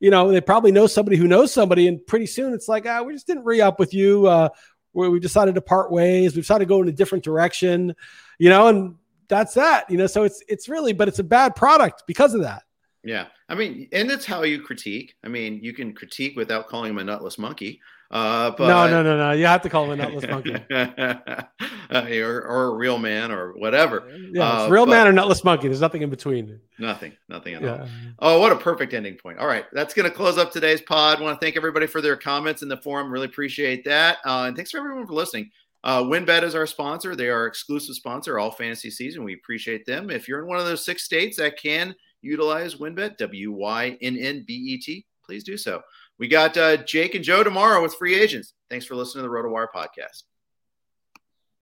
you 0.00 0.10
know, 0.10 0.30
they 0.30 0.40
probably 0.40 0.72
know 0.72 0.86
somebody 0.86 1.16
who 1.16 1.28
knows 1.28 1.52
somebody, 1.52 1.88
and 1.88 2.04
pretty 2.06 2.26
soon 2.26 2.52
it's 2.52 2.68
like, 2.68 2.86
ah, 2.86 3.02
we 3.02 3.12
just 3.12 3.26
didn't 3.26 3.44
re 3.44 3.60
up 3.60 3.78
with 3.78 3.92
you. 3.94 4.26
Uh, 4.26 4.48
where 4.92 5.10
we 5.10 5.20
decided 5.20 5.54
to 5.54 5.60
part 5.60 5.92
ways. 5.92 6.34
We 6.34 6.42
decided 6.42 6.64
to 6.64 6.68
go 6.68 6.82
in 6.82 6.88
a 6.88 6.92
different 6.92 7.22
direction, 7.22 7.94
you 8.38 8.48
know, 8.48 8.68
and 8.68 8.96
that's 9.28 9.54
that, 9.54 9.88
you 9.90 9.96
know. 9.96 10.06
So 10.06 10.24
it's 10.24 10.42
it's 10.48 10.68
really, 10.68 10.92
but 10.92 11.08
it's 11.08 11.18
a 11.18 11.24
bad 11.24 11.54
product 11.54 12.04
because 12.06 12.34
of 12.34 12.42
that. 12.42 12.64
Yeah, 13.04 13.26
I 13.48 13.54
mean, 13.54 13.88
and 13.92 14.10
it's 14.10 14.24
how 14.24 14.42
you 14.42 14.60
critique. 14.60 15.14
I 15.22 15.28
mean, 15.28 15.60
you 15.62 15.72
can 15.72 15.94
critique 15.94 16.36
without 16.36 16.68
calling 16.68 16.90
him 16.90 16.98
a 16.98 17.04
nutless 17.04 17.38
monkey. 17.38 17.80
Uh, 18.10 18.52
but, 18.52 18.68
no, 18.68 18.88
no, 18.88 19.02
no, 19.02 19.18
no. 19.18 19.32
You 19.32 19.44
have 19.44 19.60
to 19.62 19.68
call 19.68 19.84
him 19.84 19.90
a 19.90 19.96
nutless 19.96 20.26
monkey, 20.26 20.54
uh, 20.70 21.44
or, 21.90 22.42
or, 22.42 22.64
a 22.64 22.74
real 22.74 22.98
man, 22.98 23.30
or 23.30 23.52
whatever. 23.52 24.08
Yeah, 24.32 24.62
uh, 24.62 24.68
real 24.68 24.86
man 24.86 25.06
or 25.06 25.12
nutless 25.12 25.44
monkey. 25.44 25.68
There's 25.68 25.82
nothing 25.82 26.00
in 26.00 26.08
between. 26.08 26.58
Nothing, 26.78 27.12
nothing 27.28 27.54
at 27.54 27.62
yeah. 27.62 27.86
all. 28.18 28.36
Oh, 28.36 28.40
what 28.40 28.50
a 28.50 28.56
perfect 28.56 28.94
ending 28.94 29.16
point. 29.16 29.38
All 29.38 29.46
right, 29.46 29.66
that's 29.74 29.92
going 29.92 30.08
to 30.08 30.14
close 30.14 30.38
up 30.38 30.50
today's 30.50 30.80
pod. 30.80 31.18
I 31.18 31.22
want 31.22 31.38
to 31.38 31.44
thank 31.44 31.58
everybody 31.58 31.86
for 31.86 32.00
their 32.00 32.16
comments 32.16 32.62
in 32.62 32.68
the 32.68 32.78
forum. 32.78 33.12
Really 33.12 33.26
appreciate 33.26 33.84
that, 33.84 34.18
uh, 34.24 34.44
and 34.46 34.56
thanks 34.56 34.70
for 34.70 34.78
everyone 34.78 35.06
for 35.06 35.12
listening. 35.12 35.50
Uh, 35.84 36.02
WynnBET 36.02 36.44
is 36.44 36.54
our 36.54 36.66
sponsor. 36.66 37.14
They 37.14 37.28
are 37.28 37.46
exclusive 37.46 37.94
sponsor 37.94 38.38
all 38.38 38.50
fantasy 38.50 38.90
season. 38.90 39.22
We 39.22 39.34
appreciate 39.34 39.84
them. 39.84 40.10
If 40.10 40.28
you're 40.28 40.40
in 40.40 40.48
one 40.48 40.58
of 40.58 40.64
those 40.64 40.84
six 40.84 41.04
states 41.04 41.36
that 41.36 41.60
can 41.60 41.94
utilize 42.22 42.76
WynnBET, 42.76 43.18
W 43.18 43.52
Y 43.52 43.98
N 44.00 44.16
N 44.16 44.44
B 44.46 44.54
E 44.54 44.78
T, 44.78 45.06
please 45.24 45.44
do 45.44 45.58
so. 45.58 45.82
We 46.18 46.26
got 46.26 46.56
uh, 46.56 46.78
Jake 46.78 47.14
and 47.14 47.24
Joe 47.24 47.44
tomorrow 47.44 47.80
with 47.80 47.94
free 47.94 48.14
agents. 48.14 48.52
Thanks 48.68 48.84
for 48.84 48.96
listening 48.96 49.24
to 49.24 49.28
the 49.28 49.34
RotoWire 49.34 49.68
podcast. 49.74 50.24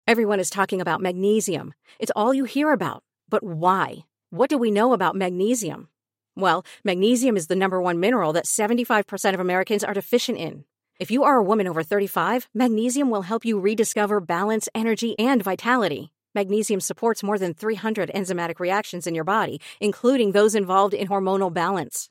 Everyone 0.07 0.41
is 0.41 0.49
talking 0.49 0.81
about 0.81 0.99
magnesium. 1.01 1.73
It's 1.99 2.11
all 2.15 2.33
you 2.33 2.43
hear 2.43 2.73
about. 2.73 3.03
But 3.29 3.43
why? 3.43 3.99
What 4.29 4.49
do 4.49 4.57
we 4.57 4.69
know 4.69 4.91
about 4.91 5.15
magnesium? 5.15 5.87
Well, 6.35 6.65
magnesium 6.83 7.37
is 7.37 7.47
the 7.47 7.55
number 7.55 7.81
one 7.81 7.99
mineral 7.99 8.33
that 8.33 8.45
75% 8.45 9.33
of 9.33 9.39
Americans 9.39 9.85
are 9.85 9.93
deficient 9.93 10.37
in. 10.37 10.65
If 10.99 11.11
you 11.11 11.23
are 11.23 11.37
a 11.37 11.43
woman 11.43 11.67
over 11.67 11.81
35, 11.81 12.49
magnesium 12.53 13.09
will 13.09 13.23
help 13.23 13.45
you 13.45 13.59
rediscover 13.59 14.19
balance, 14.19 14.67
energy, 14.75 15.17
and 15.17 15.41
vitality. 15.41 16.11
Magnesium 16.35 16.79
supports 16.79 17.23
more 17.23 17.39
than 17.39 17.53
300 17.53 18.11
enzymatic 18.13 18.59
reactions 18.59 19.07
in 19.07 19.15
your 19.15 19.23
body, 19.23 19.59
including 19.79 20.31
those 20.31 20.55
involved 20.55 20.93
in 20.93 21.07
hormonal 21.07 21.51
balance. 21.53 22.10